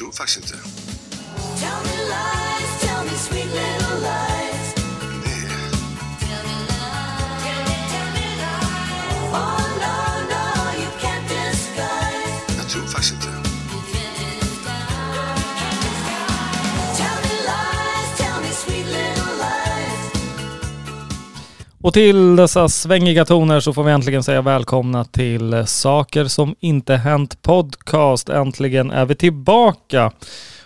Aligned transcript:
tror 0.00 0.12
faktiskt 0.12 0.36
inte. 0.38 0.56
Tell 1.60 2.39
Och 21.90 21.94
till 21.94 22.36
dessa 22.36 22.68
svängiga 22.68 23.24
toner 23.24 23.60
så 23.60 23.72
får 23.72 23.84
vi 23.84 23.92
äntligen 23.92 24.22
säga 24.22 24.42
välkomna 24.42 25.04
till 25.04 25.66
Saker 25.66 26.24
som 26.24 26.54
inte 26.60 26.94
hänt 26.94 27.42
podcast. 27.42 28.28
Äntligen 28.28 28.90
är 28.90 29.04
vi 29.06 29.14
tillbaka. 29.14 30.12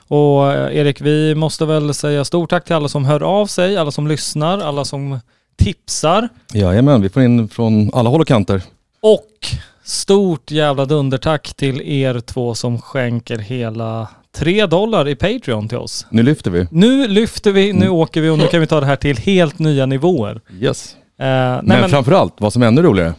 Och 0.09 0.53
eh, 0.53 0.77
Erik, 0.77 1.01
vi 1.01 1.35
måste 1.35 1.67
väl 1.67 1.95
säga 1.95 2.25
stort 2.25 2.51
tack 2.51 2.65
till 2.65 2.75
alla 2.75 2.89
som 2.89 3.05
hör 3.05 3.23
av 3.23 3.47
sig, 3.47 3.77
alla 3.77 3.91
som 3.91 4.09
lyssnar, 4.09 4.59
alla 4.59 4.85
som 4.85 5.21
tipsar. 5.57 6.29
Jajamän, 6.53 7.03
vi 7.03 7.09
får 7.09 7.23
in 7.23 7.49
från 7.49 7.91
alla 7.95 8.11
håll 8.11 8.21
och 8.21 8.29
kanter. 8.29 8.63
Och 9.01 9.31
stort 9.85 10.51
jävla 10.51 10.85
dundertack 10.85 11.55
till 11.55 11.81
er 11.81 12.21
två 12.21 12.55
som 12.55 12.81
skänker 12.81 13.39
hela 13.39 14.09
tre 14.37 14.67
dollar 14.67 15.09
i 15.09 15.17
Patreon 15.17 15.69
till 15.69 15.79
oss. 15.79 16.07
Nu 16.11 16.23
lyfter 16.23 16.51
vi. 16.51 16.67
Nu 16.71 17.09
lyfter 17.09 17.53
vi, 17.53 17.73
nu 17.73 17.89
åker 17.89 18.21
vi 18.21 18.29
och 18.29 18.39
nu 18.39 18.47
kan 18.47 18.61
vi 18.61 18.67
ta 18.67 18.81
det 18.81 18.87
här 18.87 18.97
till 18.97 19.17
helt 19.17 19.59
nya 19.59 19.87
nivåer. 19.87 20.41
Yes. 20.61 20.97
Eh, 21.19 21.27
nej, 21.27 21.61
Men, 21.63 21.81
men 21.81 21.91
framförallt, 21.91 22.35
vad 22.39 22.53
som 22.53 22.63
är 22.63 22.67
ännu 22.67 22.83
roligare, 22.83 23.15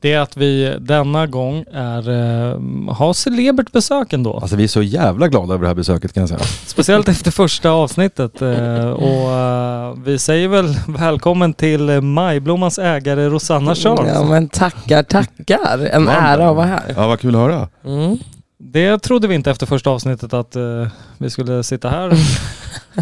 det 0.00 0.12
är 0.12 0.20
att 0.20 0.36
vi 0.36 0.76
denna 0.80 1.26
gång 1.26 1.64
är, 1.72 2.10
eh, 2.10 2.60
har 2.94 3.12
celebert 3.12 3.72
besök 3.72 4.12
ändå. 4.12 4.38
alltså 4.38 4.56
vi 4.56 4.64
är 4.64 4.68
så 4.68 4.82
jävla 4.82 5.28
glada 5.28 5.54
över 5.54 5.62
det 5.62 5.68
här 5.68 5.74
besöket 5.74 6.12
kan 6.12 6.20
jag 6.20 6.28
säga. 6.28 6.40
Speciellt 6.66 7.08
efter 7.08 7.30
första 7.30 7.70
avsnittet. 7.70 8.42
eh, 8.42 8.90
och 8.90 9.30
eh, 9.32 9.94
vi 10.04 10.18
säger 10.18 10.48
väl 10.48 10.76
välkommen 10.88 11.54
till 11.54 12.00
Majblommans 12.00 12.78
ägare 12.78 13.28
Rosanna 13.28 13.74
Charles. 13.74 14.12
Ja 14.14 14.24
men 14.24 14.48
tackar, 14.48 15.02
tackar. 15.02 15.78
En 15.92 16.08
ära 16.08 16.48
att 16.50 16.56
vara 16.56 16.66
här. 16.66 16.94
Ja, 16.96 17.06
vad 17.08 17.20
kul 17.20 17.34
att 17.34 17.40
höra. 17.40 17.68
Mm. 17.84 18.18
Det 18.58 18.98
trodde 18.98 19.28
vi 19.28 19.34
inte 19.34 19.50
efter 19.50 19.66
första 19.66 19.90
avsnittet 19.90 20.32
att 20.34 20.56
eh, 20.56 20.86
vi 21.18 21.30
skulle 21.30 21.62
sitta 21.62 21.88
här. 21.88 22.12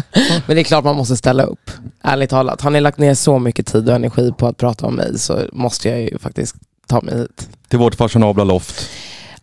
Men 0.47 0.55
det 0.55 0.61
är 0.61 0.63
klart 0.63 0.83
man 0.83 0.95
måste 0.95 1.17
ställa 1.17 1.43
upp. 1.43 1.71
Ärligt 2.03 2.29
talat. 2.29 2.61
Har 2.61 2.69
ni 2.69 2.81
lagt 2.81 2.97
ner 2.97 3.13
så 3.13 3.39
mycket 3.39 3.67
tid 3.67 3.89
och 3.89 3.95
energi 3.95 4.31
på 4.37 4.47
att 4.47 4.57
prata 4.57 4.85
om 4.85 4.95
mig 4.95 5.19
så 5.19 5.39
måste 5.53 5.89
jag 5.89 6.01
ju 6.01 6.17
faktiskt 6.17 6.55
ta 6.87 7.01
mig 7.01 7.17
hit. 7.17 7.49
Till 7.67 7.79
vårt 7.79 7.95
fashionabla 7.95 8.43
loft. 8.43 8.89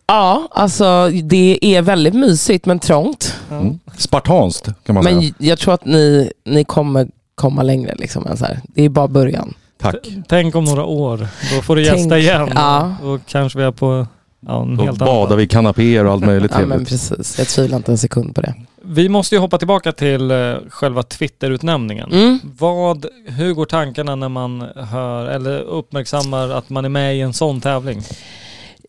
Ja, 0.07 0.47
alltså 0.51 1.09
det 1.23 1.59
är 1.61 1.81
väldigt 1.81 2.13
mysigt 2.13 2.65
men 2.65 2.79
trångt. 2.79 3.35
Mm. 3.51 3.79
Spartanskt 3.97 4.69
kan 4.85 4.95
man 4.95 5.03
säga. 5.03 5.15
Men 5.15 5.33
jag 5.37 5.59
tror 5.59 5.73
att 5.73 5.85
ni, 5.85 6.31
ni 6.45 6.63
kommer 6.63 7.07
komma 7.35 7.63
längre 7.63 7.95
liksom 7.97 8.27
än 8.27 8.37
så 8.37 8.45
här. 8.45 8.61
Det 8.63 8.83
är 8.83 8.89
bara 8.89 9.07
början. 9.07 9.53
Tack. 9.81 9.95
Tänk 10.27 10.55
om 10.55 10.63
några 10.63 10.83
år. 10.85 11.27
Då 11.55 11.61
får 11.61 11.75
du 11.75 11.83
gästa 11.83 12.09
Tänk- 12.09 12.23
igen. 12.23 12.49
ja. 12.55 12.95
Och 13.03 13.19
kanske 13.27 13.59
vi 13.59 13.65
är 13.65 13.71
på 13.71 14.07
ja, 14.47 14.61
en 14.61 14.75
Då 14.77 14.83
helt 14.83 14.99
badar 14.99 15.35
vi 15.35 15.47
kanapéer 15.47 16.05
och 16.05 16.11
allt 16.11 16.25
möjligt 16.25 16.51
Ja 16.55 16.65
men 16.65 16.85
precis. 16.85 17.37
Jag 17.37 17.47
tvivlar 17.47 17.77
inte 17.77 17.91
en 17.91 17.97
sekund 17.97 18.35
på 18.35 18.41
det. 18.41 18.53
Vi 18.85 19.09
måste 19.09 19.35
ju 19.35 19.39
hoppa 19.39 19.57
tillbaka 19.57 19.91
till 19.91 20.31
eh, 20.31 20.55
själva 20.69 21.03
Twitter-utnämningen. 21.03 22.11
Mm. 22.11 22.39
Vad, 22.43 23.05
hur 23.25 23.53
går 23.53 23.65
tankarna 23.65 24.15
när 24.15 24.29
man 24.29 24.61
hör 24.75 25.25
eller 25.25 25.59
uppmärksammar 25.59 26.49
att 26.49 26.69
man 26.69 26.85
är 26.85 26.89
med 26.89 27.15
i 27.17 27.21
en 27.21 27.33
sån 27.33 27.61
tävling? 27.61 28.01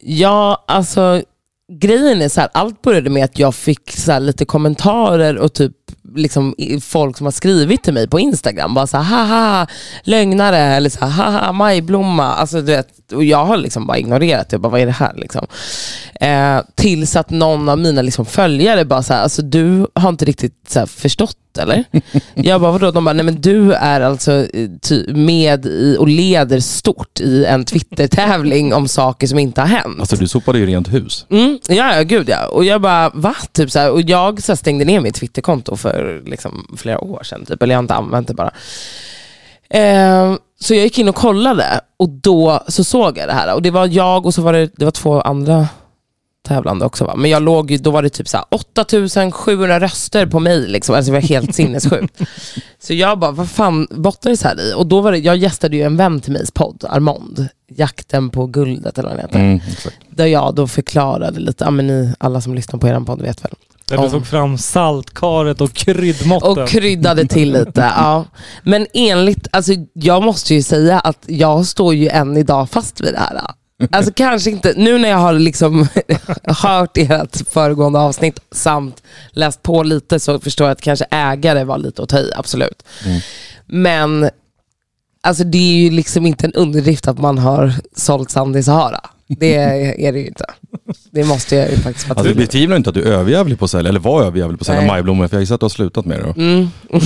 Ja, 0.00 0.64
alltså 0.66 1.22
grejen 1.72 2.22
är 2.22 2.28
så 2.28 2.40
här, 2.40 2.50
allt 2.52 2.82
började 2.82 3.10
med 3.10 3.24
att 3.24 3.38
jag 3.38 3.54
fick 3.54 3.90
så 3.90 4.12
här, 4.12 4.20
lite 4.20 4.44
kommentarer 4.44 5.38
och 5.38 5.52
typ 5.52 5.76
liksom 6.14 6.54
folk 6.80 7.16
som 7.16 7.26
har 7.26 7.32
skrivit 7.32 7.82
till 7.82 7.94
mig 7.94 8.08
på 8.08 8.20
Instagram. 8.20 8.74
Bara 8.74 8.86
så 8.86 8.96
här, 8.96 9.26
haha, 9.26 9.66
lögnare 10.02 10.58
eller 10.58 10.90
så 10.90 11.04
här, 11.04 11.08
haha, 11.08 11.52
majblomma. 11.52 12.34
Alltså, 12.34 12.56
du 12.56 12.72
vet, 12.72 13.12
och 13.12 13.24
jag 13.24 13.44
har 13.44 13.56
liksom 13.56 13.86
bara 13.86 13.98
ignorerat 13.98 14.48
det. 14.48 14.58
Bara, 14.58 14.68
vad 14.68 14.80
är 14.80 14.86
det 14.86 14.92
här 14.92 15.12
liksom? 15.16 15.46
Eh, 16.20 16.60
tills 16.74 17.16
att 17.16 17.30
någon 17.30 17.68
av 17.68 17.78
mina 17.78 18.02
liksom, 18.02 18.26
följare 18.26 18.84
bara 18.84 19.02
så 19.02 19.12
här, 19.12 19.22
alltså 19.22 19.42
du 19.42 19.86
har 19.94 20.08
inte 20.08 20.24
riktigt 20.24 20.54
så 20.68 20.78
här, 20.78 20.86
förstått 20.86 21.36
eller? 21.58 21.84
Jag 22.34 22.60
bara 22.60 22.72
vadå? 22.72 22.90
De 22.90 23.04
bara, 23.04 23.12
nej 23.12 23.24
men 23.24 23.40
du 23.40 23.72
är 23.72 24.00
alltså 24.00 24.32
eh, 24.32 25.14
med 25.14 25.66
i 25.66 25.96
och 25.98 26.08
leder 26.08 26.60
stort 26.60 27.20
i 27.20 27.44
en 27.44 27.64
Twitter-tävling 27.64 28.74
om 28.74 28.88
saker 28.88 29.26
som 29.26 29.38
inte 29.38 29.60
har 29.60 29.68
hänt. 29.68 30.00
Alltså 30.00 30.16
du 30.16 30.28
sopade 30.28 30.58
ju 30.58 30.66
rent 30.66 30.92
hus. 30.92 31.26
Mm, 31.30 31.58
ja, 31.68 31.96
ja, 31.96 32.02
gud 32.02 32.28
ja. 32.28 32.46
Och 32.46 32.64
jag 32.64 32.80
bara, 32.80 33.10
va? 33.14 33.34
Typ 33.52 33.70
så 33.70 33.78
här, 33.78 33.90
och 33.90 34.00
jag 34.02 34.42
så 34.42 34.52
här, 34.52 34.56
stängde 34.56 34.84
ner 34.84 35.00
mitt 35.00 35.14
Twitterkonto 35.14 35.76
för 35.76 36.03
liksom, 36.04 36.76
flera 36.76 37.04
år 37.04 37.22
sedan, 37.22 37.46
typ. 37.46 37.62
eller 37.62 37.74
jag 37.74 37.78
har 37.78 37.82
inte 37.82 37.94
använt 37.94 38.28
det 38.28 38.34
bara. 38.34 38.52
Eh, 39.70 40.34
så 40.60 40.74
jag 40.74 40.82
gick 40.82 40.98
in 40.98 41.08
och 41.08 41.14
kollade 41.14 41.80
och 41.96 42.08
då 42.08 42.60
så 42.68 42.84
såg 42.84 43.18
jag 43.18 43.28
det 43.28 43.32
här. 43.32 43.54
Och 43.54 43.62
det 43.62 43.70
var 43.70 43.86
jag 43.86 44.26
och 44.26 44.34
så 44.34 44.42
var 44.42 44.52
det, 44.52 44.70
det 44.76 44.84
var 44.84 44.92
två 44.92 45.20
andra 45.20 45.68
tävlande 46.48 46.84
också 46.84 47.04
va. 47.04 47.16
Men 47.16 47.30
jag 47.30 47.42
låg 47.42 47.78
då 47.80 47.90
var 47.90 48.02
det 48.02 48.10
typ 48.10 48.28
så 48.28 48.36
här 48.36 48.46
8700 48.50 49.80
röster 49.80 50.26
på 50.26 50.40
mig 50.40 50.66
liksom. 50.68 50.94
Alltså 50.94 51.12
det 51.12 51.20
var 51.20 51.28
helt 51.28 51.54
sinnessjukt. 51.54 52.20
så 52.80 52.94
jag 52.94 53.18
bara, 53.18 53.30
vad 53.30 53.50
fan 53.50 53.86
bottnar 53.90 54.32
det 54.32 54.44
här 54.44 54.60
i? 54.60 54.74
Och 54.76 54.86
då 54.86 55.00
var 55.00 55.12
det, 55.12 55.18
jag 55.18 55.36
gästade 55.36 55.76
ju 55.76 55.82
en 55.82 55.96
vän 55.96 56.20
till 56.20 56.32
mig 56.32 56.44
podd, 56.54 56.84
Armand. 56.88 57.48
Jakten 57.68 58.30
på 58.30 58.46
guldet 58.46 58.98
eller 58.98 59.08
vad 59.08 59.18
den 59.18 59.26
heter. 59.26 59.38
Mm. 59.38 59.60
Där 60.10 60.26
jag 60.26 60.54
då 60.54 60.66
förklarade 60.66 61.40
lite, 61.40 61.64
ja 61.64 61.70
men 61.70 61.86
ni, 61.86 62.14
alla 62.18 62.40
som 62.40 62.54
lyssnar 62.54 62.80
på 62.80 62.88
er 62.88 63.00
podd 63.00 63.22
vet 63.22 63.44
väl. 63.44 63.54
Där 63.86 63.98
du 63.98 64.10
tog 64.10 64.26
fram 64.26 64.58
saltkaret 64.58 65.60
och 65.60 65.72
kryddmåtten. 65.72 66.62
Och 66.62 66.68
kryddade 66.68 67.26
till 67.26 67.52
lite, 67.52 67.80
ja. 67.96 68.24
Men 68.62 68.86
enligt, 68.94 69.48
alltså 69.50 69.72
jag 69.92 70.22
måste 70.22 70.54
ju 70.54 70.62
säga 70.62 71.00
att 71.00 71.24
jag 71.26 71.66
står 71.66 71.94
ju 71.94 72.08
än 72.08 72.36
idag 72.36 72.70
fast 72.70 73.00
vid 73.00 73.14
det 73.14 73.18
här. 73.18 73.40
Alltså 73.90 74.12
kanske 74.12 74.50
inte, 74.50 74.74
nu 74.76 74.98
när 74.98 75.08
jag 75.08 75.18
har 75.18 75.32
liksom 75.32 75.88
hört 76.42 76.96
ert 76.96 77.48
föregående 77.48 77.98
avsnitt 77.98 78.40
samt 78.52 79.02
läst 79.30 79.62
på 79.62 79.82
lite 79.82 80.20
så 80.20 80.40
förstår 80.40 80.66
jag 80.66 80.72
att 80.72 80.80
kanske 80.80 81.06
ägare 81.10 81.64
var 81.64 81.78
lite 81.78 82.02
att 82.02 82.08
ta 82.08 82.18
i, 82.18 82.30
absolut. 82.36 82.82
Mm. 83.04 83.20
Men 83.66 84.30
alltså 85.20 85.44
det 85.44 85.58
är 85.58 85.76
ju 85.76 85.90
liksom 85.90 86.26
inte 86.26 86.46
en 86.46 86.52
underdrift 86.52 87.08
att 87.08 87.18
man 87.18 87.38
har 87.38 87.72
sålt 87.96 88.30
sand 88.30 88.56
i 88.56 88.62
Sahara. 88.62 89.00
Det 89.38 89.54
är 90.06 90.12
det 90.12 90.18
ju 90.20 90.26
inte. 90.26 90.44
Det 91.10 91.24
måste 91.24 91.56
jag 91.56 91.70
ju 91.70 91.76
faktiskt 91.76 92.08
vara 92.08 92.18
Alltså, 92.18 92.34
med. 92.34 92.36
betvivlar 92.46 92.76
inte 92.76 92.90
att 92.90 92.94
du 92.94 93.02
är 93.02 93.12
överjävlig 93.12 93.58
på 93.58 93.64
att 93.64 93.70
sälja, 93.70 93.88
eller 93.88 94.00
var 94.00 94.22
överjävlig 94.24 94.58
på 94.58 94.62
att 94.62 94.66
sälja 94.66 94.80
Nej. 94.80 94.88
majblommor, 94.90 95.28
för 95.28 95.36
jag 95.36 95.42
gissar 95.42 95.54
att 95.54 95.60
du 95.60 95.64
har 95.64 95.68
slutat 95.68 96.04
med 96.06 96.18
det 96.18 96.22
då. 96.24 96.40
Mm. 96.42 96.68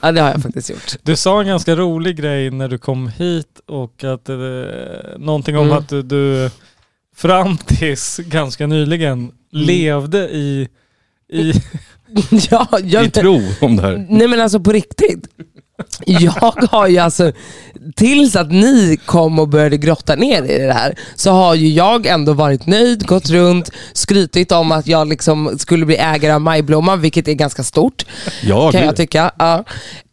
ja 0.00 0.12
det 0.12 0.20
har 0.20 0.30
jag 0.30 0.42
faktiskt 0.42 0.70
gjort. 0.70 0.92
Du 1.02 1.16
sa 1.16 1.40
en 1.40 1.46
ganska 1.46 1.76
rolig 1.76 2.16
grej 2.16 2.50
när 2.50 2.68
du 2.68 2.78
kom 2.78 3.08
hit 3.08 3.60
och 3.68 4.04
att 4.04 4.28
eh, 4.28 4.36
någonting 5.18 5.56
om 5.58 5.66
Mm. 5.66 5.78
att 5.78 5.88
du, 5.88 6.02
du 6.02 6.50
fram 7.16 7.56
tills 7.58 8.16
ganska 8.18 8.66
nyligen 8.66 9.18
Mm. 9.54 9.66
levde 9.66 10.18
i, 10.18 10.68
i 11.32 11.52
ja, 12.50 12.68
jag, 12.84 13.04
I 13.04 13.10
tro 13.10 13.40
om 13.60 13.76
det 13.76 13.82
här. 13.82 14.06
Nej 14.10 14.28
men 14.28 14.40
alltså 14.40 14.60
på 14.60 14.72
riktigt. 14.72 15.28
Jag 16.06 16.54
har 16.70 16.88
ju 16.88 16.98
alltså, 16.98 17.32
tills 17.96 18.36
att 18.36 18.50
ni 18.52 18.98
kom 19.06 19.38
och 19.38 19.48
började 19.48 19.76
grotta 19.76 20.14
ner 20.16 20.42
i 20.42 20.58
det 20.58 20.72
här, 20.72 20.98
så 21.14 21.30
har 21.30 21.54
ju 21.54 21.68
jag 21.68 22.06
ändå 22.06 22.32
varit 22.32 22.66
nöjd, 22.66 23.06
gått 23.06 23.30
runt, 23.30 23.70
skrytit 23.92 24.52
om 24.52 24.72
att 24.72 24.86
jag 24.86 25.08
liksom 25.08 25.58
skulle 25.58 25.86
bli 25.86 25.96
ägare 25.96 26.32
av 26.32 26.40
Majblomman, 26.40 27.00
vilket 27.00 27.28
är 27.28 27.32
ganska 27.32 27.62
stort 27.62 28.04
Ja, 28.42 28.70
kan 28.72 28.80
gud. 28.80 28.88
jag 28.88 28.96
tycka. 28.96 29.30
Ja. 29.38 29.64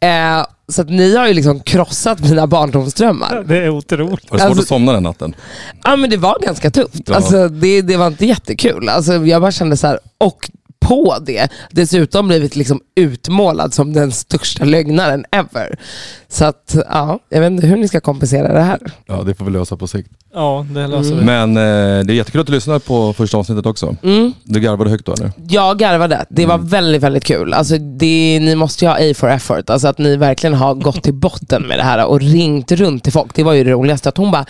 Eh, 0.08 0.46
så 0.68 0.82
att 0.82 0.90
ni 0.90 1.16
har 1.16 1.28
ju 1.28 1.34
liksom 1.34 1.60
krossat 1.60 2.20
mina 2.20 2.48
barndomsdrömmar. 2.48 3.44
det 3.48 3.58
är 3.58 3.70
otroligt. 3.70 4.32
Var 4.32 4.38
det 4.38 4.44
svårt 4.44 4.50
Alltså- 4.50 4.62
att 4.62 4.68
somna 4.68 4.94
den 4.94 5.04
natten? 5.04 5.36
Ja 5.84 5.96
men 5.96 6.10
det 6.10 6.18
var 6.18 6.38
ganska 6.46 6.72
tufft. 6.72 7.02
Ja. 7.06 7.16
Alltså, 7.16 7.48
det, 7.50 7.82
det 7.82 7.98
var 7.98 8.08
inte 8.08 8.26
jättekul. 8.26 8.90
Alltså, 8.90 9.14
jag 9.26 9.42
bara 9.42 9.52
kände 9.52 9.78
så 9.78 9.88
här, 9.88 10.00
och 10.18 10.50
på 10.90 11.18
det 11.22 11.52
dessutom 11.72 12.28
blivit 12.28 12.56
liksom 12.56 12.82
utmålad 12.96 13.74
som 13.74 13.94
den 13.94 14.12
största 14.12 14.66
lögnaren 14.66 15.26
ever. 15.32 15.80
Så 16.28 16.46
att, 16.46 16.76
ja, 16.90 17.20
jag 17.30 17.40
vet 17.40 17.52
inte 17.52 17.68
hur 17.68 17.78
ni 17.78 17.88
ska 17.88 18.00
kompensera 18.00 18.54
det 18.54 18.62
här. 18.62 18.80
Ja, 19.06 19.24
det 19.26 19.34
får 19.34 19.46
vi 19.46 19.52
lösa 19.52 19.78
på 19.78 19.88
sikt. 19.88 20.10
Ja, 20.34 20.66
det 20.70 20.88
löser 20.88 21.16
vi. 21.16 21.26
Men 21.26 21.58
eh, 21.58 22.06
det 22.06 22.14
är 22.14 22.16
jättekul 22.16 22.42
att 22.42 22.48
du 22.48 22.54
lyssnar 22.54 22.80
på 22.80 23.14
första 23.14 23.38
avsnittet 23.38 23.66
också. 23.66 23.96
Mm. 24.04 24.34
Du 24.44 24.60
garvade 24.60 24.90
högt 24.90 25.06
då 25.06 25.14
eller? 25.14 25.32
Jag 25.50 25.80
garvade. 25.80 26.26
Det 26.30 26.46
var 26.46 26.58
väldigt, 26.58 27.02
väldigt 27.02 27.24
kul. 27.24 27.54
Alltså 27.54 27.78
det, 27.78 28.40
ni 28.42 28.56
måste 28.56 28.86
ju 28.86 28.90
ha 28.90 28.98
A 28.98 29.14
for 29.16 29.30
effort. 29.30 29.70
Alltså 29.70 29.88
att 29.88 29.98
ni 29.98 30.18
verkligen 30.18 30.54
har 30.54 30.76
gått 30.76 31.04
till 31.04 31.14
botten 31.14 31.64
med 31.64 31.80
det 31.80 31.84
här 31.84 32.06
och 32.06 32.22
ringt 32.22 32.72
runt 32.72 33.04
till 33.04 33.14
folk. 33.14 33.36
Det 33.36 33.44
var 33.44 33.54
ju 33.54 33.64
det 33.64 33.72
roligaste. 33.72 34.10
Att 34.10 34.18
hon 34.18 34.32
bara, 34.32 34.46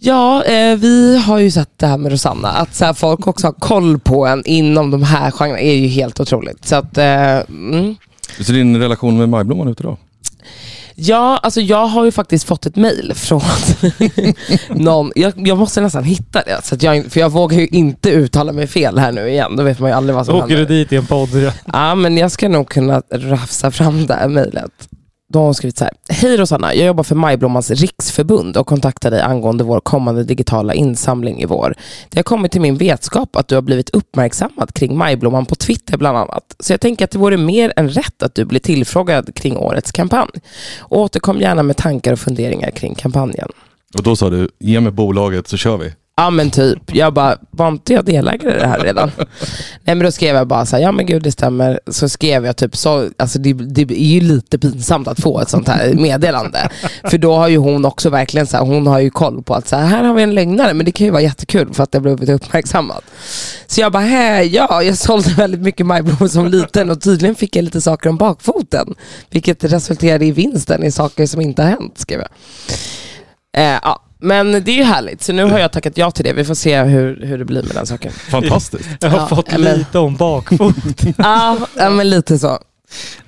ja, 0.00 0.44
eh, 0.44 0.76
vi 0.76 1.18
har 1.18 1.38
ju 1.38 1.50
sett 1.50 1.70
det 1.76 1.86
här 1.86 1.98
med 1.98 2.12
Rosanna. 2.12 2.48
Att 2.48 2.74
så 2.74 2.84
här, 2.84 2.92
folk 2.92 3.26
också 3.26 3.46
har 3.46 3.52
koll 3.52 3.98
på 3.98 4.26
en 4.26 4.42
inom 4.46 4.90
de 4.90 5.02
här 5.02 5.30
genrerna 5.30 5.60
är 5.60 5.74
ju 5.74 5.86
helt 5.86 6.20
otroligt. 6.20 6.64
Så 6.64 6.76
att, 6.76 6.98
eh, 6.98 7.36
mm. 7.48 7.96
Hur 8.36 8.44
ser 8.44 8.52
din 8.52 8.76
relation 8.76 9.18
med 9.18 9.28
majblomman 9.28 9.68
ut 9.68 9.80
idag? 9.80 9.96
Ja, 11.00 11.38
alltså 11.42 11.60
jag 11.60 11.86
har 11.86 12.04
ju 12.04 12.10
faktiskt 12.10 12.44
fått 12.44 12.66
ett 12.66 12.76
mail 12.76 13.12
från 13.14 13.40
någon, 14.68 15.12
jag, 15.14 15.32
jag 15.36 15.58
måste 15.58 15.80
nästan 15.80 16.04
hitta 16.04 16.42
det, 16.42 16.60
så 16.64 16.74
att 16.74 16.82
jag, 16.82 17.04
för 17.12 17.20
jag 17.20 17.32
vågar 17.32 17.58
ju 17.58 17.66
inte 17.66 18.10
uttala 18.10 18.52
mig 18.52 18.66
fel 18.66 18.98
här 18.98 19.12
nu 19.12 19.28
igen, 19.28 19.56
då 19.56 19.62
vet 19.62 19.78
man 19.78 19.90
ju 19.90 19.96
aldrig 19.96 20.16
vad 20.16 20.26
som 20.26 20.34
Åker 20.34 20.48
du 20.48 20.56
händer. 20.56 20.74
dit 20.74 20.92
i 20.92 20.96
en 20.96 21.06
podd? 21.06 21.28
Ja. 21.34 21.52
Ja, 21.72 21.94
men 21.94 22.16
jag 22.16 22.30
ska 22.30 22.48
nog 22.48 22.68
kunna 22.68 23.02
rafsa 23.12 23.70
fram 23.70 24.06
det 24.06 24.14
här 24.14 24.28
mejlet. 24.28 24.70
Då 25.32 25.38
har 25.38 25.44
hon 25.44 25.54
skrivit 25.54 25.78
så 25.78 25.84
här. 25.84 25.92
Hej 26.08 26.36
Rosanna, 26.36 26.74
jag 26.74 26.86
jobbar 26.86 27.04
för 27.04 27.14
Majblommans 27.14 27.70
riksförbund 27.70 28.56
och 28.56 28.66
kontaktar 28.66 29.10
dig 29.10 29.20
angående 29.20 29.64
vår 29.64 29.80
kommande 29.80 30.24
digitala 30.24 30.74
insamling 30.74 31.42
i 31.42 31.46
vår. 31.46 31.74
Det 32.08 32.18
har 32.18 32.22
kommit 32.22 32.52
till 32.52 32.60
min 32.60 32.76
vetskap 32.76 33.36
att 33.36 33.48
du 33.48 33.54
har 33.54 33.62
blivit 33.62 33.90
uppmärksammad 33.90 34.74
kring 34.74 34.96
Majblomman 34.96 35.46
på 35.46 35.54
Twitter 35.54 35.98
bland 35.98 36.18
annat. 36.18 36.56
Så 36.60 36.72
jag 36.72 36.80
tänker 36.80 37.04
att 37.04 37.10
det 37.10 37.18
vore 37.18 37.36
mer 37.36 37.72
än 37.76 37.88
rätt 37.88 38.22
att 38.22 38.34
du 38.34 38.44
blir 38.44 38.60
tillfrågad 38.60 39.34
kring 39.34 39.56
årets 39.56 39.92
kampanj. 39.92 40.30
Återkom 40.88 41.40
gärna 41.40 41.62
med 41.62 41.76
tankar 41.76 42.12
och 42.12 42.18
funderingar 42.18 42.70
kring 42.70 42.94
kampanjen. 42.94 43.48
Och 43.94 44.02
då 44.02 44.16
sa 44.16 44.30
du, 44.30 44.48
ge 44.58 44.80
mig 44.80 44.92
bolaget 44.92 45.48
så 45.48 45.56
kör 45.56 45.76
vi. 45.76 45.92
Ja 46.18 46.30
men 46.30 46.50
typ, 46.50 46.94
jag 46.94 47.14
bara, 47.14 47.36
var 47.50 47.68
inte 47.68 47.92
jag 47.92 48.04
delägare 48.04 48.56
i 48.56 48.58
det 48.58 48.66
här 48.66 48.78
redan? 48.78 49.10
Nej 49.84 49.94
men 49.94 49.98
då 49.98 50.10
skrev 50.10 50.36
jag 50.36 50.46
bara 50.46 50.66
så 50.66 50.76
här, 50.76 50.82
ja 50.82 50.92
men 50.92 51.06
gud 51.06 51.22
det 51.22 51.32
stämmer. 51.32 51.80
Så 51.86 52.08
skrev 52.08 52.46
jag 52.46 52.56
typ 52.56 52.76
så, 52.76 53.08
alltså 53.16 53.38
det, 53.38 53.52
det 53.52 53.82
är 53.82 54.14
ju 54.14 54.20
lite 54.20 54.58
pinsamt 54.58 55.08
att 55.08 55.20
få 55.20 55.40
ett 55.40 55.48
sånt 55.48 55.68
här 55.68 55.94
meddelande. 55.94 56.68
För 57.04 57.18
då 57.18 57.34
har 57.34 57.48
ju 57.48 57.56
hon 57.56 57.84
också 57.84 58.10
verkligen 58.10 58.46
så 58.46 58.56
här, 58.56 58.64
hon 58.64 58.86
har 58.86 58.98
ju 58.98 59.10
koll 59.10 59.42
på 59.42 59.54
att 59.54 59.68
så 59.68 59.76
här, 59.76 59.86
här 59.86 60.04
har 60.04 60.14
vi 60.14 60.22
en 60.22 60.34
lögnare, 60.34 60.74
men 60.74 60.86
det 60.86 60.92
kan 60.92 61.04
ju 61.04 61.10
vara 61.10 61.22
jättekul 61.22 61.74
för 61.74 61.82
att 61.82 61.92
det 61.92 62.00
blivit 62.00 62.28
uppmärksammat. 62.28 63.04
Så 63.66 63.80
jag 63.80 63.92
bara, 63.92 64.02
hej, 64.02 64.54
ja 64.54 64.82
jag 64.82 64.98
sålde 64.98 65.30
väldigt 65.30 65.60
mycket 65.60 65.86
majblommor 65.86 66.28
som 66.28 66.46
liten 66.46 66.90
och 66.90 67.00
tydligen 67.00 67.34
fick 67.34 67.56
jag 67.56 67.64
lite 67.64 67.80
saker 67.80 68.10
om 68.10 68.16
bakfoten. 68.16 68.94
Vilket 69.30 69.64
resulterade 69.64 70.24
i 70.26 70.32
vinsten 70.32 70.84
i 70.84 70.92
saker 70.92 71.26
som 71.26 71.40
inte 71.40 71.62
har 71.62 71.70
hänt, 71.70 71.98
skrev 71.98 72.20
jag. 72.20 72.30
Eh, 73.64 73.80
ja. 73.82 74.04
Men 74.18 74.52
det 74.52 74.70
är 74.70 74.76
ju 74.76 74.82
härligt, 74.82 75.22
så 75.22 75.32
nu 75.32 75.44
har 75.44 75.58
jag 75.58 75.72
tackat 75.72 75.96
ja 75.98 76.10
till 76.10 76.24
det. 76.24 76.32
Vi 76.32 76.44
får 76.44 76.54
se 76.54 76.82
hur, 76.82 77.20
hur 77.26 77.38
det 77.38 77.44
blir 77.44 77.62
med 77.62 77.74
den 77.74 77.86
saken. 77.86 78.12
Fantastiskt. 78.12 78.88
Jag 79.00 79.10
har 79.10 79.18
Ja, 79.18 79.26
fått 79.26 79.52
eller- 79.52 79.76
lite 79.76 79.98
om 79.98 80.16
bakfot. 80.16 80.74
Ja, 81.18 81.56
ja 81.76 81.90
men 81.90 82.10
lite 82.10 82.38
så. 82.38 82.58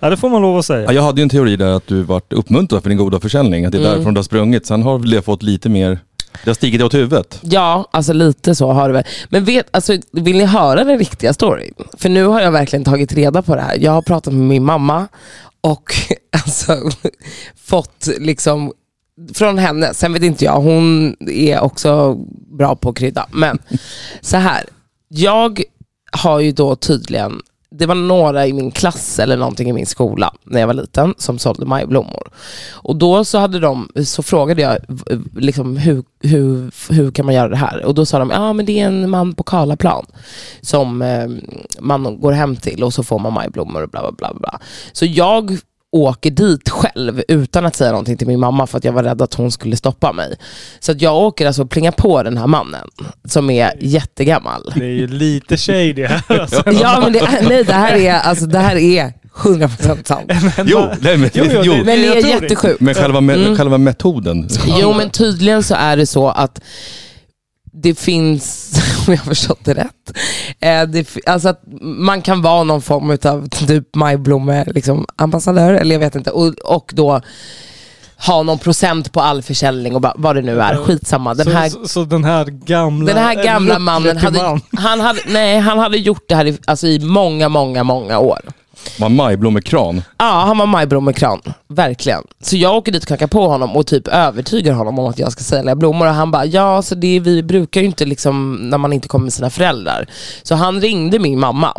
ja, 0.00 0.10
det 0.10 0.16
får 0.16 0.28
man 0.28 0.42
lov 0.42 0.58
att 0.58 0.68
Ja, 0.68 0.74
säga. 0.74 0.92
jag 0.92 1.02
hade 1.02 1.20
ju 1.20 1.22
en 1.22 1.28
teori 1.28 1.56
där 1.56 1.66
att 1.76 1.86
du 1.86 2.02
varit 2.02 2.32
uppmuntrad 2.32 2.82
för 2.82 2.88
din 2.88 2.98
goda 2.98 3.20
försäljning, 3.20 3.64
att 3.64 3.72
det 3.72 3.78
är 3.78 3.80
Mm. 3.80 3.92
därifrån 3.92 4.14
du 4.14 4.18
har 4.18 4.22
sprungit. 4.24 4.66
Sen 4.66 4.82
har 4.82 4.98
det 4.98 5.22
fått 5.22 5.42
lite 5.42 5.68
mer, 5.68 5.98
det 6.44 6.50
har 6.50 6.54
stigit 6.54 6.82
åt 6.82 6.94
huvudet. 6.94 7.38
Ja, 7.42 7.88
alltså 7.90 8.12
lite 8.12 8.54
så 8.54 8.72
har 8.72 8.88
det 8.88 8.92
väl. 8.94 9.04
Men 9.28 9.44
vet, 9.44 9.66
alltså, 9.70 9.96
vill 10.12 10.36
ni 10.36 10.44
höra 10.44 10.84
den 10.84 10.98
riktiga 10.98 11.32
storyn? 11.32 11.74
För 11.98 12.08
nu 12.08 12.24
har 12.24 12.40
jag 12.40 12.52
verkligen 12.52 12.84
tagit 12.84 13.12
reda 13.12 13.42
på 13.42 13.54
det 13.56 13.62
här. 13.62 13.76
Jag 13.80 13.92
har 13.92 14.02
pratat 14.02 14.32
med 14.34 14.42
min 14.46 14.64
mamma 14.64 15.08
och 15.60 15.94
alltså, 16.44 16.76
fått 17.66 18.08
liksom 18.18 18.72
från 19.34 19.58
henne, 19.58 19.94
sen 19.94 20.12
vet 20.12 20.22
inte 20.22 20.44
jag, 20.44 20.60
hon 20.60 21.16
är 21.28 21.60
också 21.60 22.14
bra 22.58 22.76
på 22.76 22.88
att 22.88 22.96
krydda. 22.96 23.26
Men 23.30 23.58
så 24.20 24.36
här, 24.36 24.64
jag 25.08 25.62
har 26.12 26.40
ju 26.40 26.52
då 26.52 26.76
tydligen, 26.76 27.40
det 27.70 27.86
var 27.86 27.94
några 27.94 28.46
i 28.46 28.52
min 28.52 28.70
klass 28.70 29.18
eller 29.18 29.36
någonting 29.36 29.68
i 29.70 29.72
min 29.72 29.86
skola 29.86 30.34
när 30.44 30.60
jag 30.60 30.66
var 30.66 30.74
liten 30.74 31.14
som 31.18 31.38
sålde 31.38 31.66
majblommor. 31.66 32.30
Och 32.70 32.96
då 32.96 33.24
så, 33.24 33.38
hade 33.38 33.60
de, 33.60 33.88
så 34.04 34.22
frågade 34.22 34.62
jag 34.62 34.78
liksom, 35.36 35.76
hur, 35.76 36.04
hur, 36.20 36.70
hur 36.92 37.10
kan 37.10 37.26
man 37.26 37.34
göra 37.34 37.48
det 37.48 37.56
här? 37.56 37.84
Och 37.84 37.94
då 37.94 38.06
sa 38.06 38.18
de, 38.18 38.30
ja 38.30 38.52
men 38.52 38.66
det 38.66 38.80
är 38.80 38.86
en 38.86 39.10
man 39.10 39.34
på 39.34 39.42
Karlaplan 39.42 40.06
som 40.60 41.02
eh, 41.02 41.28
man 41.80 42.20
går 42.20 42.32
hem 42.32 42.56
till 42.56 42.84
och 42.84 42.94
så 42.94 43.02
får 43.02 43.18
man 43.18 43.32
majblommor 43.32 43.82
och 43.82 43.90
bla 43.90 44.00
bla 44.00 44.12
bla. 44.12 44.34
bla. 44.34 44.60
Så 44.92 45.06
jag 45.06 45.58
åker 45.92 46.30
dit 46.30 46.68
själv 46.68 47.22
utan 47.28 47.66
att 47.66 47.76
säga 47.76 47.90
någonting 47.90 48.16
till 48.16 48.26
min 48.26 48.40
mamma 48.40 48.66
för 48.66 48.78
att 48.78 48.84
jag 48.84 48.92
var 48.92 49.02
rädd 49.02 49.22
att 49.22 49.34
hon 49.34 49.50
skulle 49.52 49.76
stoppa 49.76 50.12
mig. 50.12 50.36
Så 50.80 50.92
att 50.92 51.02
jag 51.02 51.16
åker 51.16 51.46
alltså 51.46 51.62
och 51.62 51.70
plingar 51.70 51.92
på 51.92 52.22
den 52.22 52.36
här 52.38 52.46
mannen 52.46 52.88
som 53.24 53.50
är 53.50 53.72
jättegammal. 53.80 54.72
Det 54.76 54.84
är 54.84 54.88
ju 54.88 55.06
lite 55.06 55.56
shady 55.56 56.04
här. 56.04 56.22
Alltså. 56.40 56.62
Ja 56.72 57.00
men 57.02 57.12
det, 57.12 57.28
nej, 57.48 57.64
det 57.64 57.72
här 57.72 57.94
är, 57.96 58.12
alltså, 58.12 58.46
det 58.46 58.58
här 58.58 58.76
är 58.76 59.12
100% 59.36 60.04
sant. 60.06 60.32
Jo, 60.64 60.80
nej, 61.00 61.16
men, 61.16 61.30
Jo, 61.34 61.44
jo, 61.50 61.60
jo, 61.64 61.72
det- 61.72 61.84
Men 61.84 62.00
det 62.00 62.06
är 62.06 62.22
det. 62.22 62.28
jättesjukt. 62.28 62.80
men 62.80 62.94
själva, 62.94 63.20
me- 63.20 63.34
Mm. 63.44 63.56
själva 63.56 63.78
metoden. 63.78 64.48
Jo 64.80 64.92
men 64.92 65.10
tydligen 65.10 65.62
så 65.62 65.74
är 65.74 65.96
det 65.96 66.06
så 66.06 66.28
att 66.28 66.60
det 67.72 67.94
finns, 67.98 68.69
om 69.10 69.14
jag 69.14 69.20
har 69.20 69.34
förstått 69.34 69.64
det 69.64 69.74
rätt, 69.74 70.16
eh, 70.60 70.82
det, 70.82 71.16
alltså 71.26 71.48
att 71.48 71.62
man 71.80 72.22
kan 72.22 72.42
vara 72.42 72.64
någon 72.64 72.82
form 72.82 73.10
av 73.10 73.48
typ 73.48 73.94
majblomme 73.94 74.64
liksom, 74.66 75.06
ambassadör, 75.16 75.74
eller 75.74 75.94
jag 75.94 76.00
vet 76.00 76.14
inte, 76.14 76.30
och, 76.30 76.54
och 76.64 76.92
då 76.94 77.20
ha 78.26 78.42
någon 78.42 78.58
procent 78.58 79.12
på 79.12 79.20
all 79.20 79.42
försäljning 79.42 79.94
och 79.94 80.00
bara, 80.00 80.14
vad 80.16 80.36
det 80.36 80.42
nu 80.42 80.60
är, 80.60 80.76
skitsamma. 80.76 81.34
Den 81.34 81.46
så, 81.46 81.52
här, 81.52 81.68
så, 81.68 81.88
så 81.88 82.04
den 82.04 82.24
här 82.24 82.44
gamla... 82.44 83.12
den 83.12 83.22
här 83.22 83.44
gamla 83.44 83.76
en 83.76 83.82
mannen 83.82 84.16
hade, 84.16 84.42
man. 84.42 84.60
han 84.76 85.00
hade, 85.00 85.20
nej, 85.28 85.58
han 85.58 85.78
hade 85.78 85.96
gjort 85.96 86.24
det 86.28 86.34
här 86.34 86.46
i, 86.46 86.58
alltså 86.64 86.86
i 86.86 86.98
många, 86.98 87.48
många, 87.48 87.84
många 87.84 88.18
år. 88.18 88.40
Var 88.98 89.08
majblommekran. 89.08 90.02
Ja, 90.18 90.44
han 90.46 90.58
var 90.58 90.66
majblommekran. 90.66 91.40
Verkligen. 91.68 92.22
Så 92.40 92.56
jag 92.56 92.76
åker 92.76 92.92
dit 92.92 93.02
och 93.02 93.06
knackar 93.06 93.26
på 93.26 93.48
honom 93.48 93.76
och 93.76 93.86
typ 93.86 94.08
övertygar 94.08 94.72
honom 94.72 94.98
om 94.98 95.06
att 95.06 95.18
jag 95.18 95.32
ska 95.32 95.44
sälja 95.44 95.76
blommor. 95.76 96.06
Och 96.06 96.14
han 96.14 96.30
bara, 96.30 96.44
ja 96.44 96.82
så 96.82 96.94
det, 96.94 97.20
vi 97.20 97.42
brukar 97.42 97.80
ju 97.80 97.86
inte 97.86 98.04
liksom 98.04 98.54
när 98.54 98.78
man 98.78 98.92
inte 98.92 99.08
kommer 99.08 99.24
med 99.24 99.32
sina 99.32 99.50
föräldrar. 99.50 100.06
Så 100.42 100.54
han 100.54 100.80
ringde 100.80 101.18
min 101.18 101.40
mamma 101.40 101.74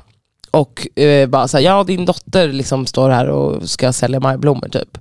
och 0.52 1.00
eh, 1.00 1.30
bara 1.30 1.48
så 1.48 1.58
här, 1.58 1.64
ja 1.64 1.84
din 1.84 2.06
dotter 2.06 2.48
liksom 2.48 2.86
står 2.86 3.10
här 3.10 3.30
och 3.30 3.70
ska 3.70 3.94
sälja 3.94 4.20
majblommor 4.20 4.70
typ. 4.70 4.98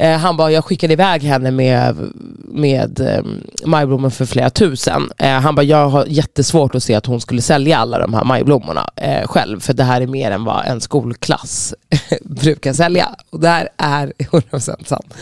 Eh, 0.00 0.18
han 0.18 0.36
bara, 0.36 0.52
jag 0.52 0.64
skickade 0.64 0.92
iväg 0.92 1.22
henne 1.22 1.50
med, 1.50 1.96
med 2.44 3.00
eh, 3.00 3.24
majblommor 3.64 4.10
för 4.10 4.26
flera 4.26 4.50
tusen. 4.50 5.10
Eh, 5.18 5.30
han 5.30 5.54
bara, 5.54 5.62
jag 5.62 5.88
har 5.88 6.04
jättesvårt 6.08 6.74
att 6.74 6.82
se 6.82 6.94
att 6.94 7.06
hon 7.06 7.20
skulle 7.20 7.42
sälja 7.42 7.78
alla 7.78 7.98
de 7.98 8.14
här 8.14 8.24
majblommorna 8.24 8.90
eh, 8.96 9.26
själv. 9.26 9.60
För 9.60 9.74
det 9.74 9.84
här 9.84 10.00
är 10.00 10.06
mer 10.06 10.30
än 10.30 10.44
vad 10.44 10.66
en 10.66 10.80
skolklass 10.80 11.74
brukar 12.24 12.72
sälja. 12.72 13.08
Och 13.30 13.40
det 13.40 13.48
här 13.48 13.68
är 13.76 14.06
100% 14.18 14.84
sant. 14.86 15.14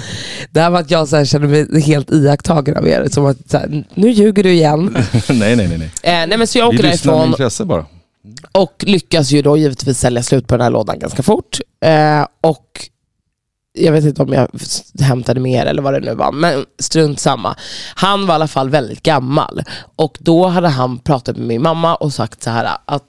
Det 0.51 0.61
här 0.61 0.71
var 0.71 0.81
att 0.81 0.91
jag 0.91 1.09
så 1.09 1.17
här, 1.17 1.25
kände 1.25 1.49
mig 1.49 1.81
helt 1.81 2.11
iakttagen 2.11 2.77
av 2.77 2.89
er. 2.89 3.09
Som 3.11 3.27
att, 3.27 3.51
så 3.51 3.59
här, 3.59 3.85
nu 3.95 4.11
ljuger 4.11 4.43
du 4.43 4.53
igen. 4.53 4.97
nej, 5.29 5.57
nej, 5.57 5.69
nej. 5.69 5.79
nej. 5.79 5.91
Eh, 6.03 6.27
nej 6.29 6.39
men 6.39 6.47
så 6.47 6.59
jag 6.59 6.71
Vi 6.71 6.79
åker 6.79 6.89
lyssnar 6.91 7.13
med 7.13 7.21
därifrån 7.21 7.33
intresse 7.33 7.65
bara. 7.65 7.87
och 8.53 8.85
lyckas 8.87 9.31
ju 9.31 9.43
då 9.43 9.57
givetvis 9.57 9.99
sälja 9.99 10.23
slut 10.23 10.47
på 10.47 10.57
den 10.57 10.65
här 10.65 10.71
lådan 10.71 10.99
ganska 10.99 11.23
fort. 11.23 11.59
Eh, 11.85 12.27
och 12.41 12.89
jag 13.73 13.93
vet 13.93 14.05
inte 14.05 14.23
om 14.23 14.32
jag 14.32 14.49
hämtade 15.00 15.41
mer 15.41 15.67
eller 15.67 15.82
vad 15.82 15.94
det 15.94 16.00
nu 16.00 16.15
var, 16.15 16.32
men 16.32 16.67
strunt 16.79 17.20
samma. 17.20 17.56
Han 17.94 18.26
var 18.26 18.35
i 18.35 18.37
alla 18.37 18.49
fall 18.49 18.70
väldigt 18.70 19.03
gammal 19.03 19.62
och 19.97 20.19
då 20.20 20.47
hade 20.47 20.69
han 20.69 20.99
pratat 20.99 21.37
med 21.37 21.46
min 21.46 21.63
mamma 21.63 21.94
och 21.94 22.13
sagt 22.13 22.43
så 22.43 22.51
här 22.51 22.77
att 22.84 23.05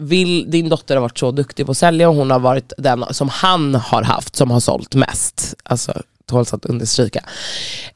vill, 0.00 0.50
din 0.50 0.68
dotter 0.68 0.96
har 0.96 1.02
varit 1.02 1.18
så 1.18 1.30
duktig 1.30 1.66
på 1.66 1.72
att 1.72 1.78
sälja 1.78 2.08
och 2.08 2.14
hon 2.14 2.30
har 2.30 2.40
varit 2.40 2.72
den 2.78 3.04
som 3.10 3.28
han 3.28 3.74
har 3.74 4.02
haft 4.02 4.36
som 4.36 4.50
har 4.50 4.60
sålt 4.60 4.94
mest. 4.94 5.54
Alltså 5.62 6.02
tåls 6.30 6.54
att 6.54 6.66
understryka. 6.66 7.24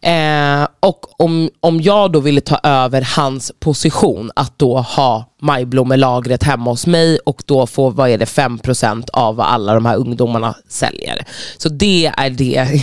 Eh, 0.01 0.69
och 0.81 1.21
om, 1.21 1.51
om 1.61 1.81
jag 1.81 2.13
då 2.13 2.21
ville 2.21 2.41
ta 2.41 2.61
över 2.63 3.09
hans 3.17 3.53
position 3.59 4.31
att 4.37 4.59
då 4.59 4.79
ha 4.79 5.34
majblommelagret 5.45 6.43
hemma 6.43 6.71
hos 6.71 6.87
mig 6.87 7.19
och 7.19 7.43
då 7.47 7.67
få, 7.67 7.91
vad 7.91 8.11
är 8.11 8.19
det, 8.19 8.25
5% 8.25 9.09
av 9.13 9.37
vad 9.37 9.47
alla 9.47 9.75
de 9.75 9.87
här 9.87 9.97
ungdomarna 9.97 10.55
säljer. 10.69 11.25
Så 11.59 11.69
det 11.69 12.13
är 12.17 12.31
det 12.31 12.83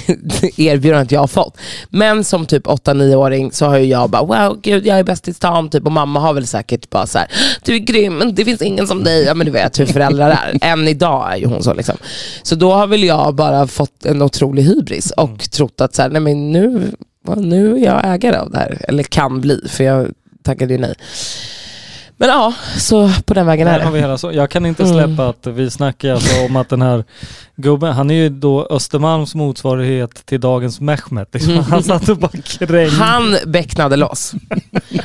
erbjudandet 0.57 1.11
jag 1.11 1.19
har 1.19 1.27
fått. 1.27 1.57
Men 1.89 2.23
som 2.23 2.45
typ 2.45 2.65
8-9-åring 2.65 3.51
så 3.51 3.65
har 3.65 3.77
jag 3.77 4.09
bara, 4.09 4.23
wow, 4.23 4.59
gud 4.61 4.85
jag 4.85 4.99
är 4.99 5.03
bäst 5.03 5.27
i 5.27 5.33
stan 5.33 5.69
typ 5.69 5.85
och 5.85 5.91
mamma 5.91 6.19
har 6.19 6.33
väl 6.33 6.47
säkert 6.47 6.89
bara 6.89 7.07
så 7.07 7.17
här, 7.17 7.27
du 7.63 7.75
är 7.75 7.79
grym, 7.79 8.17
men 8.17 8.35
det 8.35 8.45
finns 8.45 8.61
ingen 8.61 8.87
som 8.87 9.03
dig. 9.03 9.23
Ja 9.23 9.33
men 9.33 9.45
du 9.45 9.51
vet 9.51 9.79
hur 9.79 9.85
föräldrar 9.85 10.29
är. 10.29 10.57
Än 10.71 10.87
idag 10.87 11.33
är 11.33 11.37
ju 11.37 11.45
hon 11.45 11.63
så 11.63 11.73
liksom. 11.73 11.95
Så 12.43 12.55
då 12.55 12.73
har 12.73 12.87
väl 12.87 13.03
jag 13.03 13.35
bara 13.35 13.67
fått 13.67 14.05
en 14.05 14.21
otrolig 14.21 14.63
hybris 14.63 15.11
och 15.11 15.51
trott 15.51 15.81
att 15.81 15.95
så 15.95 16.01
här, 16.01 16.09
nej 16.09 16.21
men 16.21 16.51
nu, 16.51 16.91
nu 17.37 17.75
är 17.75 17.85
jag 17.85 18.13
ägare 18.13 18.37
av 18.37 18.51
det 18.51 18.57
här. 18.57 18.85
Eller 18.87 19.03
kan 19.03 19.41
bli, 19.41 19.61
för 19.69 19.83
jag 19.83 20.07
tackade 20.43 20.73
ju 20.73 20.79
nej. 20.79 20.95
Men 22.21 22.29
ja, 22.29 22.53
så 22.77 23.11
på 23.25 23.33
den 23.33 23.45
vägen 23.45 23.67
är 23.67 23.71
Där 23.71 23.79
har 23.79 23.91
det. 23.91 23.95
vi 23.95 24.01
hela 24.01 24.17
så. 24.17 24.31
Jag 24.31 24.49
kan 24.49 24.65
inte 24.65 24.83
Mm. 24.83 24.93
släppa 24.95 25.27
att 25.29 25.47
vi 25.47 25.69
snackar 25.71 26.13
alltså 26.13 26.45
om 26.45 26.55
att 26.55 26.69
den 26.69 26.81
här 26.81 27.03
gubben, 27.55 27.93
han 27.93 28.11
är 28.11 28.15
ju 28.15 28.29
då 28.29 28.67
Östermalms 28.69 29.35
motsvarighet 29.35 30.25
till 30.25 30.39
dagens 30.39 30.79
Mehmet. 30.81 31.29
Liksom. 31.33 31.57
Han 31.57 31.83
satt 31.83 32.09
och 32.09 32.17
bara 32.17 32.31
krängde. 32.59 32.89
Han 32.89 33.35
becknade 33.45 33.95
loss. 33.95 34.33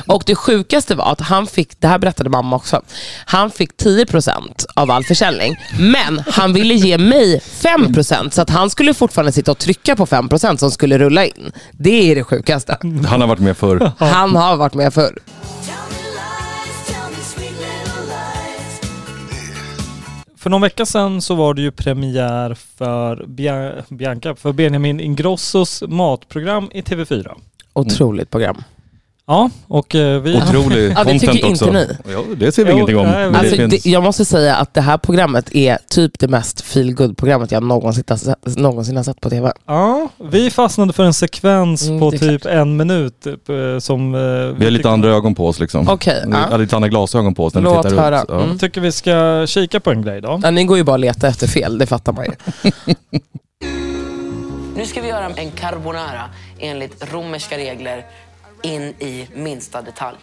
Och 0.07 0.23
det 0.25 0.35
sjukaste 0.35 0.95
var 0.95 1.11
att 1.11 1.21
han 1.21 1.47
fick, 1.47 1.81
det 1.81 1.87
här 1.87 1.99
berättade 1.99 2.29
mamma 2.29 2.55
också, 2.55 2.81
han 3.25 3.51
fick 3.51 3.77
10% 3.77 4.65
av 4.75 4.91
all 4.91 5.03
försäljning. 5.03 5.55
Men 5.79 6.23
han 6.27 6.53
ville 6.53 6.73
ge 6.73 6.97
mig 6.97 7.41
5% 7.61 8.29
så 8.33 8.41
att 8.41 8.49
han 8.49 8.69
skulle 8.69 8.93
fortfarande 8.93 9.31
sitta 9.31 9.51
och 9.51 9.57
trycka 9.57 9.95
på 9.95 10.05
5% 10.05 10.57
som 10.57 10.71
skulle 10.71 10.97
rulla 10.99 11.25
in. 11.25 11.51
Det 11.71 12.11
är 12.11 12.15
det 12.15 12.23
sjukaste. 12.23 12.77
Han 13.07 13.21
har 13.21 13.27
varit 13.27 13.39
med 13.41 13.57
förr. 13.57 13.91
Han 13.97 14.35
har 14.35 14.55
varit 14.57 14.73
med 14.73 14.93
förr. 14.93 15.17
För 20.47 20.51
någon 20.51 20.61
vecka 20.61 20.85
sedan 20.85 21.21
så 21.21 21.35
var 21.35 21.53
det 21.53 21.61
ju 21.61 21.71
premiär 21.71 22.53
för 22.53 23.25
Bianca, 23.89 24.35
för 24.35 24.51
Benjamin 24.51 24.99
Ingrossos 24.99 25.83
matprogram 25.87 26.69
i 26.73 26.81
TV4. 26.81 27.35
Otroligt 27.73 28.29
program. 28.29 28.63
Ja, 29.29 29.49
och 29.67 29.95
eh, 29.95 30.21
vi... 30.21 30.37
Otrolig 30.37 30.93
Ja, 30.95 31.03
det 31.03 31.19
tycker 31.19 31.33
inte 31.35 31.47
också. 31.49 31.71
ni. 31.71 31.87
Ja, 32.11 32.23
det 32.37 32.51
ser 32.51 32.63
vi 32.65 32.69
Jo, 32.71 32.75
ingenting 32.75 32.97
om. 32.97 33.05
nej, 33.07 33.25
Alltså, 33.25 33.41
det 33.43 33.69
finns... 33.69 33.83
det, 33.83 33.89
jag 33.89 34.03
måste 34.03 34.25
säga 34.25 34.55
att 34.55 34.73
det 34.73 34.81
här 34.81 34.97
programmet 34.97 35.55
är 35.55 35.77
typ 35.89 36.19
det 36.19 36.27
mest 36.27 36.61
feel 36.61 37.15
programmet 37.15 37.51
jag 37.51 37.63
någonsin, 37.63 38.03
någonsin 38.57 38.97
har 38.97 39.03
sett 39.03 39.21
på 39.21 39.29
TV. 39.29 39.51
Ja, 39.65 40.09
vi 40.31 40.51
fastnade 40.51 40.93
för 40.93 41.03
en 41.03 41.13
sekvens 41.13 41.87
Mm, 41.87 41.99
på 41.99 42.11
typ 42.11 42.45
en 42.45 42.77
minut 42.77 43.25
eh, 43.27 43.33
som... 43.79 44.15
eh, 44.15 44.19
Vi 44.59 44.63
har 44.65 44.71
lite 44.71 44.89
andra 44.89 45.09
ögon 45.09 45.35
på 45.35 45.47
oss 45.47 45.59
liksom. 45.59 45.89
Okej, 45.89 46.23
Vi 46.25 46.31
ja. 46.31 46.37
har 46.37 46.57
lite 46.57 46.75
andra 46.75 46.89
glasögon 46.89 47.35
på 47.35 47.45
oss 47.45 47.53
när 47.53 47.61
vi 47.61 47.65
Låt 47.65 47.83
tittar 47.87 48.03
höra. 48.03 48.21
ut. 48.21 48.25
Ja. 48.29 48.41
Mm. 48.43 48.57
tycker 48.59 48.81
vi 48.81 48.91
ska 48.91 49.45
kika 49.47 49.79
på 49.79 49.91
en 49.91 50.01
grej 50.01 50.21
då. 50.21 50.39
Ja, 50.43 50.51
ni 50.51 50.63
går 50.63 50.77
ju 50.77 50.83
bara 50.83 50.93
och 50.93 50.99
letar 50.99 51.27
efter 51.27 51.47
fel, 51.47 51.77
det 51.77 51.85
fattar 51.85 52.13
man 52.13 52.25
ju. 52.25 52.31
Nu 54.75 54.85
ska 54.85 55.01
vi 55.01 55.07
göra 55.07 55.25
en 55.35 55.51
carbonara 55.51 56.21
enligt 56.59 57.13
romerska 57.13 57.57
regler 57.57 58.05
in 58.61 58.83
i 58.83 59.27
minsta 59.33 59.81
detalj. 59.81 60.17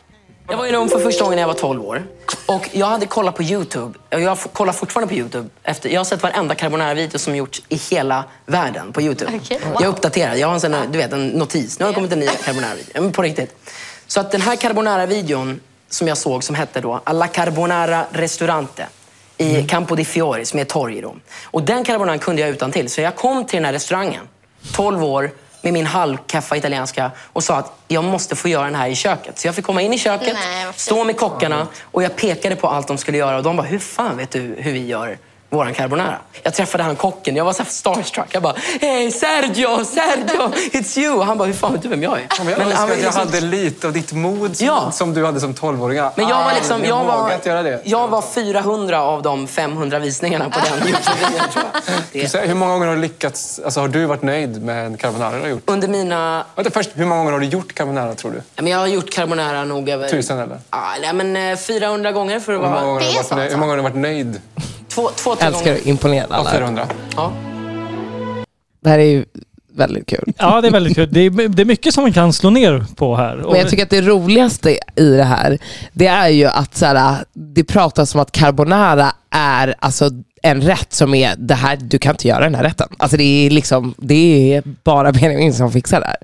Jag 0.49 0.57
var 0.57 0.67
i 0.67 0.73
Rom 0.73 0.89
för 0.89 0.99
första 0.99 1.25
gången 1.25 1.37
när 1.37 1.43
jag 1.43 1.49
var 1.49 1.55
12 1.55 1.85
år. 1.85 2.07
Och 2.47 2.69
jag 2.73 2.87
hade 2.87 3.07
kollat 3.07 3.37
på 3.37 3.43
YouTube. 3.43 3.99
Och 4.13 4.21
jag 4.21 4.39
kollar 4.39 4.73
fortfarande 4.73 5.15
på 5.15 5.19
YouTube. 5.19 5.49
Efter, 5.63 5.89
jag 5.89 6.01
har 6.01 6.05
sett 6.05 6.23
varenda 6.23 6.55
carbonara-video 6.55 7.19
som 7.19 7.37
gjorts 7.37 7.63
i 7.69 7.77
hela 7.77 8.25
världen 8.47 8.93
på 8.93 9.03
YouTube. 9.03 9.33
Okej. 9.43 9.61
Jag 9.75 9.83
är 9.83 9.89
uppdaterad. 9.89 10.39
Jag 10.39 10.47
har 10.47 10.55
en, 10.55 10.61
sån, 10.61 10.77
du 10.91 10.99
vet, 10.99 11.13
en 11.13 11.29
notis. 11.29 11.79
Nu 11.79 11.85
har 11.85 11.93
det 11.93 11.95
kommit 11.95 12.13
en 12.13 12.19
ny 12.19 12.27
carbonara-video. 12.27 13.11
På 13.11 13.23
riktigt. 13.23 13.71
Så 14.07 14.21
att 14.21 14.33
den 14.33 14.41
här 14.41 14.57
carbonara-videon 14.57 15.61
som 15.91 16.09
jag 16.09 16.19
såg 16.19 16.45
som 16.45 16.55
hette 16.55 16.81
då 16.81 17.01
Alla 17.05 17.27
Carbonara 17.27 18.07
Restaurante 18.13 18.87
i 19.39 19.63
Campo 19.63 19.95
di 19.95 20.05
Fiori 20.05 20.45
som 20.45 20.59
är 20.59 20.63
ett 20.63 20.69
torg 20.69 20.99
i 20.99 21.03
Rom. 21.03 21.21
Och 21.45 21.63
den 21.63 21.85
carbonaran 21.85 22.19
kunde 22.19 22.43
jag 22.43 22.51
utan 22.51 22.73
till. 22.73 22.91
Så 22.91 23.01
jag 23.01 23.17
kom 23.17 23.47
till 23.47 23.57
den 23.57 23.65
här 23.65 23.73
restaurangen, 23.73 24.29
12 24.73 25.05
år, 25.05 25.31
med 25.65 25.73
min 25.73 25.87
halvkaffa 25.87 26.57
italienska 26.57 27.11
och 27.33 27.45
sa 27.45 27.57
att 27.57 27.73
jag 27.89 28.05
måste 28.05 28.37
få 28.37 28.49
göra 28.49 28.65
den 28.65 28.75
här 28.75 28.89
i 28.89 28.95
köket. 28.95 29.39
Så 29.39 29.49
jag 29.49 29.55
fick 29.55 29.65
komma 29.65 29.83
in 29.83 29.93
i 29.93 29.99
köket, 29.99 30.35
Nej, 30.35 30.67
stå 30.77 31.05
med 31.05 31.17
kockarna 31.17 31.67
och 31.83 32.03
jag 32.03 32.17
pekade 32.17 32.57
på 32.57 32.69
allt 32.69 32.89
de 32.89 32.99
skulle 32.99 33.19
göra 33.19 33.37
och 33.37 33.43
de 33.43 33.57
bara, 33.57 33.67
hur 33.67 33.79
fan 33.79 34.17
vet 34.17 34.31
du 34.31 34.41
hur 34.59 34.73
vi 34.73 34.87
gör 34.87 35.19
våran 35.55 35.75
carbonara? 35.75 36.19
Jag 36.43 36.55
träffade 36.55 36.85
han 36.85 36.97
kocken, 36.97 37.37
jag 37.37 37.45
var 37.45 37.53
så 37.53 37.63
här 37.63 37.71
starstruck. 37.71 38.27
Jag 38.31 38.43
bara, 38.43 38.55
hej 38.81 39.11
Sergio, 39.11 39.85
Sergio, 39.85 40.53
it's 40.73 40.99
you! 40.99 41.15
Och 41.19 41.27
han 41.27 41.39
bara, 41.39 41.45
hur 41.47 41.55
fan 41.55 41.73
vet 41.73 41.83
du 41.83 41.89
vem 41.89 42.03
jag 42.03 42.13
är? 42.19 42.27
Men 42.45 42.49
jag 42.49 42.61
önskar 42.61 42.83
att 42.83 42.89
jag 42.89 42.99
liksom- 42.99 43.19
hade 43.27 43.41
lite 43.41 43.87
av 43.87 43.93
ditt 43.93 44.13
mod 44.13 44.57
som, 44.57 44.67
Ja. 44.67 44.91
som 44.93 45.15
du 45.15 45.25
hade 45.27 45.41
som 45.41 45.55
12-åring. 45.55 45.99
men 46.17 46.29
jag 46.29 46.45
var 46.45 46.55
liksom, 46.55 46.85
jag 46.85 47.05
var, 47.05 47.23
vågat 47.23 47.47
göra 47.47 47.63
det. 47.63 47.81
jag 47.85 48.09
var 48.09 48.23
400 48.23 49.01
av 49.03 49.23
de 49.23 49.47
500 49.49 49.99
visningarna 49.99 50.51
på 50.51 50.59
den 50.65 50.79
Youtube-videon 50.89 51.53
tror 51.53 51.65
jag. 51.73 51.83
Du 52.13 52.21
Det, 52.23 52.29
säger, 52.29 52.47
hur 52.49 52.55
många 52.55 52.73
gånger 52.73 52.87
har 52.87 52.95
du 52.95 53.01
lyckats, 53.01 53.61
alltså 53.65 53.81
har 53.81 53.89
du 53.89 54.07
varit 54.07 54.23
nöjd 54.23 54.63
med 54.63 54.87
en 54.87 54.97
carbonara 54.97 55.37
du 55.37 55.41
har 55.41 55.49
gjort? 55.49 55.63
under 55.67 55.89
mina... 55.89 56.45
Vänta, 56.57 56.71
först, 56.71 56.91
hur 56.95 57.07
många 57.07 57.19
gånger 57.21 57.33
har 57.33 57.41
du 57.41 57.47
gjort 57.47 57.75
carbonara 57.75 58.15
tror 58.15 58.31
du? 58.31 58.43
Men 58.57 58.67
jag 58.67 58.79
har 58.79 58.87
gjort 58.87 59.11
carbonara 59.11 59.65
nog 59.65 59.89
över... 59.89 60.09
Tusen 60.09 60.39
eller? 60.39 60.59
Ja, 60.71 60.83
nej, 61.03 61.13
men 61.13 61.51
eh, 61.53 61.57
400 61.59 62.13
gånger 62.13 62.41
för 62.41 62.53
att 62.53 62.61
vara... 62.61 62.99
Det 62.99 63.05
är 63.17 63.23
så, 63.23 63.35
hur 63.35 63.51
många 63.57 63.57
gånger 63.57 63.69
har 63.71 63.77
du 63.77 63.83
varit 63.83 63.95
nöjd? 63.97 64.41
Två, 64.95 65.09
två 65.17 65.35
Älskar 65.41 65.75
att 65.75 65.87
imponera 65.87 66.27
alla. 66.31 66.51
400? 66.51 66.87
Ja. 67.17 67.33
Det 68.83 68.91
här 68.91 68.99
är 68.99 69.05
ju 69.05 69.25
väldigt 69.77 70.07
kul. 70.09 70.33
Ja, 70.39 70.61
det 70.61 70.69
är 70.69 70.73
väldigt 70.73 70.95
kul. 70.97 71.09
Det 71.13 71.21
är, 71.21 71.49
det 71.49 71.63
är 71.63 71.67
mycket 71.67 71.95
som 71.95 72.03
man 72.05 72.13
kan 72.13 72.33
slå 72.33 72.51
ner 72.51 72.85
på 72.97 73.17
här. 73.17 73.41
Och- 73.41 73.53
Men 73.53 73.61
jag 73.61 73.71
tycker 73.71 73.83
att 73.83 73.91
det 73.91 74.01
roligaste 74.03 74.79
i 74.97 75.11
det 75.17 75.25
här, 75.25 75.59
det 75.93 76.07
är 76.07 76.29
ju 76.29 76.47
att 76.47 76.77
så 76.77 76.87
här, 76.87 77.17
det 77.33 77.65
pratas 77.65 78.15
om 78.15 78.21
att 78.21 78.33
carbonara 78.33 79.13
är 79.31 79.75
alltså 79.79 80.11
en 80.43 80.61
rätt 80.63 80.93
som 80.93 81.15
är, 81.15 81.35
det 81.39 81.55
här, 81.55 81.77
du 81.77 81.99
kan 81.99 82.11
inte 82.15 82.29
göra 82.29 82.41
den 82.41 82.55
här 82.55 82.63
rätten. 82.63 82.89
Alltså 82.99 83.17
det 83.17 83.25
är 83.47 83.51
liksom, 83.51 83.95
det 83.99 84.55
är 84.55 84.63
bara 84.85 85.13
Benjamin 85.13 85.55
som 85.55 85.73
fixar 85.73 86.01
det 86.01 86.07
här. 86.07 86.17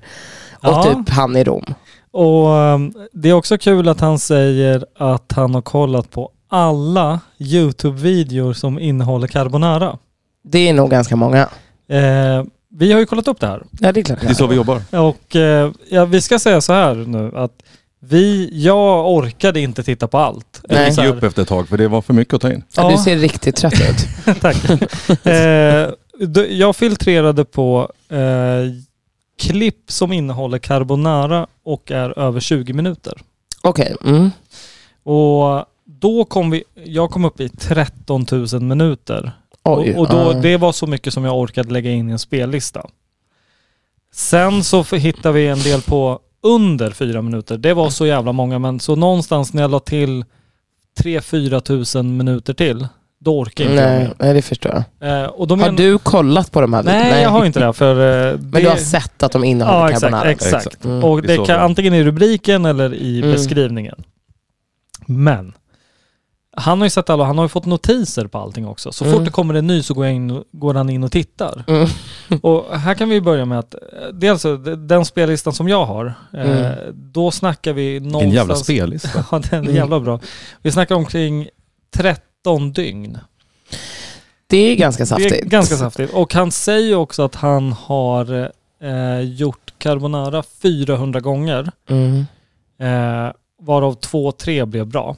Och 0.71 0.77
Ja. 0.77 0.83
typ 0.83 1.09
han 1.09 1.35
i 1.37 1.43
Rom. 1.43 1.73
Och 2.11 2.47
um, 2.47 2.93
det 3.13 3.29
är 3.29 3.33
också 3.33 3.57
kul 3.57 3.87
att 3.89 3.99
han 3.99 4.19
säger 4.19 4.85
att 4.97 5.31
han 5.35 5.53
har 5.55 5.61
kollat 5.61 6.11
på 6.11 6.29
alla 6.51 7.19
YouTube-videor 7.37 8.53
som 8.53 8.79
innehåller 8.79 9.27
carbonara. 9.27 9.97
Det 10.43 10.69
är 10.69 10.73
nog 10.73 10.89
ganska 10.89 11.15
många. 11.15 11.49
Eh, 11.87 12.43
vi 12.69 12.91
har 12.91 12.99
ju 12.99 13.05
kollat 13.05 13.27
upp 13.27 13.39
det 13.39 13.47
här. 13.47 13.63
Ja 13.79 13.91
det 13.91 13.99
är 13.99 14.03
klart. 14.03 14.21
Det 14.21 14.27
är 14.27 14.33
så 14.33 14.47
vi 14.47 14.55
jobbar. 14.55 14.81
Och 14.91 15.35
eh, 15.35 15.71
ja, 15.89 16.05
vi 16.05 16.21
ska 16.21 16.39
säga 16.39 16.61
så 16.61 16.73
här 16.73 16.95
nu 16.95 17.31
att 17.35 17.63
vi, 17.99 18.49
jag 18.53 19.11
orkade 19.11 19.59
inte 19.59 19.83
titta 19.83 20.07
på 20.07 20.17
allt. 20.17 20.61
Jag 20.69 20.89
gick 20.89 20.99
upp 20.99 21.23
efter 21.23 21.41
ett 21.41 21.47
tag 21.47 21.69
för 21.69 21.77
det 21.77 21.87
var 21.87 22.01
för 22.01 22.13
mycket 22.13 22.33
att 22.33 22.41
ta 22.41 22.51
in. 22.51 22.63
Ja, 22.75 22.91
du 22.91 22.97
ser 22.97 23.17
riktigt 23.17 23.55
trött 23.55 23.73
ut. 23.73 24.07
Tack. 24.41 24.57
eh, 25.25 25.89
jag 26.49 26.75
filtrerade 26.75 27.45
på 27.45 27.91
eh, 28.09 28.17
klipp 29.39 29.91
som 29.91 30.11
innehåller 30.11 30.57
carbonara 30.57 31.47
och 31.63 31.91
är 31.91 32.19
över 32.19 32.39
20 32.39 32.73
minuter. 32.73 33.21
Okej. 33.61 33.95
Mm. 34.05 34.31
Och 35.03 35.65
då 35.99 36.25
kom 36.25 36.49
vi, 36.51 36.63
jag 36.85 37.09
kom 37.11 37.25
upp 37.25 37.39
i 37.39 37.49
13 37.49 38.25
000 38.31 38.61
minuter. 38.61 39.31
Oj. 39.63 39.93
och 39.93 39.99
och 39.99 40.09
då, 40.09 40.17
ja. 40.17 40.39
det 40.41 40.57
var 40.57 40.71
så 40.71 40.87
mycket 40.87 41.13
som 41.13 41.25
jag 41.25 41.37
orkade 41.39 41.73
lägga 41.73 41.91
in 41.91 42.09
i 42.09 42.11
en 42.11 42.19
spellista. 42.19 42.85
Sen 44.13 44.63
så 44.63 44.83
hittade 44.83 45.33
vi 45.35 45.47
en 45.47 45.59
del 45.59 45.81
på 45.81 46.19
under 46.43 46.91
fyra 46.91 47.21
minuter. 47.21 47.57
Det 47.57 47.73
var 47.73 47.89
så 47.89 48.05
jävla 48.05 48.31
många, 48.31 48.59
men 48.59 48.79
så 48.79 48.95
någonstans 48.95 49.53
när 49.53 49.61
jag 49.61 49.71
la 49.71 49.79
till 49.79 50.25
3-4 50.99 51.59
tusen 51.59 52.17
minuter 52.17 52.53
till, 52.53 52.87
då 53.19 53.39
orkar 53.39 53.63
inte 53.63 53.75
jag 53.75 53.89
nej, 53.89 53.99
mer. 53.99 54.13
nej, 54.19 54.33
det 54.33 54.41
förstår 54.41 54.83
jag. 54.99 55.21
Eh, 55.21 55.27
och 55.29 55.47
då 55.47 55.55
Har 55.55 55.65
men- 55.65 55.75
du 55.75 55.97
kollat 55.97 56.51
på 56.51 56.61
de 56.61 56.73
här 56.73 56.83
Nej, 56.83 57.21
jag 57.23 57.29
har 57.29 57.45
inte 57.45 57.59
det. 57.59 57.73
För, 57.73 57.95
eh, 57.95 58.37
det... 58.37 58.43
Men 58.51 58.63
du 58.63 58.69
har 58.69 58.75
sett 58.75 59.23
att 59.23 59.31
de 59.31 59.43
innehåller 59.43 59.77
Ja, 59.79 59.89
exakt. 59.89 60.01
carbonara? 60.01 60.31
exakt. 60.31 60.65
Exakt. 60.65 60.85
Mm. 60.85 61.03
Och 61.03 61.21
det 61.21 61.45
kan 61.45 61.59
antingen 61.59 61.93
i 61.93 62.03
rubriken 62.03 62.65
eller 62.65 62.93
i 62.93 63.17
Mm. 63.19 63.31
beskrivningen. 63.31 64.03
Men 65.05 65.53
han 66.57 66.77
har 66.79 66.85
ju 66.85 66.89
sett 66.89 67.09
alla, 67.09 67.23
han 67.23 67.37
har 67.37 67.45
ju 67.45 67.49
fått 67.49 67.65
notiser 67.65 68.27
på 68.27 68.37
allting 68.37 68.67
också. 68.67 68.91
Så 68.91 69.05
Mm. 69.05 69.15
fort 69.17 69.25
det 69.25 69.31
kommer 69.31 69.53
en 69.53 69.67
ny 69.67 69.83
så 69.83 69.93
går, 69.93 70.05
jag 70.05 70.15
in, 70.15 70.43
går 70.51 70.73
han 70.73 70.89
in 70.89 71.03
och 71.03 71.11
tittar. 71.11 71.63
Mm. 71.67 71.87
Och 72.41 72.79
här 72.79 72.93
kan 72.93 73.09
vi 73.09 73.21
börja 73.21 73.45
med 73.45 73.59
att, 73.59 73.73
eh, 73.73 73.79
dels 74.13 74.45
eh, 74.45 74.57
den 74.59 75.05
spellistan 75.05 75.53
som 75.53 75.67
jag 75.67 75.85
har, 75.85 76.13
eh, 76.33 76.41
Mm. 76.65 76.73
då 76.93 77.31
snackar 77.31 77.73
vi 77.73 77.99
någonstans... 77.99 78.23
En 78.23 78.31
jävla 78.31 78.55
spellista. 78.55 79.25
Ja, 79.31 79.39
den 79.49 79.59
är 79.59 79.63
Mm. 79.63 79.75
jävla 79.75 79.99
bra. 79.99 80.19
Vi 80.61 80.71
snackar 80.71 80.95
omkring 80.95 81.47
13 81.95 82.71
dygn. 82.71 83.17
Det 84.47 84.57
är 84.57 84.75
ganska 84.75 85.03
Det 85.03 85.07
saftigt. 85.07 85.31
är 85.33 85.45
ganska 85.45 85.75
saftigt. 85.75 86.13
Och 86.13 86.33
han 86.33 86.51
säger 86.51 86.95
också 86.95 87.23
att 87.23 87.35
han 87.35 87.71
har 87.71 88.51
eh, 88.83 89.19
gjort 89.19 89.73
carbonara 89.77 90.43
400 90.61 91.19
gånger. 91.19 91.71
Mm. 91.89 92.25
Eh, 92.79 93.31
varav 93.61 93.93
två, 93.93 94.31
tre 94.31 94.65
blev 94.65 94.87
bra. 94.87 95.15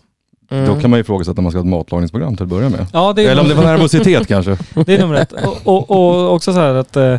Mm. 0.53 0.65
Då 0.75 0.81
kan 0.81 0.89
man 0.89 0.97
ju 0.97 1.01
ifrågasätta 1.01 1.37
om 1.37 1.43
man 1.43 1.51
ska 1.51 1.59
ha 1.59 1.65
ett 1.65 1.69
matlagningsprogram 1.69 2.35
till 2.35 2.43
att 2.43 2.49
börja 2.49 2.69
med. 2.69 2.85
Ja, 2.93 3.13
det 3.13 3.25
är, 3.25 3.31
Eller 3.31 3.41
om 3.41 3.49
det 3.49 3.55
var 3.55 3.63
nervositet 3.63 4.27
kanske. 4.27 4.57
det 4.85 4.95
är 4.95 4.99
nummer 4.99 5.15
ett. 5.15 5.31
Och, 5.31 5.67
och, 5.67 5.91
och 5.91 6.33
också 6.33 6.53
så 6.53 6.59
här 6.59 6.73
att 6.73 6.95
eh, 6.95 7.17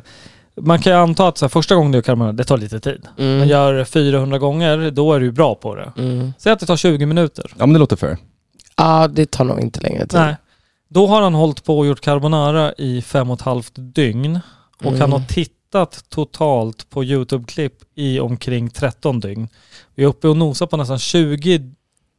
man 0.60 0.78
kan 0.82 0.92
ju 0.92 0.98
anta 0.98 1.28
att 1.28 1.38
så 1.38 1.44
här, 1.44 1.48
första 1.50 1.74
gången 1.74 1.92
du 1.92 1.96
gör 1.98 2.02
carbonara, 2.02 2.32
det 2.32 2.44
tar 2.44 2.56
lite 2.58 2.80
tid. 2.80 3.06
Mm. 3.18 3.38
Men 3.38 3.48
gör 3.48 3.84
400 3.84 4.38
gånger, 4.38 4.90
då 4.90 5.12
är 5.12 5.20
du 5.20 5.26
ju 5.26 5.32
bra 5.32 5.54
på 5.54 5.74
det. 5.74 5.92
Mm. 5.98 6.32
Säg 6.38 6.52
att 6.52 6.60
det 6.60 6.66
tar 6.66 6.76
20 6.76 7.06
minuter. 7.06 7.44
Ja 7.58 7.66
men 7.66 7.72
det 7.72 7.78
låter 7.78 7.96
fair. 7.96 8.16
Ja, 8.76 9.08
det 9.08 9.30
tar 9.30 9.44
nog 9.44 9.60
inte 9.60 9.80
längre 9.80 10.06
tid. 10.06 10.20
Nej. 10.20 10.36
Då 10.88 11.06
har 11.06 11.22
han 11.22 11.34
hållit 11.34 11.64
på 11.64 11.78
och 11.78 11.86
gjort 11.86 12.00
carbonara 12.00 12.72
i 12.78 13.02
fem 13.02 13.30
och 13.30 13.38
ett 13.38 13.44
halvt 13.44 13.72
dygn. 13.76 14.40
Och 14.78 14.86
Mm. 14.86 15.00
han 15.00 15.12
har 15.12 15.20
tittat 15.28 16.04
totalt 16.08 16.90
på 16.90 17.04
YouTube-klipp 17.04 17.74
i 17.94 18.20
omkring 18.20 18.70
13 18.70 19.20
dygn. 19.20 19.48
Vi 19.94 20.04
är 20.04 20.08
uppe 20.08 20.28
och 20.28 20.36
nosar 20.36 20.66
på 20.66 20.76
nästan 20.76 20.98
20 20.98 21.60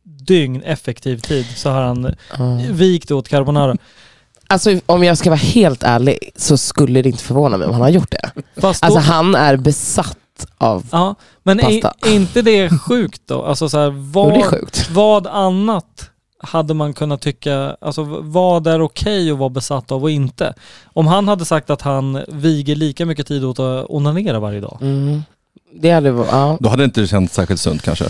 dygn 0.06 0.62
effektiv 0.64 1.18
tid 1.20 1.46
så 1.56 1.70
har 1.70 1.82
han 1.82 2.16
Ja. 2.38 2.60
vikt 2.72 3.12
åt 3.12 3.28
carbonara. 3.30 3.76
Alltså 4.48 4.80
om 4.86 5.04
jag 5.04 5.18
ska 5.18 5.30
vara 5.30 5.38
helt 5.40 5.84
ärlig 5.84 6.32
så 6.36 6.58
skulle 6.58 7.02
det 7.02 7.10
inte 7.10 7.24
förvåna 7.24 7.58
mig 7.58 7.68
om 7.68 7.74
han 7.74 7.82
har 7.82 7.90
gjort 7.90 8.12
det. 8.12 8.32
Fast 8.62 8.82
då, 8.82 8.86
Alltså 8.86 9.00
han 9.00 9.36
är 9.36 9.58
besatt 9.58 10.18
av... 10.58 10.86
ja, 10.92 11.16
men 11.44 11.58
pasta. 11.60 11.94
är 12.02 12.14
inte 12.16 12.42
det 12.42 12.70
sjukt 12.80 13.22
då? 13.26 13.44
Alltså 13.44 13.70
så 13.70 13.78
här, 13.78 13.86
Jo, 13.88 13.94
vad, 14.12 14.34
det 14.34 14.40
är 14.40 14.44
sjukt. 14.50 14.90
vad 14.92 15.28
annat 15.28 16.10
hade 16.44 16.74
man 16.74 16.94
kunnat 16.94 17.22
tycka, 17.22 17.78
alltså 17.82 18.04
vad 18.22 18.68
är 18.68 18.82
okej 18.82 19.32
att 19.32 19.38
vara 19.38 19.50
besatt 19.50 19.92
av 19.92 20.04
och 20.04 20.12
inte? 20.12 20.54
Om 20.94 21.08
han 21.08 21.28
hade 21.28 21.46
sagt 21.46 21.70
att 21.70 21.82
han 21.82 22.24
viger 22.28 22.76
lika 22.76 23.06
mycket 23.06 23.28
tid 23.28 23.46
åt 23.46 23.60
att 23.60 23.86
onanera 23.90 24.40
varje 24.40 24.60
dag. 24.60 24.78
Mm. 24.82 25.24
Det 25.74 25.92
hade 25.92 26.10
ja. 26.10 26.58
Då 26.60 26.70
hade 26.70 26.82
det 26.82 26.86
inte 26.86 27.08
känts 27.08 27.34
särskilt 27.36 27.62
sunt 27.62 27.82
kanske. 27.82 28.06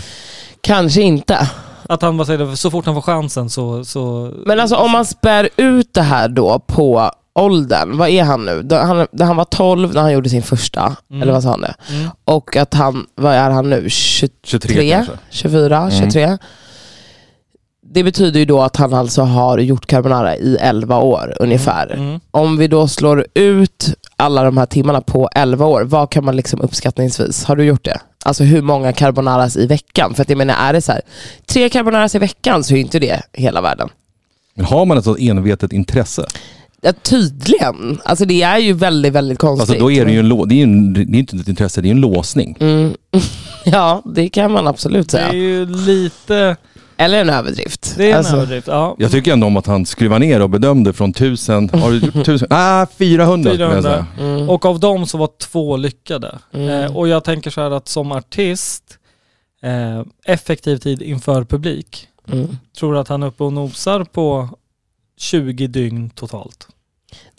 Kanske 0.60 1.02
inte. 1.02 1.50
Att 1.88 2.02
han 2.02 2.16
bara 2.16 2.24
säger 2.26 2.38
det, 2.46 2.56
så 2.56 2.70
fort 2.70 2.86
han 2.86 2.94
får 2.94 3.02
chansen 3.02 3.50
så... 3.50 3.84
så 3.84 4.32
Men 4.46 4.60
alltså 4.60 4.76
om 4.76 4.90
man 4.90 5.04
spär 5.04 5.48
ut 5.56 5.94
det 5.94 6.02
här 6.02 6.28
då 6.28 6.58
på 6.58 7.10
åldern, 7.34 7.96
vad 7.98 8.08
är 8.08 8.24
han 8.24 8.44
nu? 8.44 8.62
Då 8.62 8.76
Han, 8.76 9.06
då 9.12 9.24
han 9.24 9.36
var 9.36 9.44
12 9.44 9.94
när 9.94 10.02
han 10.02 10.12
gjorde 10.12 10.28
sin 10.28 10.42
första, 10.42 10.96
Mm. 11.10 11.22
eller 11.22 11.32
vad 11.32 11.42
sa 11.42 11.50
han 11.50 11.60
det? 11.60 11.74
Mm. 11.90 12.08
Och 12.24 12.56
att 12.56 12.74
han, 12.74 13.06
vad 13.14 13.34
är 13.34 13.50
han 13.50 13.70
nu? 13.70 13.90
23? 13.90 14.30
23 14.44 14.90
kanske. 14.90 15.12
24? 15.30 15.78
Mm. 15.78 15.90
23? 15.90 16.38
Det 17.92 18.02
betyder 18.04 18.40
ju 18.40 18.46
då 18.46 18.62
att 18.62 18.76
han 18.76 18.94
alltså 18.94 19.22
har 19.22 19.58
gjort 19.58 19.86
carbonara 19.86 20.36
i 20.36 20.56
11 20.60 20.98
år 20.98 21.36
ungefär. 21.40 21.92
Mm. 21.92 22.20
Om 22.30 22.56
vi 22.56 22.68
då 22.68 22.88
slår 22.88 23.26
ut 23.34 23.94
alla 24.16 24.42
de 24.42 24.56
här 24.56 24.66
timmarna 24.66 25.00
på 25.00 25.28
11 25.34 25.66
år, 25.66 25.82
vad 25.82 26.10
kan 26.10 26.24
man 26.24 26.36
liksom 26.36 26.60
uppskattningsvis, 26.60 27.44
har 27.44 27.56
du 27.56 27.64
gjort 27.64 27.84
det? 27.84 28.00
Alltså 28.26 28.44
hur 28.44 28.62
många 28.62 28.92
carbonaras 28.92 29.56
i 29.56 29.66
veckan? 29.66 30.14
För 30.14 30.22
att 30.22 30.28
jag 30.28 30.38
menar, 30.38 30.54
är 30.68 30.72
det 30.72 30.80
så 30.82 30.92
här, 30.92 31.00
tre 31.46 31.68
carbonaras 31.68 32.14
i 32.14 32.18
veckan 32.18 32.64
så 32.64 32.72
är 32.74 32.76
ju 32.76 32.82
inte 32.82 32.98
det 32.98 33.22
hela 33.32 33.60
världen. 33.60 33.88
Men 34.54 34.64
har 34.66 34.84
man 34.86 34.98
ett 34.98 35.04
sånt 35.04 35.18
envetet 35.20 35.72
intresse, 35.72 36.26
Ja, 36.80 36.92
tydligen. 37.02 38.00
Alltså 38.04 38.24
det 38.24 38.42
är 38.42 38.58
ju 38.58 38.72
väldigt, 38.72 39.12
väldigt 39.12 39.38
konstigt. 39.38 39.70
alltså 39.70 39.84
då 39.84 39.90
är 39.92 40.04
det 40.04 40.12
ju 40.12 40.18
en, 40.18 40.32
lå- 40.32 40.46
det 40.46 40.54
är 40.54 40.56
ju 40.56 40.62
en, 40.62 40.92
det 40.92 41.00
är 41.00 41.18
inte 41.18 41.36
ett 41.36 41.48
intresse, 41.48 41.80
det 41.80 41.88
är 41.88 41.90
en 41.90 42.00
låsning. 42.00 42.56
Mm. 42.60 42.94
Ja, 43.64 44.02
det 44.14 44.28
kan 44.28 44.52
man 44.52 44.66
absolut 44.66 45.08
Det 45.10 45.18
är 45.18 45.28
säga. 45.30 45.40
ju 45.42 45.66
lite... 45.66 46.56
Eller 46.96 47.20
en 47.20 47.30
överdrift. 47.30 47.94
Det 47.96 48.06
är 48.06 48.10
en 48.12 48.18
Alltså, 48.18 48.36
överdrift. 48.36 48.66
Ja. 48.66 48.96
Jag 48.98 49.10
tycker 49.10 49.32
ändå 49.32 49.46
om 49.46 49.56
att 49.56 49.66
han 49.66 49.86
skruvar 49.86 50.18
ner 50.18 50.42
och 50.42 50.50
bedömde 50.50 50.92
från 50.92 51.12
tusen, 51.12 51.70
har 51.72 51.90
du 51.90 51.98
gjort 51.98 52.24
tusen? 52.24 52.48
Ah, 52.50 52.86
400. 52.98 53.50
skulle 53.50 53.64
jag 53.64 53.72
400. 53.72 53.82
säga. 54.16 54.28
Mm. 54.28 54.50
Och 54.50 54.64
av 54.66 54.80
dem 54.80 55.06
så 55.06 55.18
var 55.18 55.30
två 55.40 55.76
lyckade. 55.76 56.38
Mm. 56.52 56.68
Eh, 56.68 56.96
och 56.96 57.08
jag 57.08 57.24
tänker 57.24 57.50
så 57.50 57.60
här 57.60 57.70
att 57.70 57.88
som 57.88 58.12
artist, 58.12 58.98
eh, 59.62 60.02
effektiv 60.26 60.76
tid 60.76 61.02
inför 61.02 61.44
publik, 61.44 62.08
Mm. 62.32 62.56
tror 62.78 62.96
att 62.96 63.08
han 63.08 63.22
är 63.22 63.26
uppe 63.26 63.44
och 63.44 63.52
nosar 63.52 64.04
på 64.04 64.48
20 65.18 65.66
dygn 65.66 66.10
totalt. 66.10 66.68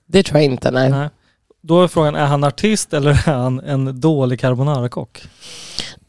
Det 0.06 0.24
tror 0.24 0.38
jag 0.42 0.46
inte, 0.46 0.72
nej. 0.72 0.90
Nej. 0.90 1.10
Då 1.62 1.84
är 1.84 1.88
frågan, 1.88 2.16
är 2.16 2.26
han 2.26 2.44
artist 2.44 2.94
eller 2.94 3.12
är 3.12 3.34
han 3.34 3.60
en 3.60 4.00
dålig 4.02 4.40
carbonara-kock? 4.40 5.22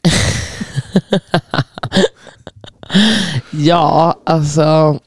Ja, 3.51 4.15
alltså... 4.25 4.99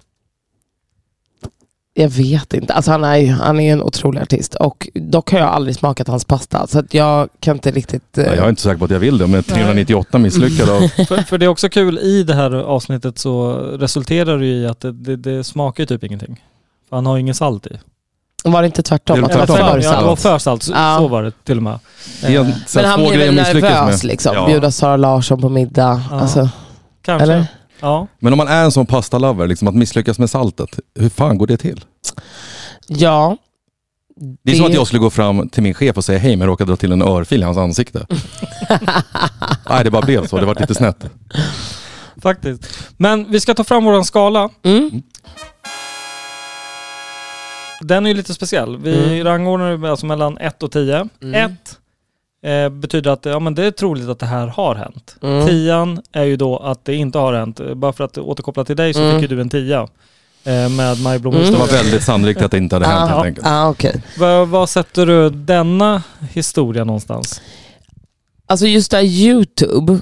Jag 1.94 2.08
vet 2.08 2.54
inte. 2.54 2.74
Alltså 2.74 2.90
han 2.90 3.04
är 3.04 3.16
ju 3.16 3.32
han 3.32 3.60
är 3.60 3.64
ju 3.64 3.70
en 3.70 3.82
otrolig 3.82 4.20
artist. 4.20 4.54
Och 4.54 4.88
dock 4.94 5.32
har 5.32 5.38
jag 5.38 5.48
aldrig 5.48 5.76
smakat 5.76 6.08
hans 6.08 6.24
pasta. 6.24 6.66
Så 6.66 6.78
att 6.78 6.94
jag 6.94 7.28
kan 7.40 7.56
inte 7.56 7.70
riktigt... 7.70 8.18
eh, 8.18 8.24
Ja, 8.24 8.34
Jag 8.34 8.44
är 8.44 8.48
inte 8.48 8.62
säker 8.62 8.78
på 8.78 8.84
att 8.84 8.90
jag 8.90 8.98
vill 8.98 9.18
det, 9.18 9.26
men 9.26 9.42
398 9.42 10.18
misslyckade. 10.18 10.72
Och, 10.72 10.90
för, 11.08 11.16
för 11.22 11.38
det 11.38 11.44
är 11.46 11.48
också 11.48 11.68
kul, 11.68 11.98
i 11.98 12.22
det 12.22 12.34
här 12.34 12.54
avsnittet 12.54 13.18
så 13.18 13.52
resulterar 13.54 14.38
det 14.38 14.46
ju 14.46 14.52
i 14.54 14.66
att 14.66 14.80
det, 14.80 14.92
det, 14.92 15.16
det 15.16 15.44
smakar 15.44 15.84
typ 15.86 16.04
ingenting. 16.04 16.44
För 16.88 16.96
han 16.96 17.06
har 17.06 17.16
ju 17.16 17.20
ingen 17.20 17.34
salt 17.34 17.66
i. 17.66 17.80
Var 18.44 18.62
det 18.62 18.66
inte 18.66 18.82
tvärtom? 18.82 19.16
Det 19.16 19.20
är 19.20 19.24
Att 19.24 19.32
det 19.32 19.38
var 19.38 19.46
tvärtom. 19.46 19.68
för 19.68 19.80
ja, 19.82 20.00
det 20.00 20.04
var 20.06 20.16
salt? 20.16 20.20
för 20.20 20.38
salt. 20.38 20.62
Så, 20.62 20.72
Ja. 20.72 20.96
så 20.98 21.08
var 21.08 21.22
det 21.22 21.32
till 21.44 21.56
och 21.56 21.62
med. 21.62 21.78
Men 22.74 22.84
han 22.84 23.00
blev 23.00 23.12
grejer 23.12 23.32
väl 23.32 23.34
nervös 23.62 24.02
med. 24.02 24.04
liksom. 24.04 24.34
Ja. 24.34 24.46
Bjuda 24.46 24.70
Sara 24.70 24.96
Larsson 24.96 25.40
på 25.40 25.48
middag. 25.48 26.02
Ja. 26.10 26.20
Alltså, 26.20 26.48
kanske. 27.02 27.22
eller? 27.22 27.46
Ja. 27.82 28.06
Men 28.18 28.32
om 28.32 28.36
man 28.36 28.48
är 28.48 28.64
en 28.64 28.72
sån 28.72 28.86
pastalover, 28.86 29.46
liksom 29.46 29.68
att 29.68 29.74
misslyckas 29.74 30.18
med 30.18 30.30
saltet, 30.30 30.78
hur 30.98 31.08
fan 31.08 31.38
går 31.38 31.46
det 31.46 31.56
till? 31.56 31.84
Ja. 32.86 33.36
Det 34.44 34.52
är 34.52 34.56
som 34.56 34.66
att 34.66 34.74
jag 34.74 34.86
skulle 34.86 35.00
gå 35.00 35.10
fram 35.10 35.48
till 35.48 35.62
min 35.62 35.74
chef 35.74 35.96
och 35.96 36.04
säga 36.04 36.18
hej 36.18 36.36
men 36.36 36.46
råkade 36.48 36.70
dra 36.72 36.76
till 36.76 36.92
en 36.92 37.02
örfil 37.02 37.40
i 37.40 37.44
hans 37.44 37.58
ansikte. 37.58 38.06
Nej 39.68 39.84
det 39.84 39.90
bara 39.90 40.02
blev 40.02 40.26
så, 40.26 40.38
det 40.38 40.46
var 40.46 40.54
lite 40.60 40.74
snett. 40.74 41.04
Faktiskt. 42.22 42.78
Men 42.96 43.30
vi 43.30 43.40
ska 43.40 43.54
ta 43.54 43.64
fram 43.64 43.84
våran 43.84 44.04
skala. 44.04 44.48
Mm. 44.62 45.02
Den 47.80 48.06
är 48.06 48.10
ju 48.10 48.16
lite 48.16 48.34
speciell. 48.34 48.76
Vi 48.76 49.04
Mm. 49.12 49.24
rangordnar 49.24 49.76
det 49.76 49.90
alltså 49.90 50.06
mellan 50.06 50.38
1 50.38 50.62
och 50.62 50.72
10. 50.72 51.08
Mm. 51.22 51.56
1 52.42 52.48
eh, 52.48 52.68
betyder 52.68 53.10
att 53.10 53.24
ja, 53.24 53.38
men 53.38 53.54
det 53.54 53.64
är 53.66 53.70
troligt 53.70 54.08
att 54.08 54.18
det 54.18 54.26
här 54.26 54.46
har 54.46 54.74
hänt. 54.74 55.16
Mm. 55.22 55.46
10 55.46 55.96
är 56.12 56.24
ju 56.24 56.36
då 56.36 56.58
att 56.58 56.84
det 56.84 56.94
inte 56.94 57.18
har 57.18 57.32
hänt. 57.32 57.60
Bara 57.76 57.92
för 57.92 58.04
att 58.04 58.18
återkoppla 58.18 58.64
till 58.64 58.76
dig 58.76 58.94
så 58.94 59.00
Mm. 59.00 59.12
fick 59.20 59.30
ju 59.30 59.36
du 59.36 59.40
en 59.42 59.48
10 59.50 59.88
eh, 60.44 60.68
med 60.68 61.00
Majblom 61.02 61.34
Mm. 61.34 61.52
Det 61.52 61.58
var 61.58 61.66
väldigt 61.66 62.02
sannolikt 62.02 62.42
att 62.42 62.50
det 62.50 62.58
inte 62.58 62.76
hade 62.76 62.86
hänt 62.86 63.02
Ah, 63.02 63.06
helt 63.06 63.24
enkelt. 63.26 63.46
ah, 63.46 63.68
okej. 63.68 64.02
Vad- 64.18 64.48
Vad 64.48 64.68
sätter 64.68 65.06
du 65.06 65.30
denna 65.30 66.02
historia 66.30 66.84
någonstans? 66.84 67.40
Alltså 68.46 68.66
just 68.66 68.90
det 68.90 68.96
här 68.96 69.04
YouTube, 69.04 70.00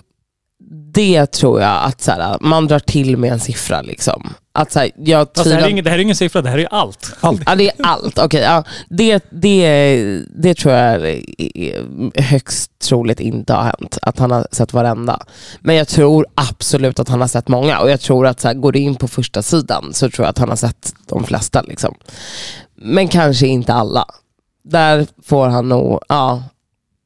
det 0.93 1.27
tror 1.27 1.61
jag 1.61 1.85
att 1.85 2.01
så 2.01 2.11
här, 2.11 2.37
man 2.41 2.67
drar 2.67 2.79
till 2.79 3.17
med 3.17 3.33
en 3.33 3.41
siffra. 3.41 3.83
Liksom. 3.83 4.35
Att, 4.53 4.73
så 4.73 4.79
här, 4.79 4.91
jag 4.97 5.21
Alltså, 5.21 5.45
det, 5.45 5.55
här 5.55 5.63
är 5.63 5.69
ingen, 5.69 5.85
det 5.85 5.91
här 5.91 5.99
är 5.99 6.03
ingen 6.03 6.17
siffra, 6.17 6.43
det 6.43 6.49
här 6.49 6.57
är 6.57 6.63
ju 6.63 6.69
allt. 6.71 7.13
Ja, 7.23 7.55
det 7.57 7.69
är 7.69 7.75
allt. 7.83 8.19
Okej, 8.19 8.41
ja. 8.41 8.65
det, 8.89 9.25
det, 9.31 10.23
det 10.37 10.55
tror 10.55 10.75
jag 10.75 11.11
är 11.11 12.21
högst 12.21 12.79
troligt 12.79 13.21
inte 13.21 13.53
har 13.53 13.63
hänt. 13.63 13.99
Att 14.03 14.19
han 14.19 14.31
har 14.31 14.47
sett 14.53 14.73
varenda. 14.73 15.21
Men 15.61 15.77
jag 15.77 15.89
tror 15.89 16.27
absolut 16.35 16.99
att 16.99 17.09
han 17.09 17.21
har 17.21 17.29
sett 17.29 17.49
många. 17.49 17.79
Och 17.81 17.91
jag 17.91 18.01
tror 18.01 18.27
att 18.27 18.41
så 18.41 18.49
här, 18.49 18.55
går 18.55 18.73
du 18.73 18.79
in 18.79 18.95
på 18.95 19.09
första 19.09 19.43
sidan 19.43 19.93
så 19.93 20.11
tror 20.11 20.25
jag 20.25 20.31
att 20.31 20.39
han 20.39 20.49
har 20.49 20.57
sett 20.57 20.95
de 21.07 21.25
flesta. 21.25 21.63
Liksom. 21.63 21.95
Men 22.75 23.09
kanske 23.09 23.47
inte 23.47 23.75
alla. 23.75 24.05
Där 24.65 25.07
får 25.25 25.49
han 25.49 25.69
nog, 25.69 26.01
ja, 26.09 26.43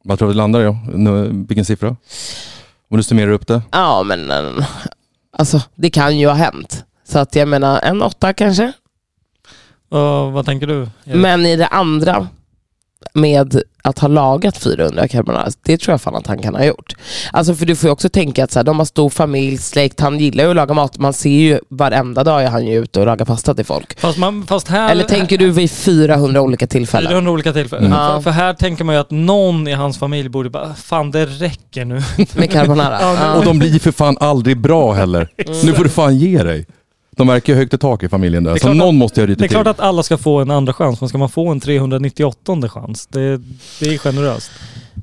Vad 0.04 0.18
tror 0.18 0.28
du 0.28 0.34
det 0.34 0.36
landar 0.36 0.60
i 0.60 0.64
då? 0.64 0.78
Nu, 0.94 1.44
Vilken 1.48 1.64
siffra? 1.64 1.96
Om 2.90 2.96
du 2.96 3.02
summerar 3.02 3.30
upp 3.30 3.46
det? 3.46 3.62
ja 3.72 4.02
men 4.02 4.30
eh, 4.30 4.66
alltså 5.38 5.60
det 5.74 5.90
kan 5.90 6.18
ju 6.18 6.26
ha 6.26 6.34
hänt. 6.34 6.84
Så 7.08 7.18
att 7.18 7.34
jag 7.36 7.48
menar 7.48 7.80
en 7.80 8.02
åtta 8.02 8.32
kanske. 8.32 8.72
Och 9.88 10.32
vad 10.32 10.46
tänker 10.46 10.66
du? 10.66 10.88
Men 11.04 11.46
i 11.46 11.56
det 11.56 11.66
andra 11.66 12.28
med 13.12 13.60
att 13.82 13.98
ha 13.98 14.08
lagat 14.08 14.56
400 14.56 15.08
carbonara, 15.08 15.48
det 15.62 15.78
tror 15.78 15.92
jag 15.92 16.00
fan 16.00 16.14
att 16.14 16.26
han 16.26 16.38
kan 16.38 16.54
ha 16.54 16.64
gjort. 16.64 16.94
Alltså 17.32 17.54
för 17.54 17.66
du 17.66 17.76
får 17.76 17.88
ju 17.88 17.92
också 17.92 18.08
tänka 18.08 18.44
att 18.44 18.52
så 18.52 18.58
här, 18.58 18.64
de 18.64 18.78
har 18.78 18.86
stor 18.86 19.10
familj, 19.10 19.58
släkt, 19.58 20.00
han 20.00 20.18
gillar 20.18 20.44
ju 20.44 20.50
att 20.50 20.56
laga 20.56 20.74
mat. 20.74 20.98
Man 20.98 21.12
ser 21.12 21.30
ju 21.30 21.60
varenda 21.68 22.24
dag 22.24 22.42
är 22.42 22.48
han 22.48 22.66
ju 22.66 22.82
ute 22.82 23.00
och 23.00 23.06
lagar 23.06 23.24
pasta 23.24 23.54
till 23.54 23.64
folk. 23.64 24.00
Fast, 24.00 24.18
man, 24.18 24.46
fast 24.46 24.68
här... 24.68 24.90
Eller 24.90 25.04
tänker 25.04 25.38
du 25.38 25.50
vid 25.50 25.70
400 25.70 26.40
olika 26.40 26.66
tillfällen? 26.66 27.10
400 27.10 27.32
olika 27.32 27.52
tillfällen. 27.52 27.92
Mm. 27.92 27.98
För, 27.98 28.20
för 28.20 28.30
här 28.30 28.54
tänker 28.54 28.84
man 28.84 28.94
ju 28.94 29.00
att 29.00 29.10
någon 29.10 29.68
i 29.68 29.72
hans 29.72 29.98
familj 29.98 30.28
borde 30.28 30.50
bara, 30.50 30.74
fan 30.74 31.10
det 31.10 31.26
räcker 31.26 31.84
nu. 31.84 32.02
Med 32.32 32.50
carbonara? 32.50 33.00
Ja. 33.14 33.34
Och 33.34 33.44
de 33.44 33.58
blir 33.58 33.78
för 33.78 33.92
fan 33.92 34.16
aldrig 34.20 34.60
bra 34.60 34.92
heller. 34.92 35.28
Nu 35.64 35.72
får 35.72 35.84
du 35.84 35.90
fan 35.90 36.16
ge 36.16 36.42
dig. 36.42 36.66
De 37.16 37.26
verkar 37.26 37.52
ju 37.52 37.58
högt 37.58 37.74
i 37.74 37.78
tak 37.78 38.02
i 38.02 38.08
familjen 38.08 38.44
där, 38.44 38.50
Det 38.50 38.56
är 38.56 38.58
så 38.60 38.66
klart 38.66 38.76
någon 38.76 38.96
måste 38.96 39.20
jag 39.20 39.28
Det 39.28 39.32
ryta 39.32 39.44
är 39.44 39.48
klart 39.48 39.64
till. 39.64 39.70
att 39.70 39.80
alla 39.80 40.02
ska 40.02 40.18
få 40.18 40.40
en 40.40 40.50
andra 40.50 40.72
chans, 40.72 41.00
men 41.00 41.08
ska 41.08 41.18
man 41.18 41.28
få 41.28 41.48
en 41.48 41.60
398 41.60 42.68
chans? 42.68 43.06
Det, 43.06 43.40
det 43.80 43.94
är 43.94 43.98
generöst. 43.98 44.50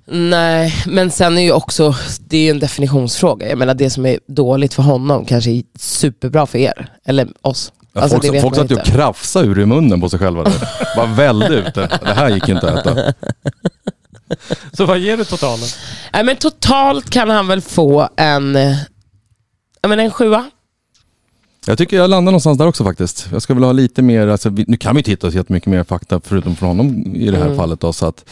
Nej, 0.06 0.74
men 0.88 1.12
sen 1.12 1.38
är 1.38 1.42
ju 1.42 1.52
också, 1.52 1.96
det 2.20 2.38
är 2.38 2.42
ju 2.42 2.50
en 2.50 2.60
definitionsfråga. 2.60 3.50
Jag 3.50 3.58
menar 3.58 3.74
det 3.74 3.90
som 3.90 4.06
är 4.06 4.20
dåligt 4.28 4.74
för 4.74 4.84
honom 4.84 5.26
kanske 5.26 5.52
är 5.52 5.64
superbra 5.80 6.46
för 6.46 6.58
er. 6.58 6.90
Eller 7.06 7.28
oss. 7.42 7.72
Ja, 7.94 8.02
Alltså, 8.02 8.18
folk 8.22 8.34
det 8.34 8.42
folk 8.42 8.56
satt 8.56 8.72
ju 8.72 8.76
och 8.76 8.86
krafsade 8.86 9.48
ur 9.48 9.60
i 9.60 9.66
munnen 9.66 10.02
på 10.02 10.10
sig 10.10 10.20
själva. 10.20 10.44
Där. 10.44 10.54
Bara 10.96 11.06
välde 11.06 11.48
ute. 11.48 12.00
Det 12.06 12.14
här 12.14 12.30
gick 12.30 12.50
inte 12.50 12.72
att 12.74 12.86
äta. 12.88 13.14
Så 14.78 14.86
vad 14.86 15.00
ger 15.00 15.18
du 15.18 15.24
totalen? 15.26 15.68
Nej, 16.14 16.24
men 16.24 16.36
totalt 16.36 17.10
kan 17.10 17.30
han 17.30 17.48
väl 17.48 17.62
få 17.62 18.10
en, 18.18 18.52
menar 19.88 19.98
en 20.04 20.12
sjua. 20.12 20.50
Jag 21.68 21.78
tycker 21.78 21.98
jag 21.98 22.10
landar 22.10 22.32
någonstans 22.32 22.58
där 22.58 22.68
också 22.68 22.84
faktiskt. 22.84 23.28
Jag 23.32 23.42
ska 23.42 23.54
väl 23.54 23.64
ha 23.64 23.72
lite 23.72 24.02
mer, 24.02 24.28
alltså, 24.28 24.50
vi, 24.50 24.66
nu 24.68 24.78
kan 24.78 24.96
vi 24.96 25.04
titta 25.04 25.28
och 25.28 25.34
se 25.34 25.44
mycket 25.48 25.70
mer 25.70 25.84
fakta 25.84 26.22
förutom 26.24 26.56
från 26.56 26.68
honom 26.70 27.16
i 27.16 27.32
det 27.32 27.38
här 27.38 27.46
Mm. 27.46 27.58
fallet. 27.58 27.80
Då, 27.80 27.94
så 27.94 28.06
att, 28.06 28.26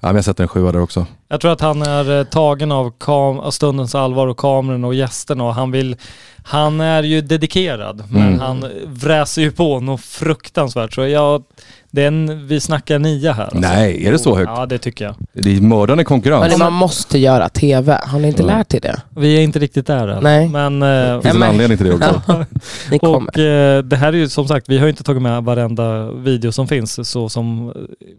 ja, 0.00 0.14
jag 0.14 0.24
sätter 0.24 0.42
en 0.44 0.48
sjua 0.48 0.72
där 0.72 0.80
också. 0.80 1.06
Jag 1.28 1.40
tror 1.40 1.52
att 1.52 1.60
han 1.60 1.82
är 1.82 2.18
eh, 2.18 2.24
tagen 2.24 2.72
av, 2.72 2.92
kam- 2.98 3.40
av 3.40 3.50
stundens 3.50 3.94
allvar 3.94 4.26
och 4.26 4.36
kameran 4.36 4.84
och 4.84 4.94
gästerna 4.94 5.44
och 5.44 5.54
han 5.54 5.70
vill 5.70 5.96
han 6.48 6.80
är 6.80 7.02
ju 7.02 7.20
dedikerad 7.20 8.02
men 8.10 8.22
Mm. 8.26 8.40
han 8.40 8.64
vräser 8.86 9.42
ju 9.42 9.50
på 9.52 9.80
något 9.80 10.00
fruktansvärt. 10.00 10.94
Så 10.94 11.06
jag, 11.06 11.42
det 11.90 12.02
är 12.02 12.06
en, 12.08 12.46
vi 12.46 12.60
snackar 12.60 12.98
nia 12.98 13.32
här. 13.32 13.42
alltså. 13.42 13.58
Nej, 13.58 14.06
är 14.06 14.12
det 14.12 14.18
så 14.18 14.36
högt? 14.36 14.50
Ja 14.54 14.66
det 14.66 14.78
tycker 14.78 15.04
jag. 15.04 15.14
Det 15.32 15.56
är 15.56 15.60
mördande 15.60 16.04
konkurrens. 16.04 16.48
Men 16.50 16.58
man 16.58 16.72
måste 16.72 17.18
göra 17.18 17.48
TV. 17.48 17.98
Har 18.04 18.18
ni 18.18 18.28
inte 18.28 18.42
Ja. 18.42 18.46
lärt 18.46 18.74
er 18.74 18.80
det? 18.80 19.00
Vi 19.16 19.36
är 19.36 19.40
inte 19.40 19.58
riktigt 19.58 19.86
där 19.86 20.08
än. 20.08 20.22
Nej. 20.22 20.48
Men, 20.48 20.82
eh, 20.82 20.88
Det 20.88 21.20
finns 21.22 21.34
en 21.34 21.40
men- 21.40 21.48
anledning 21.50 21.78
till 21.78 21.86
det 21.86 21.94
också. 21.94 22.22
Ni 22.90 22.98
kommer. 22.98 23.28
och 23.30 23.38
eh, 23.38 23.82
det 23.82 23.96
här 23.96 24.08
är 24.12 24.16
ju 24.16 24.28
som 24.28 24.48
sagt, 24.48 24.68
vi 24.68 24.78
har 24.78 24.84
ju 24.86 24.90
inte 24.90 25.02
tagit 25.04 25.22
med 25.22 25.44
varenda 25.44 26.10
video 26.12 26.52
som 26.52 26.68
finns 26.68 27.08
så 27.08 27.28
som 27.28 27.72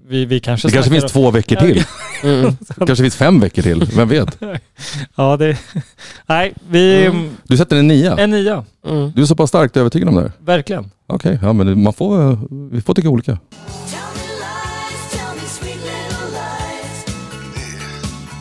vi, 0.09 0.25
vi 0.25 0.39
kanske 0.39 0.67
Det 0.67 0.71
kanske 0.73 0.91
finns 0.91 1.11
två 1.11 1.31
veckor 1.31 1.55
till. 1.55 1.83
Mm. 2.23 2.57
Kanske 2.97 3.03
finns 3.03 3.15
fem 3.15 3.39
veckor 3.39 3.61
till. 3.61 3.85
Vem 3.95 4.09
vet? 4.09 4.37
Ja 5.15 5.37
det... 5.37 5.57
Nej, 6.27 6.53
vi... 6.69 7.05
Mm. 7.05 7.29
Du 7.43 7.57
sätter 7.57 7.75
en 7.75 7.87
nia. 7.87 8.17
En 8.17 8.31
nia. 8.31 8.65
Mm. 8.87 9.11
Du 9.15 9.21
är 9.21 9.25
så 9.25 9.35
pass 9.35 9.49
starkt 9.49 9.77
övertygad 9.77 10.09
om 10.09 10.15
det 10.15 10.21
här. 10.21 10.31
Verkligen. 10.39 10.91
Okej, 11.07 11.39
ja, 11.41 11.53
men 11.53 11.83
man 11.83 11.93
får, 11.93 12.37
vi 12.71 12.81
får 12.81 12.93
tycka 12.93 13.09
olika. 13.09 13.37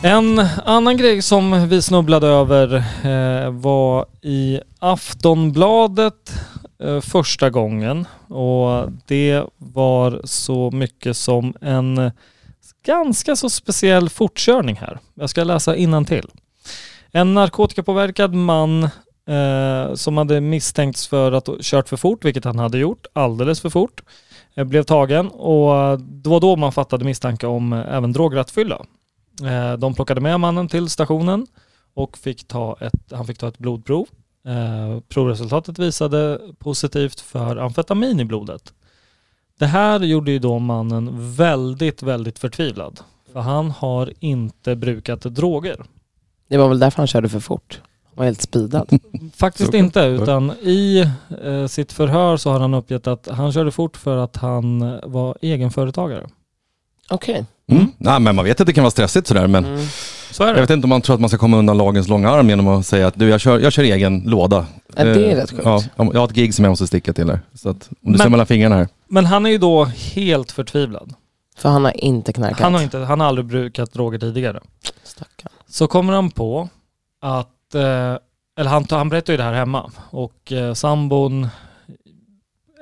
En 0.03 0.39
annan 0.65 0.97
grej 0.97 1.21
som 1.21 1.69
vi 1.69 1.81
snubblade 1.81 2.27
över 2.27 2.75
eh, 3.03 3.51
var 3.51 4.05
i 4.21 4.59
Aftonbladet 4.79 6.33
eh, 6.83 7.01
första 7.01 7.49
gången. 7.49 8.05
Och 8.27 8.91
det 9.05 9.43
var 9.57 10.21
så 10.23 10.71
mycket 10.71 11.17
som 11.17 11.53
en 11.61 12.11
ganska 12.87 13.35
så 13.35 13.49
speciell 13.49 14.09
fortkörning 14.09 14.75
här. 14.75 14.99
Jag 15.13 15.29
ska 15.29 15.43
läsa 15.43 15.75
till. 16.05 16.29
En 17.11 17.33
narkotikapåverkad 17.33 18.33
man 18.33 18.83
eh, 19.27 19.93
som 19.93 20.17
hade 20.17 20.41
misstänkts 20.41 21.07
för 21.07 21.31
att 21.31 21.47
ha 21.47 21.55
kört 21.61 21.89
för 21.89 21.97
fort, 21.97 22.25
vilket 22.25 22.45
han 22.45 22.59
hade 22.59 22.77
gjort, 22.77 23.05
alldeles 23.13 23.61
för 23.61 23.69
fort, 23.69 24.01
eh, 24.55 24.63
blev 24.63 24.83
tagen 24.83 25.27
och 25.27 25.99
det 25.99 26.29
var 26.29 26.39
då 26.39 26.55
man 26.55 26.71
fattade 26.71 27.05
misstanke 27.05 27.47
om 27.47 27.73
eh, 27.73 27.95
även 27.95 28.13
drograttfylla. 28.13 28.85
Eh, 29.43 29.77
de 29.77 29.93
plockade 29.93 30.21
med 30.21 30.39
mannen 30.39 30.67
till 30.67 30.89
stationen 30.89 31.47
och 31.93 32.17
fick 32.17 32.47
ta 32.47 32.77
ett, 32.81 33.11
han 33.11 33.25
fick 33.25 33.37
ta 33.37 33.47
ett 33.47 33.57
blodprov. 33.57 34.07
Eh, 34.47 34.99
provresultatet 35.09 35.79
visade 35.79 36.39
positivt 36.59 37.19
för 37.19 37.57
amfetamin 37.57 38.19
i 38.19 38.25
blodet. 38.25 38.73
Det 39.59 39.65
här 39.65 39.99
gjorde 39.99 40.31
ju 40.31 40.39
då 40.39 40.59
mannen 40.59 41.33
väldigt, 41.35 42.03
väldigt 42.03 42.39
förtvivlad. 42.39 42.99
För 43.33 43.39
han 43.39 43.71
har 43.71 44.13
inte 44.19 44.75
brukat 44.75 45.21
droger. 45.21 45.77
Det 46.49 46.57
var 46.57 46.69
väl 46.69 46.79
därför 46.79 46.97
han 46.97 47.07
körde 47.07 47.29
för 47.29 47.39
fort. 47.39 47.81
Han 48.05 48.13
var 48.15 48.25
helt 48.25 48.41
speedad. 48.41 48.99
Faktiskt 49.35 49.71
Så- 49.71 49.77
inte, 49.77 49.99
utan 49.99 50.51
i 50.51 51.05
eh, 51.43 51.67
sitt 51.67 51.91
förhör 51.93 52.37
så 52.37 52.51
har 52.51 52.59
han 52.59 52.73
uppgett 52.73 53.07
att 53.07 53.27
han 53.31 53.51
körde 53.51 53.71
fort 53.71 53.97
för 53.97 54.17
att 54.17 54.35
han 54.37 54.81
eh, 54.81 54.99
var 55.03 55.37
egenföretagare. 55.41 56.27
Okej. 57.09 57.45
Mm. 57.71 57.87
Nej, 57.97 58.19
men 58.19 58.35
man 58.35 58.45
vet 58.45 58.61
att 58.61 58.67
det 58.67 58.73
kan 58.73 58.83
vara 58.83 58.91
stressigt 58.91 59.27
sådär, 59.27 59.47
men 59.47 59.65
Mm. 59.65 59.85
Så 60.31 60.43
är 60.43 60.47
jag 60.47 60.55
det. 60.55 60.61
vet 60.61 60.69
inte 60.69 60.85
om 60.85 60.89
man 60.89 61.01
tror 61.01 61.13
att 61.13 61.19
man 61.19 61.29
ska 61.29 61.37
komma 61.39 61.57
undan 61.57 61.77
lagens 61.77 62.07
långa 62.07 62.29
arm 62.29 62.49
genom 62.49 62.67
att 62.67 62.85
säga 62.85 63.07
att 63.07 63.13
du, 63.19 63.29
jag 63.29 63.39
kör, 63.41 63.59
jag 63.59 63.73
kör 63.73 63.83
egen 63.83 64.19
låda. 64.25 64.65
Ja, 64.95 65.03
det 65.03 65.09
är 65.11 65.17
Eh, 65.31 65.35
rätt 65.35 65.49
sjukt. 65.51 65.61
Ja, 65.65 65.81
jag 65.97 66.13
har 66.19 66.25
ett 66.25 66.31
gig 66.33 66.53
som 66.53 66.65
jag 66.65 66.69
måste 66.71 66.87
sticka 66.87 67.13
till 67.13 67.29
här. 67.29 67.39
Så 67.53 67.69
att, 67.69 67.87
om 67.89 67.95
du 68.01 68.09
Men- 68.11 68.19
ser 68.19 68.29
mellan 68.29 68.45
fingrarna 68.45 68.75
här. 68.75 68.87
Men 69.09 69.25
han 69.25 69.45
är 69.45 69.49
ju 69.49 69.57
då 69.57 69.83
helt 69.85 70.51
förtvivlad. 70.51 71.13
För 71.55 71.69
han 71.69 71.85
har 71.85 71.97
inte 72.05 72.33
knarkat. 72.33 72.59
Han 72.59 72.73
har, 72.73 72.81
inte, 72.81 72.97
han 72.97 73.19
har 73.19 73.27
aldrig 73.27 73.45
brukat 73.45 73.93
droger 73.93 74.19
tidigare. 74.19 74.59
Stackarn. 75.03 75.51
Så 75.67 75.87
kommer 75.87 76.13
han 76.13 76.31
på 76.31 76.69
att, 77.21 77.75
eh, 77.75 78.15
eller 78.59 78.69
han, 78.69 78.85
han 78.89 79.09
berättar 79.09 79.33
ju 79.33 79.37
det 79.37 79.43
här 79.43 79.53
hemma 79.53 79.91
och 80.09 80.51
eh, 80.51 80.73
sambon 80.73 81.47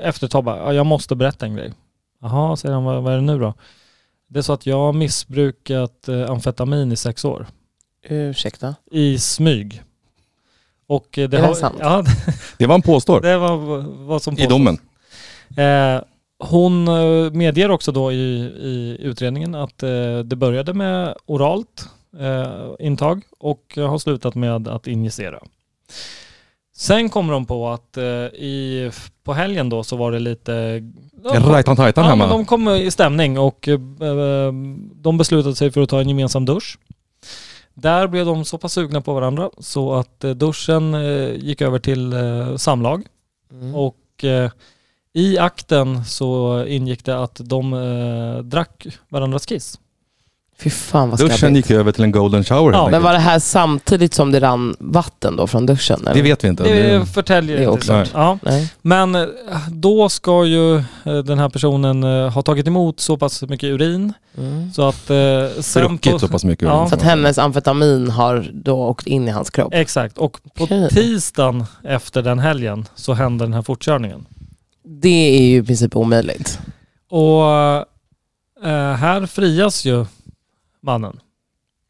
efter 0.02 0.28
ett 0.28 0.34
"Ja, 0.34 0.74
jag 0.74 0.86
måste 0.86 1.16
berätta 1.16 1.46
en 1.46 1.56
grej. 1.56 1.74
Jaha, 2.22 2.56
säger 2.56 2.76
han, 2.76 2.84
vad, 2.84 3.04
vad 3.04 3.14
är 3.14 3.18
det 3.18 3.24
nu 3.24 3.40
då? 3.40 3.54
Det 4.28 4.40
är 4.40 4.44
så 4.44 4.54
att 4.54 4.66
jag 4.66 4.78
har 4.78 4.94
missbrukat 4.94 6.08
eh, 6.08 6.30
amfetamin 6.32 6.92
i 6.92 6.96
sex 6.96 7.26
år. 7.26 7.48
Ursäkta. 8.10 8.76
I 8.92 9.20
smyg. 9.20 9.84
Och 10.88 11.08
det, 11.12 11.22
Är 11.24 11.28
det 11.28 11.38
har, 11.42 11.54
sant? 11.54 11.76
Ja, 11.80 12.04
Det 12.58 12.66
vad 12.66 12.74
han 12.74 12.82
påstår 12.82 13.22
det 13.22 13.38
var 13.38 13.56
vad 14.06 14.22
som 14.22 14.34
i 14.34 14.38
påstås. 14.38 14.50
domen. 14.50 14.78
Eh, 15.58 16.02
hon 16.40 16.88
eh, 16.88 17.32
medger 17.32 17.72
också 17.72 17.92
då 17.92 18.12
i, 18.12 18.16
i 18.46 18.98
utredningen 19.00 19.56
att 19.56 19.84
eh, 19.84 20.20
det 20.20 20.36
började 20.36 20.74
med 20.74 21.16
oralt 21.26 21.90
eh, 22.20 22.86
intag 22.86 23.22
och 23.40 23.74
har 23.78 23.98
slutat 23.98 24.36
med 24.36 24.68
att 24.68 24.88
injicera. 24.88 25.40
Sen 26.78 27.10
kommer 27.10 27.34
de 27.34 27.46
på 27.46 27.70
att 27.70 27.98
eh, 27.98 28.04
i, 28.04 28.92
på 29.24 29.34
helgen 29.34 29.70
då 29.70 29.84
så 29.84 29.96
var 29.96 30.12
det 30.12 30.20
lite... 30.20 30.84
Rajtan 31.24 31.76
tajtan 31.76 32.04
Ja, 32.04 32.10
hemma. 32.10 32.24
men 32.28 32.30
de 32.38 32.46
kom 32.46 32.70
i 32.70 32.92
stämning 32.92 33.40
och 33.40 33.68
eh, 33.68 33.80
de 34.94 35.18
beslutade 35.18 35.56
sig 35.56 35.72
för 35.72 35.82
att 35.82 35.90
ta 35.90 36.02
en 36.02 36.10
gemensam 36.10 36.46
dusch. 36.46 36.78
Där 37.74 38.08
blev 38.08 38.26
de 38.26 38.46
så 38.46 38.58
pass 38.58 38.74
sugna 38.74 39.02
på 39.02 39.14
varandra 39.14 39.50
så 39.58 39.94
att 39.94 40.24
eh, 40.24 40.32
duschen 40.32 40.94
gick 41.36 41.62
över 41.62 41.80
till 41.80 42.14
samlag. 42.58 43.04
Mm. 43.52 43.76
Och 43.76 43.96
i 45.16 45.38
akten 45.38 46.06
så 46.06 46.64
ingick 46.68 47.06
det 47.06 47.24
att 47.24 47.42
de 47.44 47.74
eh, 47.74 48.44
drack 48.44 48.88
varandras 49.10 49.46
kiss. 49.46 49.80
Fy 50.60 50.70
fan 50.70 51.10
vad 51.10 51.20
Duschen 51.20 51.38
skabbigt. 51.38 51.56
gick 51.70 51.72
över 51.80 51.92
till 51.92 52.04
en 52.04 52.12
golden 52.12 52.44
shower 52.44 52.60
Ja, 52.60 52.64
helt 52.64 52.74
Men 52.74 52.84
enkelt. 52.86 53.04
var 53.04 53.14
det 53.14 53.20
här 53.20 53.40
samtidigt 53.40 54.14
som 54.14 54.32
det 54.32 54.40
rann 54.40 54.76
vatten 54.80 55.36
då 55.36 55.48
från 55.48 55.66
duschen? 55.66 56.00
Eller? 56.02 56.14
Det 56.14 56.22
vet 56.22 56.44
vi 56.44 56.48
inte. 56.48 56.64
Det 56.64 56.98
Det- 56.98 57.06
förtäljer 57.06 57.58
det 57.58 57.64
är 57.64 57.72
inte 57.74 57.78
oklart. 57.92 58.10
Ja. 58.14 58.40
Nej. 58.42 58.74
Men 58.82 59.16
eh, 59.16 59.26
då 59.72 60.10
ska 60.10 60.46
ju 60.46 60.76
eh, 60.78 60.84
den 61.26 61.40
här 61.40 61.50
personen 61.50 62.04
eh, 62.04 62.30
ha 62.34 62.42
tagit 62.42 62.68
emot 62.68 63.00
så 63.00 63.18
pass 63.18 63.42
mycket 63.42 63.68
urin 63.68 64.14
Mm. 64.38 64.72
så 64.74 64.88
att 64.88 65.10
eh, 65.10 65.18
sen 65.62 65.88
Druckit 65.88 66.20
så 66.22 66.28
pass 66.28 66.44
mycket. 66.44 66.68
Ja. 66.68 66.78
urin. 66.80 66.90
Så 66.90 66.96
att 66.96 67.02
hennes 67.02 67.38
amfetamin 67.38 68.10
har 68.12 68.50
då 68.54 68.78
åkt 68.88 69.08
in 69.08 69.28
i 69.28 69.32
hans 69.32 69.50
kropp? 69.50 69.74
Exakt, 69.74 70.18
och 70.18 70.40
på 70.56 70.64
Okej. 70.64 70.90
tisdagen 70.90 71.66
efter 71.84 72.22
den 72.22 72.40
helgen 72.40 72.86
så 72.96 73.14
hände 73.14 73.46
den 73.46 73.54
här 73.54 73.62
fortkörningen. 73.62 74.26
Det 74.86 75.38
är 75.38 75.42
ju 75.48 75.58
i 75.58 75.64
princip 75.64 75.96
omöjligt. 75.96 76.60
Och 77.10 77.44
eh, 78.68 78.94
här 78.94 79.26
frias 79.26 79.86
ju 79.86 80.06
mannen 80.82 81.20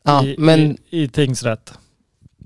Ja, 0.04 0.24
i, 0.24 0.36
men, 0.40 0.60
i, 0.60 0.78
i 1.04 1.08
tingsrätt 1.08 1.74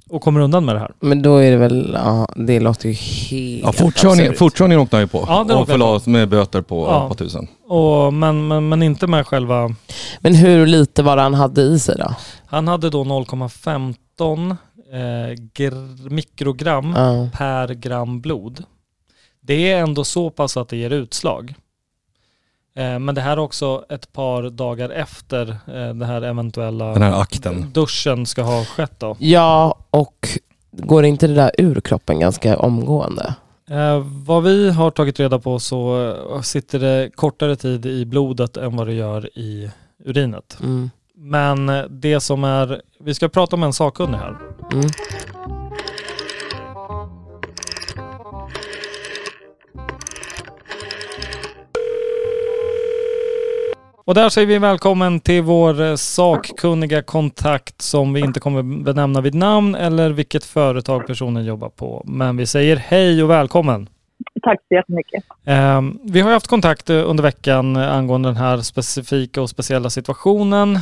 och 0.10 0.22
kommer 0.22 0.40
undan 0.40 0.66
med 0.66 0.76
det 0.76 0.80
här. 0.80 0.92
men 1.00 1.22
då 1.22 1.38
är 1.38 1.52
det 1.52 1.58
väl, 1.58 1.92
ja, 2.04 2.28
det 2.36 2.60
låter 2.60 2.90
ju 2.90 2.94
helt 2.94 3.64
Ja, 3.64 3.72
fortkörning, 3.72 4.26
absurt. 4.26 4.38
fortkörning 4.38 4.80
åkte 4.80 4.96
han 4.96 5.04
ju 5.04 5.08
på. 5.08 5.26
Ja, 5.28 5.44
den 5.48 5.56
och 5.56 5.62
åkte 5.62 5.72
han 5.74 5.80
förlas 5.80 6.08
med 6.08 6.30
böter 6.30 6.62
på 6.62 6.86
Ja. 6.86 7.08
ja. 7.10 7.16
tusen. 7.16 7.48
Och, 7.68 8.14
men, 8.14 8.48
men, 8.48 8.70
men 8.70 8.84
inte 8.84 9.08
med 9.08 9.28
själva... 9.28 9.76
Men 10.20 10.36
hur 10.36 10.66
lite 10.68 11.04
var 11.04 11.16
det 11.16 11.22
han 11.22 11.34
hade 11.34 11.62
i 11.62 11.80
sig 11.80 11.96
då? 11.98 12.16
Han 12.46 12.68
hade 12.68 12.90
då 12.90 13.04
0,15 13.04 14.56
eh, 14.92 14.98
gr- 15.54 16.10
mikrogram 16.10 16.94
Ja. 16.98 17.30
per 17.38 17.74
gram 17.74 18.22
blod. 18.22 18.64
Det 19.50 19.72
är 19.72 19.80
ändå 19.80 20.04
så 20.04 20.30
pass 20.30 20.58
att 20.58 20.70
det 20.70 20.78
ger 20.78 20.90
utslag. 20.90 21.54
Eh, 22.76 23.00
men 23.00 23.16
det 23.16 23.22
här 23.22 23.32
är 23.32 23.40
också 23.40 23.86
ett 23.90 24.14
par 24.14 24.50
dagar 24.50 24.90
efter 24.90 25.50
eh, 25.50 25.94
det 25.94 26.06
här 26.06 26.22
eventuella 26.22 26.94
Den 26.94 27.02
här 27.02 27.22
akten. 27.22 27.72
duschen 27.74 28.26
ska 28.26 28.42
ha 28.42 28.66
skett 28.66 29.00
då. 29.00 29.16
ja, 29.20 29.76
och 29.90 30.28
går 30.72 31.06
inte 31.06 31.28
det 31.28 31.34
där 31.34 31.52
ur 31.58 31.82
kroppen 31.82 32.20
ganska 32.20 32.58
omgående? 32.58 33.36
Eh, 33.70 34.00
vad 34.26 34.44
vi 34.44 34.70
har 34.72 34.92
tagit 34.92 35.20
reda 35.20 35.40
på 35.40 35.60
så 35.60 36.10
eh, 36.36 36.42
sitter 36.42 36.80
det 36.80 37.10
kortare 37.16 37.56
tid 37.56 37.86
i 37.86 38.06
blodet 38.06 38.58
än 38.58 38.76
vad 38.76 38.88
det 38.88 38.94
gör 38.94 39.38
i 39.38 39.72
urinet. 40.06 40.58
Mm. 40.62 40.90
Men 41.16 41.88
det 41.90 42.20
som 42.20 42.44
är, 42.44 42.82
vi 43.00 43.14
ska 43.14 43.30
prata 43.30 43.56
om 43.56 43.64
en 43.64 43.74
sakkunnig 43.74 44.18
här. 44.18 44.38
Mm. 44.74 44.90
Och 54.10 54.16
där 54.16 54.30
säger 54.30 54.48
vi 54.48 54.58
välkommen 54.58 55.20
till 55.20 55.42
vår 55.42 55.82
eh, 55.82 55.96
sakkunniga 55.96 57.02
kontakt 57.02 57.82
som 57.82 58.14
vi 58.14 58.20
inte 58.20 58.40
kommer 58.40 58.84
benämna 58.84 59.22
vid 59.22 59.36
namn 59.36 59.76
eller 59.76 60.10
vilket 60.10 60.44
företag 60.44 61.08
personen 61.08 61.46
jobbar 61.46 61.70
på. 61.70 62.04
Men 62.06 62.38
vi 62.38 62.46
säger 62.46 62.76
hej 62.76 63.24
och 63.24 63.30
välkommen. 63.30 63.90
Tack 64.42 64.60
så 64.68 64.76
jättemycket. 64.76 65.24
Eh, 65.46 65.82
vi 66.04 66.22
har 66.22 66.32
haft 66.32 66.48
kontakt 66.48 66.90
eh, 66.90 67.10
under 67.10 67.24
veckan 67.24 67.76
eh, 67.76 67.96
angående 67.96 68.30
den 68.30 68.38
här 68.38 68.58
specifika 68.58 69.42
och 69.42 69.50
speciella 69.50 69.90
situationen 69.90 70.80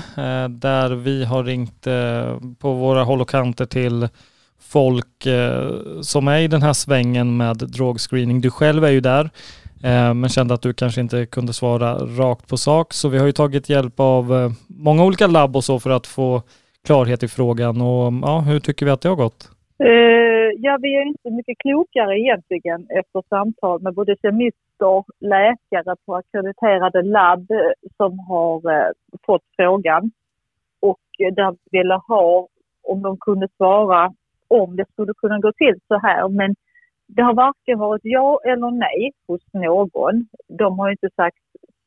där 0.49 0.89
vi 0.89 1.25
har 1.25 1.43
ringt 1.43 1.87
på 2.59 2.73
våra 2.73 3.03
håll 3.03 3.21
och 3.21 3.29
kanter 3.29 3.65
till 3.65 4.07
folk 4.59 5.27
som 6.01 6.27
är 6.27 6.39
i 6.39 6.47
den 6.47 6.61
här 6.61 6.73
svängen 6.73 7.37
med 7.37 7.57
drogscreening. 7.57 8.41
Du 8.41 8.51
själv 8.51 8.85
är 8.85 8.91
ju 8.91 9.01
där 9.01 9.29
Eh, 9.83 10.13
men 10.13 10.29
kände 10.29 10.53
att 10.53 10.61
du 10.61 10.73
kanske 10.73 11.01
inte 11.01 11.25
kunde 11.25 11.53
svara 11.53 11.93
rakt 11.93 12.49
på 12.49 12.57
sak. 12.57 12.93
Så 12.93 13.09
vi 13.09 13.17
har 13.17 13.25
ju 13.25 13.31
tagit 13.31 13.69
hjälp 13.69 13.99
av 13.99 14.33
eh, 14.33 14.49
många 14.67 15.05
olika 15.05 15.27
labb 15.27 15.55
och 15.55 15.63
så 15.63 15.79
för 15.79 15.89
att 15.89 16.07
få 16.07 16.41
klarhet 16.85 17.23
i 17.23 17.27
frågan. 17.27 17.81
Och 17.81 18.07
mm, 18.07 18.21
ja, 18.23 18.39
hur 18.39 18.59
tycker 18.59 18.85
vi 18.85 18.91
att 18.91 19.01
det 19.01 19.09
har 19.09 19.15
gått? 19.15 19.49
Eh, 19.79 20.49
ja, 20.57 20.77
vi 20.81 20.95
är 20.95 21.01
inte 21.07 21.29
mycket 21.29 21.57
klokare 21.57 22.19
egentligen 22.19 22.87
efter 22.99 23.23
samtal 23.29 23.81
med 23.81 23.93
både 23.93 24.15
kemister, 24.21 25.03
läkare 25.19 25.95
på 26.05 26.15
akkrediterade 26.15 27.01
labb 27.01 27.47
som 27.97 28.19
har 28.19 28.61
fått 29.25 29.43
frågan 29.55 30.11
och 30.79 30.99
där 31.17 31.51
vi 31.51 31.79
ville 31.79 31.99
ha 32.07 32.47
om 32.83 33.01
de 33.01 33.17
kunde 33.17 33.47
svara 33.57 34.13
om 34.47 34.75
det 34.75 34.85
skulle 34.91 35.13
kunna 35.13 35.39
gå 35.39 35.51
till 35.51 35.79
så 35.87 35.99
här. 35.99 36.29
Men 36.29 36.55
det 37.07 37.21
har 37.21 37.33
varken 37.33 37.79
varit 37.79 38.01
ja 38.03 38.39
eller 38.45 38.71
nej 38.71 39.11
hos 39.27 39.41
någon. 39.53 40.27
De 40.47 40.79
har 40.79 40.89
inte 40.89 41.09
sagt, 41.15 41.43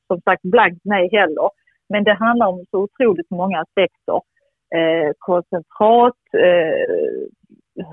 som 0.07 0.21
sagt, 0.21 0.43
blankt 0.43 0.81
nej 0.85 1.09
heller. 1.13 1.51
Men 1.89 2.05
det 2.05 2.15
handlar 2.15 2.47
om 2.47 2.65
så 2.71 2.79
otroligt 2.79 3.31
många 3.31 3.61
aspekter. 3.61 4.21
Eh, 4.75 5.13
koncentrat, 5.19 6.21
eh, 6.33 7.25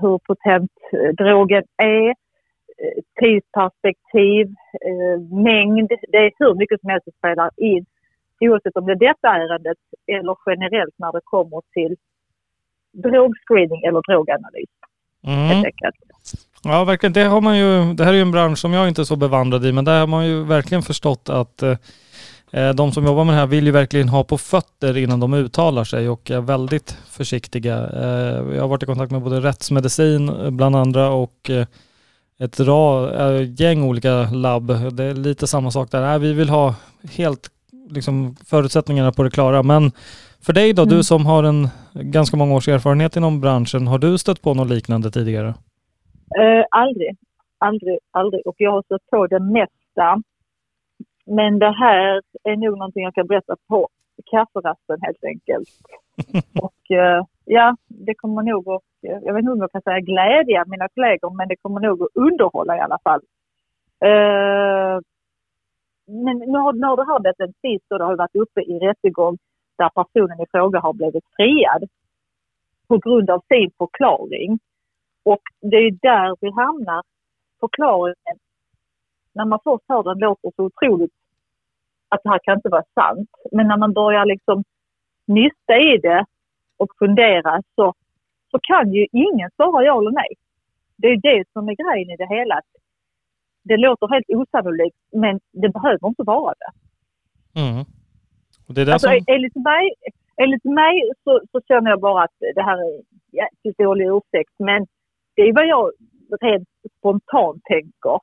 hur 0.00 0.18
potent 0.18 0.72
eh, 0.92 1.14
drogen 1.24 1.64
är, 1.76 2.08
eh, 2.08 3.02
tidsperspektiv, 3.20 4.46
eh, 4.88 5.20
mängd. 5.44 5.92
Det 6.08 6.18
är 6.18 6.32
hur 6.38 6.54
mycket 6.54 6.80
som 6.80 6.90
helst 6.90 7.04
som 7.04 7.12
spelar 7.12 7.50
in. 7.56 7.84
Oavsett 8.40 8.76
om 8.76 8.86
det 8.86 8.92
är 8.92 9.08
detta 9.08 9.28
ärendet 9.28 9.78
eller 10.06 10.36
generellt 10.46 10.94
när 10.98 11.12
det 11.12 11.20
kommer 11.24 11.62
till 11.74 11.96
drogscreening 12.92 13.82
eller 13.84 14.02
droganalys 14.08 14.70
helt 15.28 15.50
Mm. 15.52 15.56
enkelt. 15.64 15.96
Ja, 16.62 16.84
verkligen. 16.84 17.12
Det, 17.12 17.24
har 17.24 17.40
man 17.40 17.58
ju, 17.58 17.94
det 17.94 18.04
här 18.04 18.10
är 18.12 18.16
ju 18.16 18.22
en 18.22 18.30
bransch 18.30 18.58
som 18.58 18.72
jag 18.72 18.88
inte 18.88 19.02
är 19.02 19.04
så 19.04 19.16
bevandrad 19.16 19.66
i, 19.66 19.72
men 19.72 19.84
där 19.84 20.00
har 20.00 20.06
man 20.06 20.26
ju 20.26 20.44
verkligen 20.44 20.82
förstått 20.82 21.28
att 21.28 21.62
eh, 21.62 21.76
eh, 22.52 22.70
de 22.74 22.92
som 22.92 23.04
jobbar 23.06 23.24
med 23.24 23.34
det 23.34 23.38
här 23.38 23.46
vill 23.46 23.66
ju 23.66 23.70
verkligen 23.72 24.08
ha 24.08 24.24
på 24.24 24.38
fötter 24.38 24.96
innan 24.96 25.20
de 25.20 25.34
uttalar 25.34 25.84
sig 25.84 26.08
och 26.08 26.30
är 26.30 26.40
väldigt 26.40 26.96
försiktiga. 27.10 27.76
Eh, 27.76 28.54
Jag 28.54 28.60
har 28.60 28.68
varit 28.68 28.82
i 28.82 28.86
kontakt 28.86 29.12
med 29.12 29.22
både 29.22 29.40
rättsmedicin 29.40 30.56
bland 30.56 30.76
andra 30.76 31.10
och 31.10 31.50
eh, 31.50 31.66
ett 32.40 32.60
ra, 32.60 33.10
eh, 33.30 33.46
gäng 33.60 33.82
olika 33.82 34.30
labb. 34.30 34.66
Det 34.96 35.04
är 35.04 35.14
lite 35.14 35.46
samma 35.46 35.70
sak 35.70 35.90
där. 35.90 36.00
Nej, 36.00 36.18
vi 36.18 36.32
vill 36.32 36.48
ha 36.48 36.74
helt 37.16 37.50
liksom, 37.90 38.36
förutsättningarna 38.46 39.12
på 39.12 39.22
det 39.22 39.30
klara. 39.30 39.62
Men 39.62 39.92
för 40.46 40.52
dig 40.52 40.72
då, 40.72 40.84
du 40.84 41.02
som 41.02 41.26
har 41.26 41.44
en 41.44 41.68
ganska 41.94 42.36
många 42.36 42.54
års 42.54 42.68
erfarenhet 42.68 43.16
inom 43.16 43.40
branschen, 43.40 43.86
har 43.86 43.98
du 43.98 44.18
stött 44.18 44.42
på 44.42 44.54
något 44.54 44.68
liknande 44.68 45.10
tidigare? 45.10 45.48
Eh, 46.40 46.64
aldrig, 46.70 47.16
aldrig, 47.58 47.98
aldrig. 48.10 48.46
Och 48.46 48.54
jag 48.58 48.72
har 48.72 48.82
stött 48.82 49.06
på 49.10 49.26
det 49.26 49.40
mesta. 49.40 50.22
Men 51.26 51.58
det 51.58 51.72
här 51.72 52.22
är 52.44 52.56
nog 52.56 52.78
någonting 52.78 53.04
jag 53.04 53.14
kan 53.14 53.26
berätta 53.26 53.56
på 53.68 53.88
kafferasten 54.30 54.98
helt 55.02 55.24
enkelt. 55.24 55.68
och 56.62 56.96
eh, 56.96 57.24
ja, 57.44 57.76
det 57.88 58.14
kommer 58.14 58.42
nog 58.42 58.68
att, 58.68 58.82
jag 59.00 59.34
vet 59.34 59.40
inte 59.40 59.52
om 59.52 59.60
jag 59.60 59.72
kan 59.72 59.82
säga 59.82 60.00
glädja 60.00 60.64
mina 60.66 60.88
kollegor, 60.88 61.30
men 61.36 61.48
det 61.48 61.56
kommer 61.56 61.80
nog 61.80 62.02
att 62.02 62.08
underhålla 62.14 62.76
i 62.76 62.80
alla 62.80 62.98
fall. 63.04 63.20
Eh, 64.04 65.00
men 66.24 66.38
nu 66.38 66.58
har, 66.58 66.72
nu 66.72 66.86
har 66.86 66.96
det 66.96 67.06
här 67.06 67.18
varit 67.18 67.40
en 67.40 67.52
tvist 67.60 67.92
och 67.92 67.98
det 67.98 68.04
har 68.04 68.16
varit 68.16 68.36
uppe 68.36 68.60
i 68.60 68.78
rättegång 68.78 69.38
där 69.78 69.88
personen 69.88 70.40
i 70.40 70.46
fråga 70.50 70.80
har 70.80 70.92
blivit 70.92 71.24
friad 71.36 71.84
på 72.88 72.98
grund 72.98 73.30
av 73.30 73.40
sin 73.48 73.70
förklaring. 73.78 74.58
Och 75.22 75.42
det 75.60 75.76
är 75.76 75.90
där 75.90 76.36
vi 76.40 76.50
hamnar. 76.50 77.02
Förklaringen, 77.60 78.36
när 79.32 79.44
man 79.44 79.58
först 79.64 79.84
hör 79.88 80.02
den 80.02 80.18
låter 80.18 80.50
så 80.56 80.64
otroligt 80.64 81.12
att 82.08 82.20
det 82.22 82.30
här 82.30 82.40
kan 82.42 82.56
inte 82.58 82.68
vara 82.68 82.84
sant. 82.94 83.30
Men 83.52 83.68
när 83.68 83.76
man 83.76 83.92
börjar 83.92 84.26
liksom 84.26 84.64
nysta 85.26 85.76
i 85.76 85.98
det 86.02 86.24
och 86.76 86.90
fundera 86.98 87.62
så, 87.74 87.94
så 88.50 88.58
kan 88.62 88.92
ju 88.92 89.06
ingen 89.12 89.50
svara 89.56 89.84
ja 89.84 89.98
eller 89.98 90.10
nej. 90.10 90.32
Det 90.96 91.08
är 91.08 91.16
det 91.16 91.44
som 91.52 91.68
är 91.68 91.74
grejen 91.74 92.10
i 92.10 92.16
det 92.16 92.28
hela. 92.36 92.54
att 92.54 92.64
Det 93.62 93.76
låter 93.76 94.08
helt 94.08 94.28
osannolikt 94.28 94.96
men 95.12 95.40
det 95.52 95.68
behöver 95.68 96.08
inte 96.08 96.22
vara 96.22 96.54
det. 96.58 96.72
Mm. 97.60 97.84
Och 98.68 98.74
det 98.74 98.82
är 98.82 98.92
Alltså, 98.92 99.08
som... 99.08 99.24
enligt 99.26 99.56
mig, 99.56 99.94
enligt 100.36 100.64
mig 100.64 101.10
så, 101.24 101.40
så 101.52 101.60
känner 101.68 101.90
jag 101.90 102.00
bara 102.00 102.22
att 102.24 102.36
det 102.54 102.62
här 102.62 102.78
är 102.78 103.02
jäkligt 103.32 103.78
dålig 103.78 104.06
ursäkt. 104.06 104.54
Men 104.58 104.86
det 105.36 105.42
är 105.42 105.52
vad 105.52 105.66
jag 105.66 105.90
rent 106.40 106.68
spontant 106.98 107.62
tänker. 107.64 108.18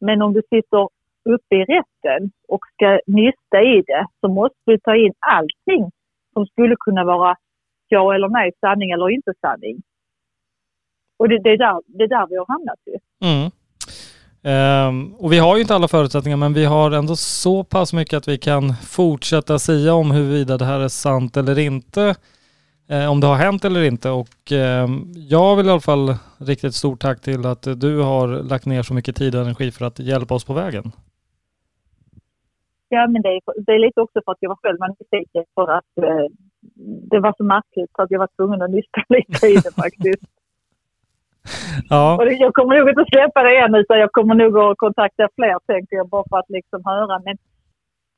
Men 0.00 0.22
om 0.22 0.32
du 0.32 0.42
sitter 0.50 0.88
uppe 1.24 1.56
i 1.56 1.64
rätten 1.64 2.30
och 2.48 2.60
ska 2.72 3.00
nysta 3.06 3.62
i 3.62 3.82
det 3.86 4.06
så 4.20 4.28
måste 4.28 4.58
du 4.66 4.78
ta 4.78 4.96
in 4.96 5.12
allting 5.18 5.90
som 6.32 6.46
skulle 6.46 6.76
kunna 6.76 7.04
vara 7.04 7.36
ja 7.88 8.14
eller 8.14 8.28
nej, 8.28 8.52
sanning 8.60 8.90
eller 8.90 9.10
inte 9.10 9.32
sanning. 9.40 9.82
Och 11.16 11.28
det, 11.28 11.38
det, 11.38 11.50
är, 11.50 11.58
där, 11.58 11.80
det 11.86 12.04
är 12.04 12.08
där 12.08 12.26
vi 12.26 12.36
har 12.36 12.46
hamnat 12.46 12.80
ju. 12.86 12.96
Mm. 13.28 13.50
Ehm, 14.44 15.14
och 15.14 15.32
vi 15.32 15.38
har 15.38 15.56
ju 15.56 15.62
inte 15.62 15.74
alla 15.74 15.88
förutsättningar 15.88 16.36
men 16.36 16.52
vi 16.52 16.64
har 16.64 16.90
ändå 16.90 17.16
så 17.16 17.64
pass 17.64 17.92
mycket 17.92 18.16
att 18.16 18.28
vi 18.28 18.38
kan 18.38 18.74
fortsätta 18.74 19.58
säga 19.58 19.94
om 19.94 20.10
huruvida 20.10 20.58
det 20.58 20.64
här 20.64 20.80
är 20.80 20.88
sant 20.88 21.36
eller 21.36 21.58
inte. 21.58 22.14
Eh, 22.88 23.10
om 23.10 23.20
det 23.20 23.26
har 23.26 23.36
hänt 23.36 23.64
eller 23.64 23.82
inte 23.82 24.10
och 24.10 24.52
ehm, 24.52 25.12
jag 25.14 25.56
vill 25.56 25.66
i 25.66 25.70
alla 25.70 25.80
fall 25.80 26.14
rikta 26.38 26.66
ett 26.66 26.74
stort 26.74 27.00
tack 27.00 27.20
till 27.20 27.46
att 27.46 27.62
du 27.62 28.00
har 28.00 28.28
lagt 28.28 28.66
ner 28.66 28.82
så 28.82 28.94
mycket 28.94 29.16
tid 29.16 29.34
och 29.34 29.40
energi 29.40 29.70
för 29.70 29.84
att 29.84 29.98
hjälpa 29.98 30.34
oss 30.34 30.44
på 30.44 30.52
vägen. 30.52 30.92
Ja, 32.88 33.06
men 33.06 33.22
det 33.22 33.28
är, 33.28 33.40
det 33.66 33.72
är 33.72 33.78
lite 33.78 34.00
också 34.00 34.20
för 34.24 34.32
att 34.32 34.38
jag 34.40 34.48
var 34.48 34.58
själv 34.62 34.78
nyfiken 34.98 35.44
för 35.54 35.68
att 35.70 35.98
eh, 35.98 36.26
det 37.10 37.20
var 37.20 37.34
så 37.36 37.44
märkligt 37.44 37.90
så 37.96 38.02
att 38.02 38.10
jag 38.10 38.18
var 38.18 38.28
tvungen 38.36 38.62
att 38.62 38.70
nysta 38.70 39.00
lite 39.08 39.46
i 39.46 39.54
det 39.54 39.74
faktiskt. 39.82 40.41
Ja, 41.88 42.16
Och 42.16 42.32
jag 42.32 42.54
kommer 42.54 42.78
nog 42.78 42.88
inte 42.88 43.04
släppa 43.12 43.42
det 43.42 43.56
än 43.58 43.74
utan 43.74 43.98
jag 43.98 44.12
kommer 44.12 44.34
nog 44.34 44.58
att 44.58 44.76
kontakta 44.78 45.28
fler 45.34 45.56
tänker 45.66 45.96
jag 45.96 46.08
bara 46.08 46.24
för 46.30 46.36
att 46.38 46.50
liksom 46.50 46.82
höra. 46.84 47.18
Men 47.24 47.36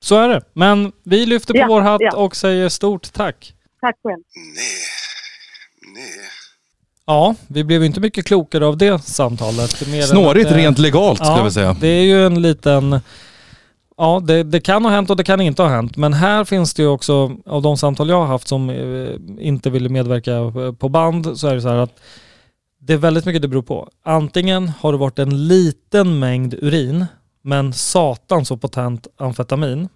så 0.05 0.17
är 0.17 0.29
det. 0.29 0.41
Men 0.53 0.93
vi 1.05 1.27
lyfter 1.27 1.55
på 1.55 1.59
Ja, 1.61 1.67
vår 1.69 1.81
hatt 1.81 2.01
ja. 2.01 2.17
och 2.17 2.37
säger 2.37 2.69
stort 2.69 3.13
tack. 3.13 3.55
tack 3.81 3.97
själv. 4.03 4.23
Nej, 4.37 4.55
nej. 5.95 6.05
Ja, 7.07 7.35
vi 7.49 7.65
blev 7.65 7.81
ju 7.81 7.87
inte 7.87 8.01
mycket 8.01 8.27
klokare 8.27 8.67
av 8.67 8.77
det 8.79 8.99
samtalet. 8.99 9.89
Mer 9.89 10.03
Snårigt 10.03 10.51
att, 10.51 10.57
rent 10.57 10.79
legalt 10.79 11.19
skulle 11.27 11.39
jag 11.43 11.53
säga. 11.53 11.77
Det 11.81 11.89
är 11.89 12.03
ju 12.05 12.27
en 12.27 12.43
liten... 12.43 13.01
Ja, 13.97 14.21
det, 14.27 14.43
det 14.43 14.61
kan 14.61 14.85
ha 14.85 14.91
hänt 14.93 15.11
och 15.11 15.17
det 15.17 15.25
kan 15.25 15.41
inte 15.41 15.63
ha 15.63 15.69
hänt. 15.69 15.97
Men 15.97 16.13
här 16.13 16.45
finns 16.45 16.75
det 16.75 16.83
ju 16.83 16.89
också, 16.89 17.37
av 17.47 17.63
de 17.63 17.77
samtal 17.77 18.09
jag 18.09 18.17
har 18.17 18.27
haft 18.27 18.49
som 18.49 18.71
eh, 18.71 19.47
inte 19.47 19.71
ville 19.71 19.89
medverka 19.89 20.33
eh, 20.33 20.73
på 20.73 20.89
band, 20.89 21.39
så 21.39 21.49
är 21.49 21.55
det 21.55 21.61
så 21.61 21.69
här 21.69 21.77
att 21.77 22.01
det 22.87 22.93
är 22.93 22.97
väldigt 22.97 23.25
mycket 23.25 23.43
det 23.43 23.49
beror 23.49 23.63
på. 23.63 23.89
Antingen 24.05 24.73
har 24.81 24.93
det 24.93 24.99
varit 24.99 25.19
en 25.19 25.49
liten 25.49 26.19
mängd 26.19 26.55
urin, 26.55 27.07
men 27.43 27.73
satan 27.73 28.45
så 28.45 28.57
potent 28.57 29.07
amfetamin, 29.17 29.89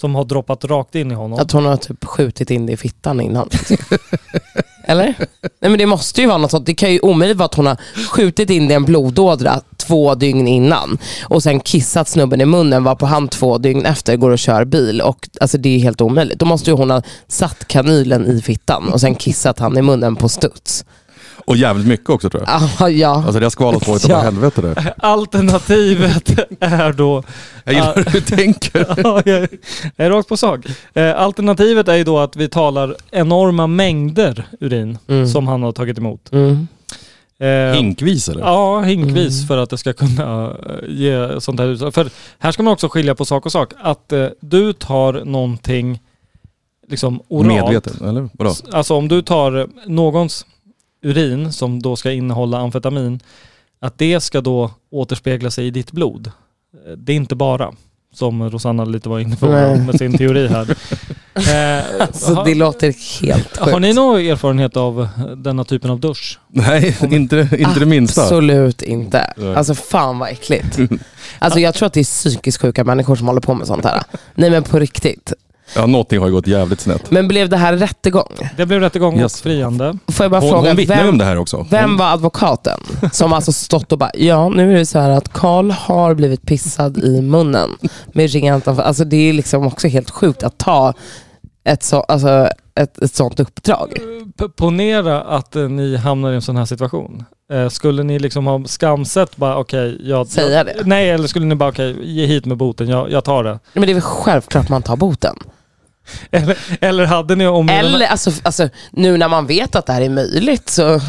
som 0.00 0.14
har 0.14 0.24
droppat 0.24 0.64
rakt 0.64 0.94
in 0.94 1.10
i 1.10 1.14
honom. 1.14 1.38
Att 1.38 1.52
hon 1.52 1.64
har 1.64 1.76
typ 1.76 2.04
skjutit 2.04 2.50
in 2.50 2.66
det 2.66 2.72
i 2.72 2.76
fittan 2.76 3.20
innan. 3.20 3.48
Eller? 4.84 5.14
Nej 5.60 5.70
men 5.70 5.78
det 5.78 5.86
måste 5.86 6.20
ju 6.20 6.26
vara 6.26 6.38
något 6.38 6.50
sånt. 6.50 6.66
Det 6.66 6.74
kan 6.74 6.92
ju 6.92 7.00
omöjligt 7.00 7.36
vara 7.36 7.46
att 7.46 7.54
hon 7.54 7.66
har 7.66 7.76
skjutit 8.10 8.50
in 8.50 8.68
det 8.68 8.72
i 8.72 8.76
en 8.76 8.84
blodådra 8.84 9.60
två 9.76 10.14
dygn 10.14 10.48
innan 10.48 10.98
och 11.24 11.42
sen 11.42 11.60
kissat 11.60 12.08
snubben 12.08 12.40
i 12.40 12.44
munnen 12.44 12.84
var 12.84 12.94
på 12.94 13.06
han 13.06 13.28
två 13.28 13.58
dygn 13.58 13.86
efter 13.86 14.16
går 14.16 14.30
och 14.30 14.38
kör 14.38 14.64
bil. 14.64 15.00
Och, 15.00 15.28
alltså 15.40 15.58
det 15.58 15.68
är 15.68 15.78
helt 15.78 16.00
omöjligt. 16.00 16.38
Då 16.38 16.46
måste 16.46 16.70
ju 16.70 16.76
hon 16.76 16.90
ha 16.90 17.02
satt 17.28 17.68
kanylen 17.68 18.26
i 18.26 18.42
fittan 18.42 18.88
och 18.88 19.00
sen 19.00 19.14
kissat 19.14 19.58
han 19.58 19.78
i 19.78 19.82
munnen 19.82 20.16
på 20.16 20.28
studs. 20.28 20.84
Och 21.44 21.56
jävligt 21.56 21.86
mycket 21.86 22.10
också 22.10 22.30
tror 22.30 22.44
jag. 22.46 22.62
Ah, 22.80 22.88
ja. 22.88 23.08
Alltså 23.14 23.38
det 23.40 23.44
har 23.46 23.50
skvalat 23.50 23.84
på 23.84 23.96
utav 23.96 24.10
Ja. 24.10 24.18
helvete 24.20 24.60
det. 24.62 24.94
Alternativet 24.98 26.30
är 26.60 26.92
då 26.92 27.22
Jag 27.64 27.74
gillar 27.74 27.94
hur 27.96 28.04
du 28.04 28.20
tänker. 28.20 28.86
Ja, 29.04 29.22
jag 29.24 29.48
är 29.96 30.10
rakt 30.10 30.28
på 30.28 30.36
sak. 30.36 30.60
Eh, 30.94 31.20
alternativet 31.20 31.88
är 31.88 31.94
ju 31.96 32.04
då 32.04 32.18
att 32.18 32.36
vi 32.36 32.48
talar 32.48 32.96
enorma 33.10 33.66
mängder 33.66 34.46
urin 34.60 34.98
Mm. 35.08 35.26
som 35.28 35.48
han 35.48 35.62
har 35.62 35.72
tagit 35.72 35.98
emot. 35.98 36.32
Mm. 36.32 36.68
Eh, 37.38 37.74
Hinkvis 37.76 38.28
eller? 38.28 38.40
Ja, 38.40 38.80
hinkvis 38.80 39.48
för 39.48 39.58
att 39.58 39.70
det 39.70 39.78
ska 39.78 39.92
kunna 39.92 40.50
eh, 40.50 40.88
ge 40.88 41.40
sånt 41.40 41.60
här 41.60 41.66
utslag. 41.66 41.94
För 41.94 42.10
här 42.38 42.52
ska 42.52 42.62
man 42.62 42.72
också 42.72 42.88
skilja 42.88 43.14
på 43.14 43.24
sak 43.24 43.46
och 43.46 43.52
sak. 43.52 43.72
Att 43.82 44.12
eh, 44.12 44.26
du 44.40 44.72
tar 44.72 45.12
någonting 45.24 46.00
liksom 46.88 47.20
oralt. 47.28 47.46
Medveten, 47.64 48.08
eller 48.08 48.28
vadå? 48.32 48.54
Alltså 48.72 48.94
om 48.94 49.08
du 49.08 49.22
tar 49.22 49.66
någons 49.86 50.46
urin 51.02 51.52
som 51.52 51.82
då 51.82 51.96
ska 51.96 52.12
innehålla 52.12 52.58
amfetamin, 52.58 53.20
att 53.80 53.98
det 53.98 54.20
ska 54.20 54.40
då 54.40 54.70
återspegla 54.90 55.50
sig 55.50 55.66
i 55.66 55.70
ditt 55.70 55.92
blod. 55.92 56.30
Det 56.96 57.12
är 57.12 57.16
inte 57.16 57.34
bara, 57.34 57.72
som 58.14 58.50
Rosanna 58.50 58.84
lite 58.84 59.08
var 59.08 59.20
inne 59.20 59.36
på 59.36 59.46
Nej. 59.46 59.78
med 59.86 59.98
sin 59.98 60.18
teori 60.18 60.46
här. 60.48 60.76
Eh, 61.34 62.06
Så 62.12 62.34
har, 62.34 62.44
det 62.44 62.54
låter 62.54 63.20
helt 63.22 63.46
sjukt. 63.58 63.72
har 63.72 63.80
ni 63.80 63.92
någon 63.94 64.20
erfarenhet 64.20 64.76
av 64.76 65.08
denna 65.36 65.64
typen 65.64 65.90
av 65.90 66.00
dusch? 66.00 66.38
Nej, 66.48 66.96
inte, 67.10 67.48
inte 67.58 67.80
det 67.80 67.86
minsta. 67.86 68.22
Absolut 68.22 68.82
inte. 68.82 69.20
Alltså 69.56 69.74
fan 69.74 70.18
vad 70.18 70.28
äckligt. 70.28 70.78
Alltså 71.38 71.60
jag 71.60 71.74
tror 71.74 71.86
att 71.86 71.92
det 71.92 72.00
är 72.00 72.04
psykiskt 72.04 72.60
sjuka 72.62 72.84
människor 72.84 73.16
som 73.16 73.26
håller 73.26 73.40
på 73.40 73.54
med 73.54 73.66
sånt 73.66 73.84
här. 73.84 74.02
Nej 74.34 74.50
men 74.50 74.62
på 74.62 74.78
riktigt. 74.78 75.32
Ja, 75.76 75.86
någonting 75.86 76.18
har 76.18 76.26
ju 76.26 76.32
gått 76.32 76.46
jävligt 76.46 76.80
snett. 76.80 77.10
Men 77.10 77.28
blev 77.28 77.48
det 77.48 77.56
här 77.56 77.72
rättegång? 77.76 78.32
Det 78.56 78.66
blev 78.66 78.80
rättegång 78.80 79.18
Yes. 79.20 79.34
och 79.34 79.40
friande. 79.40 79.98
Får 80.08 80.24
jag 80.24 80.30
bara 80.30 80.40
Hon, 80.40 80.50
fråga, 80.50 80.68
hon 80.70 80.76
vittnar 80.76 80.96
ju 80.96 81.00
om 81.02 81.06
vem, 81.06 81.18
det 81.18 81.24
här 81.24 81.38
också. 81.38 81.66
vem 81.70 81.90
Hon, 81.90 81.96
var 81.98 82.12
advokaten? 82.12 82.80
Som 83.12 83.32
alltså 83.32 83.52
stått 83.52 83.92
och 83.92 83.98
bara, 83.98 84.10
ja 84.14 84.48
nu 84.48 84.74
är 84.74 84.78
det 84.78 84.86
så 84.86 84.98
här 84.98 85.10
att 85.10 85.32
Karl 85.32 85.70
har 85.70 86.14
blivit 86.14 86.42
pissad 86.46 86.98
i 86.98 87.20
munnen 87.20 87.70
med 88.12 88.30
rent 88.30 88.64
amf- 88.66 88.82
Alltså 88.82 89.04
det 89.04 89.16
är 89.28 89.32
liksom 89.32 89.66
också 89.66 89.88
helt 89.88 90.10
sjukt 90.10 90.42
att 90.42 90.58
ta 90.58 90.94
ett, 91.64 91.82
så, 91.82 92.00
alltså, 92.00 92.48
ett, 92.74 93.02
ett 93.02 93.14
sånt 93.14 93.40
uppdrag. 93.40 93.92
P- 94.38 94.48
Ponera 94.56 95.20
att 95.22 95.56
eh, 95.56 95.62
ni 95.68 95.96
hamnar 95.96 96.32
i 96.32 96.34
en 96.34 96.42
sån 96.42 96.56
här 96.56 96.64
situation. 96.64 97.24
Eh, 97.52 97.68
skulle 97.68 98.02
ni 98.02 98.18
liksom 98.18 98.46
ha 98.46 98.64
skamsett 98.66 99.36
bara 99.36 99.56
okej, 99.56 100.00
jag... 100.04 100.26
Säga 100.26 100.64
det? 100.64 100.74
Nej, 100.84 101.10
eller 101.10 101.28
skulle 101.28 101.46
ni 101.46 101.54
bara 101.54 101.68
okej, 101.68 101.96
ge 102.02 102.26
hit 102.26 102.46
med 102.46 102.56
boten, 102.56 102.88
jag, 102.88 103.10
jag 103.10 103.24
tar 103.24 103.44
det. 103.44 103.58
Men 103.72 103.82
det 103.82 103.90
är 103.92 103.94
väl 103.94 104.02
självklart 104.02 104.68
man 104.68 104.82
tar 104.82 104.96
boten. 104.96 105.36
Eller, 106.30 106.56
eller 106.80 107.04
hade 107.06 107.36
ni 107.36 107.46
om... 107.46 107.68
Eller 107.68 108.06
alltså, 108.06 108.30
alltså 108.42 108.68
nu 108.92 109.16
när 109.16 109.28
man 109.28 109.46
vet 109.46 109.76
att 109.76 109.86
det 109.86 109.92
här 109.92 110.00
är 110.02 110.08
möjligt 110.08 110.68
så 110.68 111.00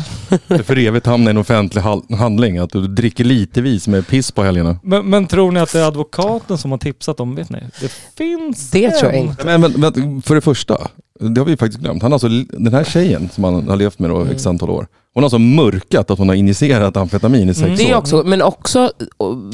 det 0.47 0.63
för 0.63 0.77
evigt 0.77 1.05
hamnar 1.05 1.29
i 1.31 1.33
en 1.33 1.37
offentlig 1.37 1.81
handling. 2.17 2.57
Att 2.57 2.69
du 2.69 2.87
dricker 2.87 3.23
litervis 3.23 3.87
med 3.87 4.07
piss 4.07 4.31
på 4.31 4.43
helgerna. 4.43 4.79
Men, 4.83 5.09
men 5.09 5.27
tror 5.27 5.51
ni 5.51 5.59
att 5.59 5.73
det 5.73 5.79
är 5.79 5.87
advokaten 5.87 6.57
som 6.57 6.71
har 6.71 6.77
tipsat 6.77 7.19
om, 7.19 7.35
vet 7.35 7.49
ni? 7.49 7.59
Det 7.81 7.91
finns 8.17 8.71
Det 8.71 8.85
en. 8.85 8.91
tror 8.99 9.11
jag 9.11 9.21
inte. 9.21 9.45
Men, 9.45 9.61
men, 9.61 9.71
men 9.71 10.21
för 10.21 10.35
det 10.35 10.41
första, 10.41 10.77
det 11.19 11.41
har 11.41 11.45
vi 11.45 11.57
faktiskt 11.57 11.79
glömt. 11.81 12.01
Han 12.03 12.13
alltså, 12.13 12.27
den 12.49 12.73
här 12.73 12.83
tjejen 12.83 13.29
som 13.33 13.43
han 13.43 13.67
har 13.69 13.75
levt 13.75 13.99
med 13.99 14.09
då 14.09 14.17
Mm. 14.21 14.31
x 14.35 14.47
antal 14.47 14.69
år. 14.69 14.87
Hon 15.13 15.23
har 15.23 15.29
så 15.29 15.39
mörkat 15.39 16.11
att 16.11 16.17
hon 16.17 16.27
har 16.29 16.35
injicerat 16.35 16.97
amfetamin 16.97 17.49
i 17.49 17.53
sex 17.53 17.63
Mm. 17.65 17.75
Det 17.77 17.89
är 17.89 17.93
år. 17.93 17.97
också, 17.99 18.23
men 18.25 18.41
också 18.41 18.91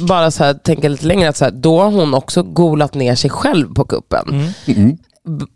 bara 0.08 0.32
så 0.32 0.44
här, 0.44 0.54
tänka 0.54 0.90
lite 0.90 1.06
längre, 1.06 1.30
att 1.30 1.38
så 1.38 1.46
här, 1.46 1.52
då 1.52 1.82
har 1.82 1.92
hon 1.92 2.14
också 2.14 2.44
golat 2.44 2.94
ner 2.94 3.16
sig 3.16 3.30
själv 3.30 3.74
på 3.74 3.86
kuppen. 3.86 4.30
Mm. 4.30 4.48
B- 4.66 4.98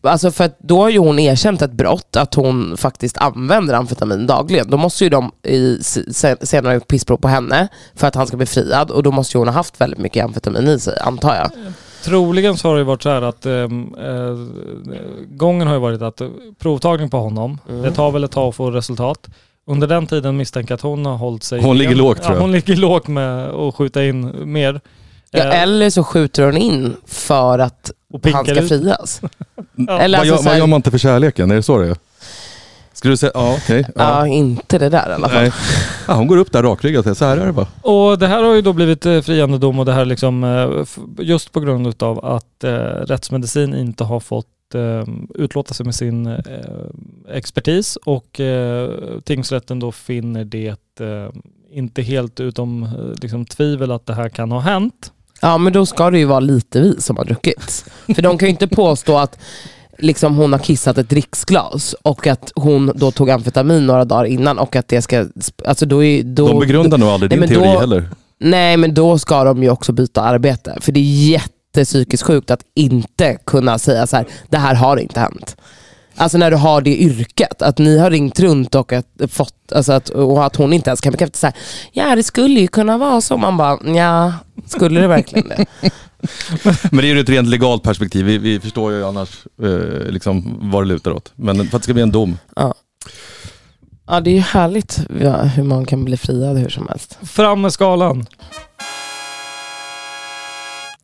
Alltså 0.02 0.32
för 0.32 0.44
att 0.44 0.60
då 0.60 0.82
har 0.82 0.90
ju 0.90 0.98
hon 1.00 1.20
erkänt 1.20 1.62
ett 1.62 1.72
brott, 1.72 2.16
att 2.16 2.34
hon 2.36 2.78
faktiskt 2.78 3.18
använder 3.18 3.74
amfetamin 3.74 4.28
dagligen. 4.28 4.70
Då 4.70 4.78
måste 4.78 5.04
ju 5.04 5.10
de 5.10 5.32
i, 5.48 5.78
se- 5.84 6.46
senare 6.46 6.80
pissprov 6.80 7.18
på 7.18 7.28
henne 7.28 7.68
för 7.96 8.08
att 8.08 8.16
han 8.16 8.28
ska 8.28 8.38
bli 8.38 8.46
friad 8.46 8.92
och 8.92 9.04
då 9.04 9.12
måste 9.12 9.38
ju 9.38 9.40
hon 9.40 9.48
ha 9.48 9.54
haft 9.56 9.82
väldigt 9.82 10.00
mycket 10.00 10.26
amfetamin 10.26 10.68
i 10.68 10.80
sig, 10.80 10.98
antar 11.02 11.36
jag. 11.36 11.50
Troligen 12.04 12.58
så 12.58 12.68
har 12.70 12.78
det 12.78 12.84
varit 12.84 13.02
så 13.04 13.10
här 13.10 13.22
att 13.22 13.46
ehm, 13.46 13.96
eh, 14.00 14.38
gången 15.36 15.68
har 15.68 15.74
ju 15.74 15.80
varit 15.82 16.02
att 16.02 16.22
provtagning 16.60 17.10
på 17.10 17.18
honom, 17.18 17.60
Mm. 17.70 17.82
det 17.82 17.92
tar 17.92 18.12
väl 18.12 18.24
ett 18.24 18.32
tag 18.32 18.50
att 18.50 18.56
få 18.56 18.72
resultat. 18.72 19.30
Under 19.68 19.88
den 19.88 20.08
tiden 20.08 20.38
misstänker 20.38 20.72
jag 20.72 20.76
att 20.78 20.82
hon 20.82 21.06
har 21.06 21.18
hållit 21.18 21.44
sig... 21.44 21.62
Hon 21.62 21.78
ligger 21.78 21.90
ren. 21.92 21.98
lågt, 21.98 22.18
tror 22.18 22.30
ja, 22.32 22.36
jag. 22.36 22.42
Hon 22.42 22.52
ligger 22.52 22.76
lågt 22.76 23.08
med 23.08 23.50
att 23.50 23.76
skjuta 23.76 24.04
in 24.06 24.52
mer. 24.54 24.82
Ja, 25.34 25.40
Eh, 25.44 25.62
eller 25.62 25.90
så 25.90 26.04
skjuter 26.04 26.44
hon 26.46 26.58
in 26.58 26.96
för 27.06 27.60
att 27.60 27.92
han 28.34 28.46
ska 28.46 28.60
ut. 28.62 28.70
frias. 28.70 29.22
Ja. 29.76 30.00
Eller 30.00 30.18
vad, 30.18 30.20
alltså 30.20 30.26
gör, 30.34 30.38
så 30.38 30.44
vad 30.44 30.52
här- 30.54 30.60
gör 30.60 30.68
man 30.68 30.76
inte 30.78 30.92
för 30.92 30.98
kärleken? 30.98 31.52
Är 31.52 31.56
det 31.56 31.64
så 31.64 31.78
det 31.78 31.88
är? 31.88 31.96
Skulle 32.94 33.14
du 33.14 33.18
säga, 33.18 33.32
ja 33.34 33.54
okej. 33.58 33.86
Ja, 33.96 34.28
inte 34.28 34.78
det 34.78 34.90
där 34.90 35.10
i 35.10 35.14
alla 35.14 35.30
fall. 35.30 35.42
Nej. 35.42 35.52
Ja, 36.08 36.14
hon 36.14 36.28
går 36.28 36.38
upp 36.38 36.52
där 36.52 36.64
rakryggat 36.64 37.18
så 37.18 37.26
här 37.26 37.38
är 37.38 37.46
det 37.46 37.52
bara. 37.54 37.68
Och 37.82 38.20
det 38.20 38.28
här 38.28 38.44
har 38.44 38.54
ju 38.54 38.62
då 38.62 38.74
blivit 38.74 39.06
eh, 39.06 39.22
friande 39.22 39.58
dom 39.58 39.80
och 39.80 39.86
det 39.86 39.94
här 39.94 40.06
liksom 40.06 40.44
eh, 40.44 41.26
just 41.26 41.52
på 41.52 41.60
grund 41.60 41.88
utav 41.88 42.26
att 42.26 42.64
eh, 42.64 42.70
rättsmedicin 43.08 43.74
inte 43.76 44.04
har 44.04 44.20
fått 44.20 44.48
eh, 44.76 45.04
utlåta 45.36 45.74
sig 45.74 45.86
med 45.86 45.96
sin 45.96 46.26
eh, 46.28 46.40
expertis 47.32 47.96
och 47.96 48.40
eh, 48.40 48.90
tingsrätten 49.24 49.80
då 49.80 49.92
finner 49.92 50.44
det 50.46 50.68
eh, 51.00 51.30
inte 51.72 52.02
helt 52.02 52.40
utom 52.40 52.90
liksom, 53.22 53.46
tvivel 53.46 53.92
att 53.92 54.06
det 54.06 54.14
här 54.14 54.30
kan 54.30 54.52
ha 54.52 54.60
hänt. 54.60 55.12
Ja 55.44 55.58
men 55.58 55.74
då 55.74 55.86
ska 55.86 56.10
det 56.10 56.20
ju 56.20 56.26
vara 56.26 56.40
lite 56.40 56.82
vi 56.82 57.02
som 57.02 57.18
har 57.18 57.26
druckit. 57.26 57.86
För 58.16 58.22
de 58.22 58.38
kan 58.38 58.48
ju 58.48 58.50
inte 58.52 58.68
påstå 58.68 59.18
att 59.18 59.40
liksom, 59.98 60.36
hon 60.36 60.52
har 60.54 60.60
kissat 60.60 60.98
ett 60.98 61.10
dricksglas 61.10 61.96
och 62.02 62.28
att 62.28 62.52
hon 62.56 62.92
då 62.96 63.12
tog 63.12 63.30
amfetamin 63.30 63.88
några 63.88 64.06
dagar 64.06 64.26
innan 64.26 64.60
och 64.60 64.76
att 64.76 64.88
det 64.88 65.02
ska... 65.02 65.26
Alltså 65.66 65.86
då 65.86 66.04
är, 66.04 66.24
då, 66.24 66.48
De 66.48 66.60
begrundar 66.60 66.98
nog 66.98 67.10
aldrig 67.10 67.32
Nej, 67.32 67.40
din 67.40 67.50
teori 67.50 67.74
då- 67.74 67.80
heller. 67.80 68.10
Nej 68.40 68.78
men 68.78 68.94
då 68.94 69.20
ska 69.20 69.44
de 69.44 69.64
ju 69.64 69.70
också 69.70 69.92
byta 69.92 70.22
arbete. 70.22 70.78
För 70.82 70.92
det 70.92 71.00
är 71.00 71.30
jättepsykiskt 71.30 72.24
sjukt 72.28 72.52
att 72.52 72.62
inte 72.76 73.38
kunna 73.46 73.80
säga 73.80 74.08
så 74.08 74.16
här: 74.16 74.26
det 74.50 74.58
här 74.58 74.76
har 74.76 74.98
inte 74.98 75.20
hänt. 75.20 75.56
Alltså 76.16 76.38
när 76.38 76.52
du 76.52 76.58
har 76.58 76.82
det 76.82 76.98
yrket, 76.98 77.62
att 77.62 77.78
ni 77.78 77.98
har 77.98 78.12
ringt 78.12 78.40
runt 78.40 78.76
och, 78.76 78.94
att, 78.94 79.08
fått, 79.30 79.72
alltså 79.72 79.94
att, 79.94 80.10
och 80.10 80.46
att 80.46 80.56
hon 80.56 80.74
inte 80.74 80.90
ens 80.90 81.02
kan 81.02 81.12
bekräfta 81.12 81.38
så 81.38 81.48
här, 81.48 81.56
ja 81.92 82.16
det 82.16 82.24
skulle 82.24 82.60
ju 82.60 82.68
kunna 82.68 82.98
vara 82.98 83.22
så. 83.22 83.38
Man 83.38 83.58
bara, 83.58 83.80
ja 83.96 84.34
skulle 84.66 85.02
det 85.02 85.08
verkligen 85.08 85.48
det? 85.48 85.66
Men 86.92 86.98
det 86.98 87.10
är 87.10 87.16
ju 87.16 87.20
ett 87.20 87.30
rent 87.30 87.48
legalt 87.48 87.84
perspektiv. 87.84 88.26
Vi, 88.26 88.38
vi 88.38 88.60
förstår 88.60 88.92
ju 88.92 89.06
annars 89.06 89.48
eh, 89.64 90.12
liksom 90.12 90.58
vad 90.72 90.84
det 90.84 90.88
lutar 90.88 91.12
åt. 91.12 91.32
Men 91.36 91.56
för 91.56 91.64
att 91.64 91.72
det 91.72 91.84
ska 91.84 91.94
bli 91.94 92.04
en 92.04 92.12
dom. 92.12 92.38
Ja 92.56 92.74
det 94.20 94.30
är 94.30 94.36
ju 94.36 94.40
härligt 94.40 95.00
ja, 95.22 95.42
hur 95.42 95.64
man 95.64 95.86
kan 95.86 96.06
bli 96.06 96.18
friad 96.18 96.58
hur 96.58 96.70
som 96.70 96.88
helst. 96.88 97.20
Fram 97.22 97.62
med 97.62 97.74
skalan. 97.74 98.26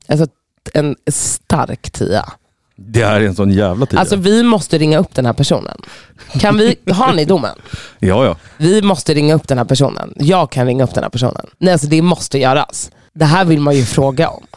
Alltså 0.08 0.28
en 0.74 0.96
stark 1.12 1.92
tia. 1.92 2.26
Det 2.82 3.06
här 3.06 3.22
är 3.22 3.26
en 3.28 3.36
sån 3.36 3.52
jävla 3.52 3.86
tid. 3.86 4.00
Alltså 4.00 4.16
vi 4.16 4.44
måste 4.44 4.78
ringa 4.78 4.98
upp 4.98 5.16
den 5.16 5.26
här 5.26 5.34
personen. 5.34 5.78
Kan 6.40 6.58
vi, 6.58 6.76
har 6.92 7.14
ni 7.14 7.26
domen? 7.26 7.56
ja, 8.00 8.26
ja. 8.26 8.36
Vi 8.58 8.82
måste 8.82 9.14
ringa 9.14 9.34
upp 9.34 9.48
den 9.48 9.58
här 9.58 9.66
personen. 9.66 10.14
Jag 10.16 10.52
kan 10.52 10.66
ringa 10.66 10.84
upp 10.84 10.94
den 10.94 11.04
här 11.04 11.10
personen. 11.12 11.46
Nej, 11.58 11.74
alltså 11.74 11.88
det 11.88 12.02
måste 12.02 12.38
göras. 12.40 12.92
Det 13.14 13.26
här 13.26 13.46
vill 13.46 13.60
man 13.60 13.76
ju 13.76 13.86
fråga 13.86 14.30
om. 14.30 14.44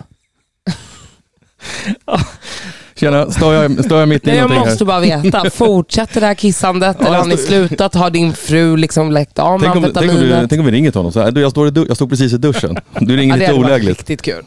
Tjena, 2.94 3.30
står 3.30 3.54
jag, 3.54 3.84
står 3.84 3.98
jag 4.00 4.08
mitt 4.08 4.26
i 4.26 4.30
Nej, 4.30 4.36
jag 4.36 4.42
någonting 4.50 4.68
måste 4.70 4.84
här? 4.84 4.86
bara 4.86 5.00
veta, 5.22 5.50
fortsätter 5.50 6.20
det 6.20 6.26
här 6.26 6.34
kissandet 6.34 6.96
Ja, 7.00 7.06
eller 7.06 7.18
har 7.18 7.24
ni 7.26 7.36
står- 7.36 7.46
slutat? 7.46 7.94
Har 7.94 8.10
din 8.10 8.32
fru 8.32 8.76
liksom 8.76 9.12
läckt 9.12 9.38
av 9.38 9.60
med 9.60 9.70
Tänk 9.72 9.76
om, 9.76 9.82
tänk, 9.82 9.96
om 9.96 10.02
du, 10.06 10.10
amfetaminet? 10.12 10.50
tänk 10.50 10.60
om 10.60 10.66
vi 10.66 10.72
ringer 10.72 10.90
till 10.90 10.98
honom 10.98 11.12
så 11.12 11.20
här, 11.20 11.30
du, 11.30 11.40
jag, 11.40 11.50
står 11.50 11.68
i 11.78 11.84
jag 11.88 11.96
stod 11.96 12.10
precis 12.10 12.32
i 12.32 12.38
duschen. 12.38 12.76
Du 13.00 13.16
ringer 13.16 13.34
Ja, 13.34 13.36
det 13.36 13.40
lite 13.40 13.52
hade 13.52 13.58
varit 13.62 13.70
olägligt. 13.70 13.98
riktigt 13.98 14.22
kul. 14.22 14.44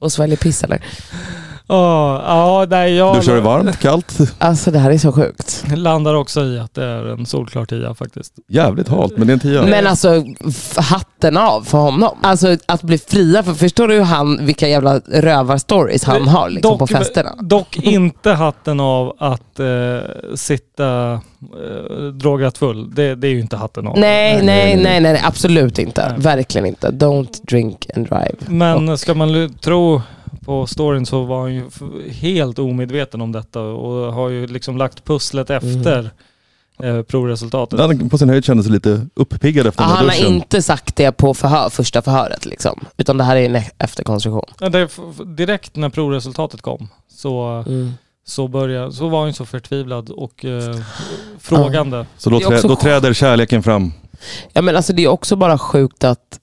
Och 0.00 0.12
sväljer 0.12 0.36
piss 0.36 0.64
eller? 0.64 0.82
Ja, 1.70 2.22
ja, 2.26 2.66
nej, 2.70 2.94
jag 2.94 3.24
du 3.24 3.40
varmt, 3.40 3.78
kallt? 3.78 4.18
Alltså 4.38 4.70
det 4.70 4.78
här 4.78 4.90
är 4.90 4.98
så 4.98 5.12
sjukt. 5.12 5.64
landar 5.76 6.14
också 6.14 6.44
i 6.44 6.58
att 6.58 6.74
det 6.74 6.84
är 6.84 7.12
en 7.12 7.26
solklar 7.26 7.64
tia 7.64 7.94
faktiskt. 7.94 8.32
Jävligt 8.48 8.88
halt, 8.88 9.16
men 9.16 9.26
det 9.26 9.30
är 9.30 9.34
en 9.34 9.40
tia. 9.40 9.62
Men 9.62 9.86
alltså 9.86 10.24
hatten 10.76 11.36
av 11.36 11.62
för 11.62 11.78
honom. 11.78 12.18
Alltså 12.22 12.56
att 12.66 12.82
bli 12.82 12.98
fria, 12.98 13.42
för 13.42 13.54
förstår 13.54 13.88
du 13.88 14.00
han, 14.00 14.46
vilka 14.46 14.68
jävla 14.68 14.98
rövarstories 14.98 16.04
han 16.04 16.28
har 16.28 16.50
liksom, 16.50 16.78
på 16.78 16.86
festerna? 16.86 17.30
Dock 17.40 17.76
inte 17.76 18.30
hatten 18.30 18.80
av 18.80 19.16
att 19.18 19.60
eh, 19.60 19.66
sitta 20.34 21.12
eh, 21.12 22.04
drogat 22.14 22.58
full. 22.58 22.94
Det, 22.94 23.14
det 23.14 23.26
är 23.26 23.32
ju 23.32 23.40
inte 23.40 23.56
hatten 23.56 23.86
av. 23.86 23.98
Nej, 23.98 24.34
nej, 24.34 24.44
nej, 24.44 24.76
nej, 24.76 25.00
nej. 25.00 25.12
nej, 25.12 25.22
absolut 25.24 25.78
inte. 25.78 26.08
Nej. 26.08 26.20
Verkligen 26.20 26.66
inte. 26.66 26.90
Don't 26.90 27.40
drink 27.42 27.86
and 27.96 28.08
drive. 28.08 28.36
Men 28.46 28.98
ska 28.98 29.14
man 29.14 29.54
tro 29.60 30.02
på 30.44 30.66
storyn 30.66 31.06
så 31.06 31.24
var 31.24 31.40
han 31.40 31.54
ju 31.54 31.64
helt 32.10 32.58
omedveten 32.58 33.20
om 33.20 33.32
detta 33.32 33.60
och 33.60 34.12
har 34.14 34.28
ju 34.28 34.46
liksom 34.46 34.76
lagt 34.76 35.04
pusslet 35.04 35.50
efter 35.50 36.10
eh, 36.82 37.02
provresultatet. 37.02 37.80
Han 37.80 38.08
på 38.08 38.18
sin 38.18 38.28
höjd 38.28 38.44
kände 38.44 38.62
sig 38.62 38.72
lite 38.72 39.06
uppiggad 39.14 39.66
efter 39.66 39.82
Ja, 39.82 39.88
den 39.88 39.96
han 39.96 40.06
där 40.06 40.12
har 40.12 40.18
duschen. 40.20 40.34
inte 40.34 40.62
sagt 40.62 40.96
det 40.96 41.12
på 41.12 41.34
förhör, 41.34 41.68
första 41.70 42.02
förhöret 42.02 42.46
liksom. 42.46 42.84
Utan 42.96 43.16
det 43.18 43.24
här 43.24 43.36
är 43.36 43.46
en 43.46 43.56
e- 43.56 43.70
efterkonstruktion. 43.78 44.44
Ja, 44.60 44.68
det, 44.68 44.88
direkt 45.36 45.76
när 45.76 45.88
provresultatet 45.88 46.62
kom 46.62 46.88
så, 47.14 47.64
Mm. 47.66 47.92
så, 48.26 48.48
började, 48.48 48.92
så 48.92 49.08
var 49.08 49.18
han 49.18 49.28
ju 49.28 49.32
så 49.32 49.46
förtvivlad 49.46 50.10
och 50.10 50.44
eh, 50.44 50.76
frågande. 51.40 52.06
Så 52.18 52.30
då, 52.30 52.40
trä, 52.40 52.60
då 52.62 52.76
träder 52.76 53.12
kärleken 53.12 53.62
fram. 53.62 53.92
Ja, 54.52 54.62
men 54.62 54.76
alltså, 54.76 54.92
det 54.92 55.04
är 55.04 55.08
också 55.08 55.36
bara 55.36 55.58
sjukt 55.58 56.04
att, 56.04 56.38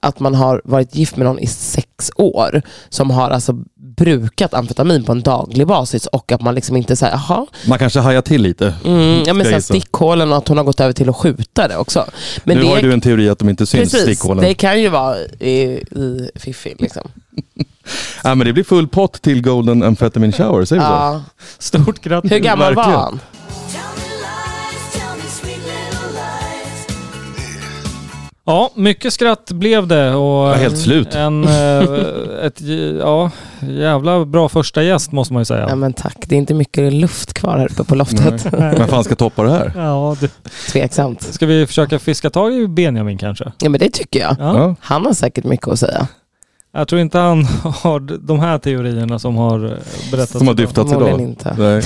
att 0.00 0.20
man 0.20 0.34
har 0.34 0.62
varit 0.64 0.94
gift 0.94 1.16
med 1.16 1.26
någon 1.26 1.38
i 1.38 1.46
sex 1.46 2.10
år 2.16 2.62
som 2.88 3.10
har 3.10 3.30
alltså 3.30 3.52
brukat 3.96 4.54
amfetamin 4.54 5.04
på 5.04 5.12
en 5.12 5.20
daglig 5.22 5.66
basis 5.66 6.06
och 6.06 6.32
att 6.32 6.40
man 6.40 6.54
liksom 6.54 6.76
inte 6.76 6.96
säger 6.96 7.12
jaha, 7.12 7.46
Man 7.66 7.78
kanske 7.78 8.00
hajar 8.00 8.22
till 8.22 8.42
lite. 8.42 8.74
mm, 8.84 9.22
ja, 9.26 9.34
men 9.34 9.46
så 9.46 9.52
gissa. 9.52 9.60
stickhålen 9.60 10.32
och 10.32 10.38
att 10.38 10.48
hon 10.48 10.56
har 10.56 10.64
gått 10.64 10.80
över 10.80 10.92
till 10.92 11.08
att 11.08 11.16
skjuta 11.16 11.68
det 11.68 11.76
också. 11.76 12.04
Men 12.44 12.56
nu 12.56 12.62
det, 12.62 12.68
har 12.68 12.76
ju 12.76 12.82
du 12.82 12.92
en 12.92 13.00
teori 13.00 13.28
att 13.28 13.38
de 13.38 13.48
inte 13.48 13.66
syns, 13.66 13.92
precis, 13.92 14.02
stickhålen. 14.02 14.44
det 14.44 14.54
kan 14.54 14.80
ju 14.82 14.88
vara 14.88 15.16
i, 15.40 15.52
i 15.90 16.30
fiffi 16.34 16.74
liksom. 16.78 17.02
Ja, 18.24 18.34
men 18.34 18.46
det 18.46 18.52
blir 18.52 18.64
full 18.64 18.88
pott 18.88 19.22
till 19.22 19.42
Golden 19.42 19.82
Amphetamine 19.82 20.32
Shower, 20.32 20.64
säger 20.64 20.82
vi 20.82 20.86
så? 20.86 20.92
Ja. 20.92 21.22
Stort 21.58 22.00
grattis! 22.00 22.32
Hur 22.32 22.38
gammal 22.38 22.74
var 22.74 22.82
han? 22.82 23.20
Ja, 28.48 28.70
mycket 28.74 29.12
skratt 29.12 29.52
blev 29.52 29.86
det 29.86 30.14
och 30.14 30.54
helt 30.54 30.78
slut. 30.78 31.14
en 31.14 31.44
eh, 31.44 31.82
ett, 32.44 32.60
ja, 33.00 33.30
jävla 33.60 34.24
bra 34.24 34.48
första 34.48 34.82
gäst 34.82 35.12
måste 35.12 35.32
man 35.32 35.40
ju 35.40 35.44
säga. 35.44 35.66
Ja, 35.68 35.74
men 35.74 35.92
tack, 35.92 36.16
det 36.26 36.34
är 36.34 36.38
inte 36.38 36.54
mycket 36.54 36.92
luft 36.92 37.34
kvar 37.34 37.58
här 37.58 37.68
uppe 37.72 37.84
på 37.84 37.94
loftet. 37.94 38.46
Vem 38.52 38.88
fan 38.88 39.04
ska 39.04 39.14
toppa 39.14 39.42
det 39.42 39.50
här? 39.50 39.72
Ja, 39.76 40.16
det, 40.20 40.30
Tveksamt. 40.72 41.22
ska 41.22 41.46
vi 41.46 41.66
försöka 41.66 41.98
fiska 41.98 42.30
tag 42.30 42.54
i 42.54 42.68
Benjamin 42.68 43.18
kanske? 43.18 43.52
Ja 43.58 43.68
men 43.68 43.80
det 43.80 43.90
tycker 43.90 44.20
jag. 44.20 44.36
Ja. 44.38 44.74
Han 44.80 45.06
har 45.06 45.12
säkert 45.12 45.44
mycket 45.44 45.68
att 45.68 45.78
säga. 45.78 46.08
Jag 46.72 46.88
tror 46.88 47.00
inte 47.00 47.18
han 47.18 47.44
har 47.82 48.00
de 48.26 48.40
här 48.40 48.58
teorierna 48.58 49.18
som 49.18 49.36
har 49.36 49.64
eh, 49.64 49.70
berättats. 50.10 50.32
Som 50.38 50.46
har 50.46 50.54
idag. 50.54 50.66
dyftats 50.66 50.92
idag. 50.92 51.20
inte. 51.20 51.54
Nej. 51.58 51.82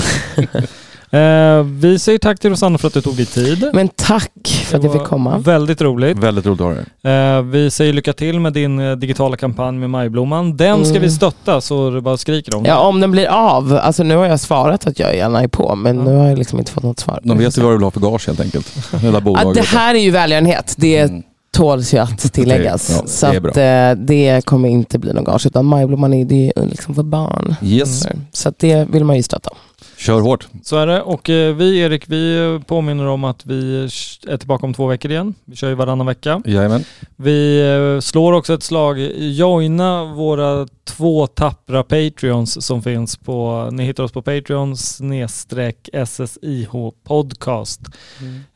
Eh, 1.12 1.62
vi 1.62 1.98
säger 1.98 2.18
tack 2.18 2.38
till 2.40 2.50
Rosanna 2.50 2.78
för 2.78 2.88
att 2.88 2.94
du 2.94 3.00
tog 3.00 3.16
dig 3.16 3.26
tid. 3.26 3.70
Men 3.72 3.88
tack 3.88 4.64
för 4.66 4.76
att 4.76 4.82
Det 4.82 4.86
jag 4.88 4.92
fick 4.92 5.02
komma. 5.04 5.38
Väldigt 5.38 5.80
roligt. 5.82 6.18
Väldigt 6.18 6.46
roligt 6.46 6.60
att 6.60 6.66
ha 6.66 6.74
det. 7.02 7.36
Eh, 7.36 7.42
vi 7.42 7.70
säger 7.70 7.92
lycka 7.92 8.12
till 8.12 8.40
med 8.40 8.52
din 8.52 8.80
eh, 8.80 8.96
digitala 8.96 9.36
kampanj 9.36 9.78
med 9.78 9.90
Majblomman. 9.90 10.56
Den 10.56 10.84
ska 10.84 10.90
Mm. 10.90 11.02
vi 11.02 11.10
stötta 11.10 11.60
så 11.60 11.90
det 11.90 12.00
bara 12.00 12.16
skriker 12.16 12.56
om. 12.56 12.64
Ja 12.64 12.78
om 12.78 13.00
den 13.00 13.10
blir 13.10 13.26
av. 13.26 13.78
Alltså 13.82 14.02
nu 14.02 14.16
har 14.16 14.26
jag 14.26 14.40
svarat 14.40 14.86
att 14.86 14.98
jag 14.98 15.16
gärna 15.16 15.42
är 15.42 15.48
på 15.48 15.74
men 15.74 15.96
nu 15.96 16.16
har 16.16 16.28
jag 16.28 16.38
liksom 16.38 16.58
inte 16.58 16.72
fått 16.72 16.82
något 16.84 17.00
svar. 17.00 17.20
De 17.22 17.38
vet 17.38 17.58
ju 17.58 17.62
vad 17.62 17.72
du 17.72 17.76
vill 17.76 17.84
ha 17.84 17.90
för 17.90 18.00
gage 18.00 18.26
helt 18.26 18.40
enkelt. 18.40 18.72
Hela 19.00 19.16
ja, 19.16 19.20
bolaget. 19.20 19.54
det 19.54 19.78
här 19.78 19.94
är 19.94 19.98
ju 19.98 20.10
välgörenhet. 20.10 20.74
Det 20.78 20.98
Mm. 20.98 21.22
tåls 21.56 21.94
ju 21.94 21.98
att 21.98 22.18
tilläggas. 22.32 22.90
Ja, 23.02 23.06
så 23.06 23.26
det 23.26 23.36
är 23.36 23.40
bra. 23.40 23.50
att, 23.50 23.56
eh, 23.98 24.04
det 24.06 24.44
kommer 24.44 24.68
inte 24.68 24.98
bli 24.98 25.12
någon 25.12 25.24
gage 25.24 25.46
utan 25.46 25.64
Majblomman 25.66 26.14
är 26.14 26.24
det 26.24 26.52
är 26.56 26.66
liksom 26.66 26.94
för 26.94 27.02
barn. 27.02 27.54
Yes. 27.62 28.06
Så 28.32 28.48
att 28.48 28.58
det 28.58 28.88
vill 28.90 29.04
man 29.04 29.16
ju 29.16 29.22
stötta. 29.22 29.50
Kör 29.96 30.20
hårt. 30.20 30.48
Så 30.62 30.76
är 30.76 30.86
det. 30.86 31.02
Och 31.02 31.30
eh, 31.30 31.54
vi 31.54 31.78
Erik, 31.78 32.04
vi 32.08 32.60
påminner 32.66 33.06
om 33.06 33.24
att 33.24 33.46
vi 33.46 33.88
är 34.28 34.36
tillbaka 34.36 34.66
om 34.66 34.74
två 34.74 34.86
veckor 34.86 35.10
igen. 35.10 35.34
Vi 35.44 35.56
kör 35.56 35.68
ju 35.68 35.74
varannan 35.74 36.06
vecka. 36.06 36.42
Jajamän. 36.44 36.84
Vi 37.16 37.60
eh, 37.96 38.00
slår 38.00 38.32
också 38.32 38.54
ett 38.54 38.62
slag. 38.62 38.98
Joina 39.18 40.04
våra 40.04 40.66
två 40.84 41.26
tappra 41.26 41.82
Patreons 41.82 42.66
som 42.66 42.82
finns 42.82 43.16
på, 43.16 43.68
ni 43.72 43.84
hittar 43.84 44.02
oss 44.02 44.12
på 44.12 44.22
Patreon 44.22 44.76
snedstreck 44.76 45.88
SSIH 46.06 46.70
podcast. 47.06 47.80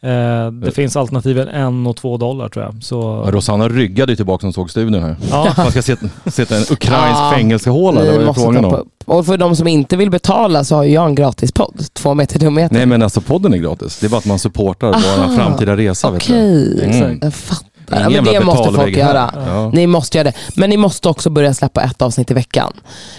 Eh, 0.00 0.50
det 0.50 0.70
finns 0.74 0.96
alternativen 0.96 1.48
en 1.48 1.86
och 1.86 1.96
två 1.96 2.16
dollar 2.16 2.48
tror 2.48 2.64
jag. 2.64 2.82
Så, 2.82 3.22
Rosanna 3.30 3.68
ryggade 3.68 4.16
tillbaka 4.16 4.40
som 4.40 4.53
såg 4.53 4.70
studion 4.70 5.03
här. 5.03 5.16
ja, 5.30 5.55
Man 5.57 5.70
ska 5.70 5.82
sätta, 5.82 6.30
sätta 6.30 6.57
en 6.57 6.62
ukrainsk 6.62 7.20
Ja, 7.20 7.32
fängelsehåla, 7.34 8.03
det 8.03 8.18
var 8.18 8.26
ju 8.26 8.34
frågan 8.34 8.64
om. 8.64 8.88
Och 9.07 9.26
för 9.26 9.36
de 9.36 9.57
som 9.57 9.66
inte 9.68 9.96
vill 9.96 10.11
betala 10.11 10.64
så 10.64 10.74
har 10.76 10.84
ju 10.84 10.92
jag 10.92 11.07
en 11.07 11.14
gratis 11.14 11.52
podd. 11.52 11.86
Två 11.92 12.14
meter 12.14 12.38
dumheter. 12.38 12.74
Nej 12.74 12.86
men 12.86 13.02
alltså 13.02 13.20
podden 13.20 13.54
är 13.54 13.59
gratis. 13.59 13.98
Det 14.00 14.07
är 14.07 14.11
bara 14.11 14.18
att 14.18 14.26
man 14.26 14.38
supportar 14.38 14.86
vår 14.86 15.22
Aha, 15.24 15.36
framtida 15.36 15.76
resa. 15.76 16.09
Okej, 16.09 16.80
Mm. 16.84 17.18
jag 17.22 17.34
fattar. 17.34 17.66
Ja, 17.90 18.11
men 18.11 18.24
det 18.24 18.40
måste 18.44 18.72
folk 18.72 18.96
göra. 18.96 19.30
Ja. 19.46 19.70
Ni 19.74 19.86
måste 19.86 20.18
göra 20.18 20.24
det. 20.30 20.36
Men 20.57 20.70
ni 20.70 20.76
måste 20.76 21.09
också 21.09 21.30
börja 21.30 21.54
släppa 21.54 21.82
ett 21.82 22.02
avsnitt 22.02 22.30
i 22.30 22.34
veckan. 22.34 22.72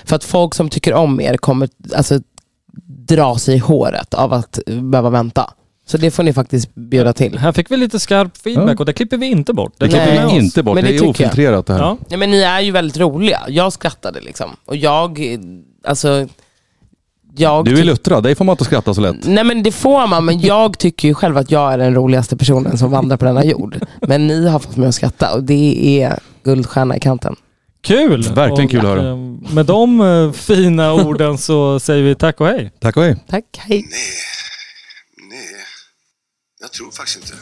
För 0.05 0.15
att 0.15 0.23
folk 0.23 0.53
som 0.53 0.69
tycker 0.69 0.93
om 0.93 1.21
er 1.21 1.37
kommer 1.37 1.69
alltså, 1.95 2.19
dra 3.07 3.37
sig 3.37 3.55
i 3.55 3.57
håret 3.57 4.13
av 4.13 4.33
att 4.33 4.59
behöva 4.65 5.09
vänta. 5.09 5.49
Så 5.87 5.97
det 5.97 6.11
får 6.11 6.23
ni 6.23 6.33
faktiskt 6.33 6.75
bjuda 6.75 7.13
till. 7.13 7.37
här 7.37 7.51
fick 7.51 7.71
vi 7.71 7.77
lite 7.77 7.99
skarp 7.99 8.37
feedback 8.37 8.69
Ja. 8.69 8.75
och 8.79 8.85
det 8.85 8.93
klipper 8.93 9.17
vi 9.17 9.25
inte 9.25 9.53
bort. 9.53 9.73
Det 9.77 9.85
Nej. 9.85 9.95
klipper 10.05 10.27
vi 10.27 10.35
inte 10.43 10.63
bort. 10.63 10.75
Men 10.75 10.83
Det, 10.83 10.89
det 10.91 10.97
är 10.97 11.09
ofiltrerat 11.09 11.65
det 11.65 11.73
här. 11.73 11.79
Ja. 11.79 11.97
Nej, 12.09 12.19
men 12.19 12.31
ni 12.31 12.41
är 12.41 12.59
ju 12.61 12.71
väldigt 12.71 12.97
roliga. 12.97 13.41
Jag 13.47 13.73
skrattade 13.73 14.21
liksom. 14.21 14.49
Och 14.65 14.75
jag, 14.75 15.19
alltså... 15.87 16.27
Jag 17.39 17.65
Du 17.65 17.79
är 17.79 17.83
luttrad, 17.83 18.23
dig 18.23 18.35
får 18.35 18.45
man 18.45 18.53
inte 18.53 18.63
skratta 18.65 18.93
så 18.93 19.01
lätt. 19.01 19.15
Nej 19.25 19.43
men 19.43 19.63
det 19.63 19.71
får 19.71 20.07
man, 20.07 20.25
men 20.25 20.39
jag 20.39 20.77
tycker 20.77 21.07
ju 21.07 21.13
själv 21.13 21.37
att 21.37 21.51
jag 21.51 21.73
är 21.73 21.77
den 21.77 21.95
roligaste 21.95 22.37
personen 22.37 22.77
som 22.77 22.91
vandrar 22.91 23.17
på 23.17 23.25
denna 23.25 23.45
jord. 23.45 23.79
Men 24.01 24.27
ni 24.27 24.47
har 24.47 24.59
fått 24.59 24.75
mig 24.77 24.87
att 24.89 24.95
skratta 24.95 25.33
och 25.33 25.43
det 25.43 26.01
är 26.03 26.19
guldstjärna 26.43 26.97
i 26.97 26.99
kanten. 26.99 27.35
Kul! 27.81 28.23
Verkligen 28.33 28.67
kul 28.69 28.79
att 28.79 28.85
höra. 28.85 29.09
eh, 29.09 29.15
Med 29.53 29.65
de 29.65 30.01
eh, 30.01 30.31
fina 30.31 30.93
orden 31.05 31.37
så 31.37 31.79
säger 31.79 32.03
vi 32.03 32.15
tack 32.15 32.41
och 32.41 32.47
hej. 32.47 32.71
Tack 32.79 32.97
och 32.97 33.03
hej. 33.03 33.15
Tack, 33.29 33.43
hej. 33.57 33.77
Nej, 33.77 33.89
nej. 35.29 35.39
Jag 36.61 36.71
tror 36.71 36.91
faktiskt 36.91 37.17
inte. 37.17 37.33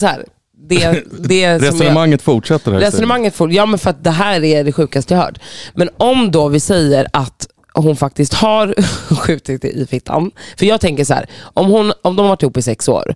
Så 0.00 0.06
här, 0.06 0.24
det, 0.68 1.04
det 1.18 1.28
som 1.28 1.36
jag, 1.36 1.62
Resonemanget 1.62 2.22
fortsätter 2.22 2.72
här. 2.72 2.80
resonemanget 2.80 3.34
får, 3.34 3.52
ja 3.52 3.66
men 3.66 3.78
för 3.78 3.90
att 3.90 4.04
det 4.04 4.10
här 4.10 4.44
är 4.44 4.64
det 4.64 4.72
sjukaste 4.72 5.14
jag 5.14 5.20
hört. 5.20 5.38
Men 5.74 5.88
om 5.96 6.30
då 6.30 6.48
vi 6.48 6.60
säger 6.60 7.06
att 7.12 7.46
hon 7.74 7.96
faktiskt 7.96 8.34
har 8.34 8.74
skjutit 9.14 9.64
i 9.64 9.86
fittan. 9.86 10.30
För 10.58 10.66
jag 10.66 10.80
tänker 10.80 11.04
så 11.04 11.14
här, 11.14 11.26
om, 11.42 11.66
hon, 11.66 11.92
om 12.02 12.16
de 12.16 12.22
har 12.22 12.28
varit 12.28 12.42
ihop 12.42 12.56
i 12.56 12.62
sex 12.62 12.88
år 12.88 13.14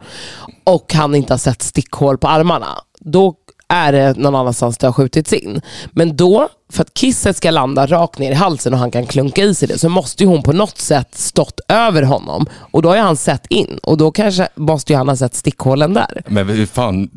och 0.65 0.95
han 0.95 1.15
inte 1.15 1.33
har 1.33 1.39
sett 1.39 1.63
stickhål 1.63 2.19
på 2.19 2.29
armarna, 2.29 2.79
då 3.01 3.35
är 3.71 3.93
det 3.93 4.17
någon 4.17 4.35
annanstans 4.35 4.79
det 4.79 4.87
har 4.87 4.93
skjutits 4.93 5.33
in. 5.33 5.61
Men 5.93 6.17
då, 6.17 6.49
för 6.73 6.83
att 6.83 6.95
kisset 6.95 7.37
ska 7.37 7.51
landa 7.51 7.87
rakt 7.87 8.19
ner 8.19 8.31
i 8.31 8.35
halsen 8.35 8.73
och 8.73 8.79
han 8.79 8.91
kan 8.91 9.07
klunka 9.07 9.43
i 9.45 9.55
sig 9.55 9.69
det, 9.69 9.79
så 9.79 9.89
måste 9.89 10.23
ju 10.25 10.29
hon 10.29 10.43
på 10.43 10.53
något 10.53 10.79
sätt 10.79 11.09
stått 11.15 11.61
över 11.69 12.03
honom. 12.03 12.47
Och 12.71 12.83
då 12.83 12.89
har 12.89 12.97
han 12.97 13.17
sett 13.17 13.47
in 13.47 13.79
och 13.83 13.97
då 13.97 14.11
kanske 14.11 14.49
måste 14.55 14.93
ju 14.93 14.97
han 14.97 15.09
ha 15.09 15.17
sett 15.17 15.35
stickhålen 15.35 15.95
där. 15.95 16.23
Men 16.27 16.49
hur 16.49 16.67
fan, 16.67 17.11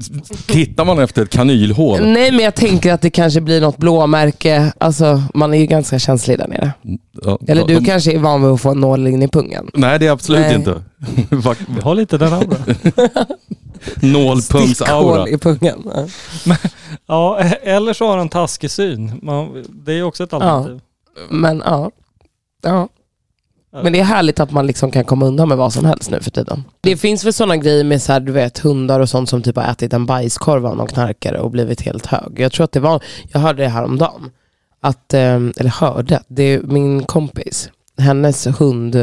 tittar 0.47 0.85
man 0.85 0.99
efter 0.99 1.21
ett 1.23 1.29
kanylhål? 1.29 1.99
Nej 2.05 2.31
men 2.31 2.39
jag 2.45 2.55
tänker 2.55 2.93
att 2.93 3.01
det 3.01 3.09
kanske 3.09 3.41
blir 3.41 3.61
något 3.61 3.77
blåmärke. 3.77 4.73
Alltså 4.77 5.23
man 5.33 5.53
är 5.53 5.57
ju 5.57 5.65
ganska 5.65 5.99
känslig 5.99 6.37
där 6.37 6.47
nere. 6.47 6.71
Ja, 7.23 7.39
Eller 7.47 7.65
du 7.67 7.75
de- 7.75 7.85
kanske 7.85 8.11
är 8.13 8.19
van 8.19 8.41
vid 8.41 8.51
att 8.51 8.61
få 8.61 8.69
en 8.71 8.79
nål 8.79 9.07
in 9.07 9.21
i 9.23 9.27
pungen. 9.27 9.69
Nej 9.73 9.99
det 9.99 10.07
är 10.07 10.11
absolut 10.11 10.41
Nej. 10.41 10.55
inte. 10.55 10.81
Har 11.83 11.95
lite 11.95 12.17
den 12.17 12.33
andra. 12.33 12.57
Nålpunktsaura. 14.01 15.25
Stickhål 15.25 15.29
i 15.29 15.37
pungen. 15.37 15.91
Ja. 15.95 16.57
Ja, 17.07 17.39
eller 17.61 17.93
så 17.93 18.07
har 18.07 18.17
han 18.17 18.29
taskig 18.29 18.71
syn. 18.71 19.19
Man, 19.21 19.65
det 19.69 19.93
är 19.93 20.03
också 20.03 20.23
ett 20.23 20.33
alternativ. 20.33 20.79
Men 21.29 21.63
ja. 21.65 21.91
ja. 22.61 22.87
Men 23.83 23.93
det 23.93 23.99
är 23.99 24.03
härligt 24.03 24.39
att 24.39 24.51
man 24.51 24.67
liksom 24.67 24.91
kan 24.91 25.05
komma 25.05 25.25
undan 25.25 25.47
med 25.49 25.57
vad 25.57 25.73
som 25.73 25.85
helst 25.85 26.11
nu 26.11 26.19
för 26.19 26.31
tiden. 26.31 26.63
Det 26.81 26.97
finns 26.97 27.25
väl 27.25 27.33
sådana 27.33 27.57
grejer 27.57 27.83
med 27.83 28.01
så 28.01 28.13
här, 28.13 28.19
du 28.19 28.31
vet, 28.31 28.59
hundar 28.59 28.99
och 28.99 29.09
sånt 29.09 29.29
som 29.29 29.41
typ 29.41 29.55
har 29.55 29.63
ätit 29.63 29.93
en 29.93 30.05
bajskorv 30.05 30.65
av 30.65 30.77
någon 30.77 30.87
knarkare 30.87 31.39
och 31.39 31.51
blivit 31.51 31.81
helt 31.81 32.05
hög. 32.05 32.39
Jag 32.39 32.51
tror 32.51 32.63
att 32.63 32.71
det 32.71 32.79
var, 32.79 33.03
jag 33.31 33.39
hörde 33.39 33.63
det 33.63 33.69
här 33.69 33.83
om 33.83 33.97
dagen. 33.97 34.31
Att, 34.81 35.13
eh, 35.13 35.35
eller 35.35 35.69
hörde, 35.79 36.23
det 36.27 36.43
är 36.43 36.61
min 36.61 37.03
kompis, 37.03 37.69
hennes 37.97 38.47
hund, 38.47 38.95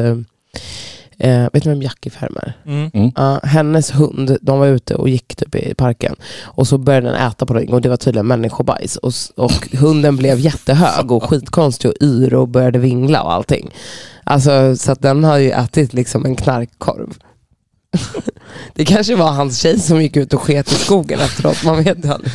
eh, 1.21 1.47
vet 1.53 1.65
ni 1.65 1.71
vem 1.71 1.83
Jackie 1.83 2.11
Fermer 2.11 2.53
Mm. 2.67 3.13
Ja, 3.17 3.41
hennes 3.43 3.91
hund, 3.91 4.37
de 4.43 4.59
var 4.59 4.67
ute 4.67 4.95
och 4.95 5.09
gick 5.09 5.37
typ 5.37 5.55
i 5.55 5.75
parken 5.75 6.17
och 6.43 6.67
så 6.67 6.79
började 6.79 7.07
den 7.07 7.17
äta 7.17 7.47
på 7.47 7.53
någonting 7.53 7.75
och 7.75 7.81
det 7.81 7.89
var 7.89 7.97
tydligen 7.97 8.27
människobajs 8.27 8.97
och, 8.97 9.13
och 9.37 9.69
hunden 9.79 10.17
blev 10.17 10.39
jättehög 10.39 11.13
och 11.13 11.25
skitkonstig 11.25 11.91
och 11.91 11.97
yr 12.03 12.35
och 12.35 12.49
började 12.49 12.79
vingla 12.79 13.23
och 13.23 13.33
allting. 13.33 13.71
Alltså 14.25 14.77
så 14.77 14.93
att 14.93 15.03
den 15.03 15.25
har 15.25 15.39
ju 15.39 15.51
ätit 15.51 15.93
liksom 15.93 16.25
en 16.25 16.37
knarkkorv. 16.37 17.15
Det 18.75 18.85
kanske 18.85 19.15
var 19.15 19.31
hans 19.31 19.59
tjej 19.59 19.81
som 19.81 20.03
gick 20.03 20.17
ut 20.17 20.35
och 20.35 20.43
sket 20.43 20.73
i 20.73 20.75
skogen 20.75 21.21
efteråt, 21.21 21.65
man 21.65 21.85
vet 21.85 22.05
ju 22.05 22.13
aldrig. 22.13 22.33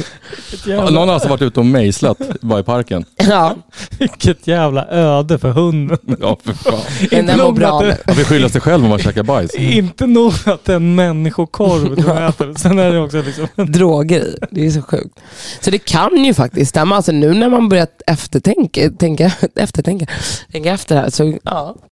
Ja, 0.66 0.72
jävla, 0.72 0.90
Någon 0.90 1.08
har 1.08 1.14
alltså 1.14 1.30
varit 1.30 1.42
ute 1.42 1.60
och 1.60 1.66
mejslat 1.66 2.18
bara 2.42 2.60
i 2.60 2.64
parken. 2.64 3.06
Ja, 3.16 3.56
vilket 4.00 4.48
jävla 4.48 4.88
öde 4.88 5.38
för 5.38 5.52
hunden. 5.52 5.98
Ja 6.20 6.38
för 6.44 6.54
fan. 6.54 6.80
den 7.10 7.26
mår 7.26 7.46
nog 7.46 7.56
bra 7.56 7.78
att 7.78 7.84
nu. 7.84 7.90
det, 7.90 7.98
Man 8.08 8.16
vill 8.16 8.26
skylla 8.26 8.50
sig 8.50 8.62
själv 8.62 8.84
om 8.84 8.90
man 8.90 9.00
käkar 9.00 9.24
bajs. 9.24 9.56
Inte 9.56 10.08
nog 10.08 10.34
att 10.46 10.66
det 10.66 10.72
är 10.72 10.76
en 10.76 10.96
människokorv 10.96 11.96
du 11.96 12.12
äter, 12.12 12.54
sen 12.60 12.80
är 12.80 12.92
det 12.92 13.00
också 13.00 13.22
liksom 13.22 13.48
droger 13.74 14.26
i. 14.26 14.38
Det 14.52 14.66
är 14.66 14.72
så 14.72 14.82
sjukt. 14.82 15.20
Så 15.62 15.72
det 15.72 15.78
kan 15.78 16.26
ju 16.26 16.34
faktiskt 16.34 16.70
stämma. 16.70 16.96
Alltså 16.96 17.12
nu 17.12 17.34
när 17.34 17.50
man 17.50 17.70
börjat 17.70 18.02
eftertänka, 18.08 18.90
tänka, 19.00 19.32
eftertänka, 19.56 20.06
tänka 20.52 20.72
efter 20.72 20.96
här 20.96 21.10
så 21.10 21.38
ja, 21.44 21.76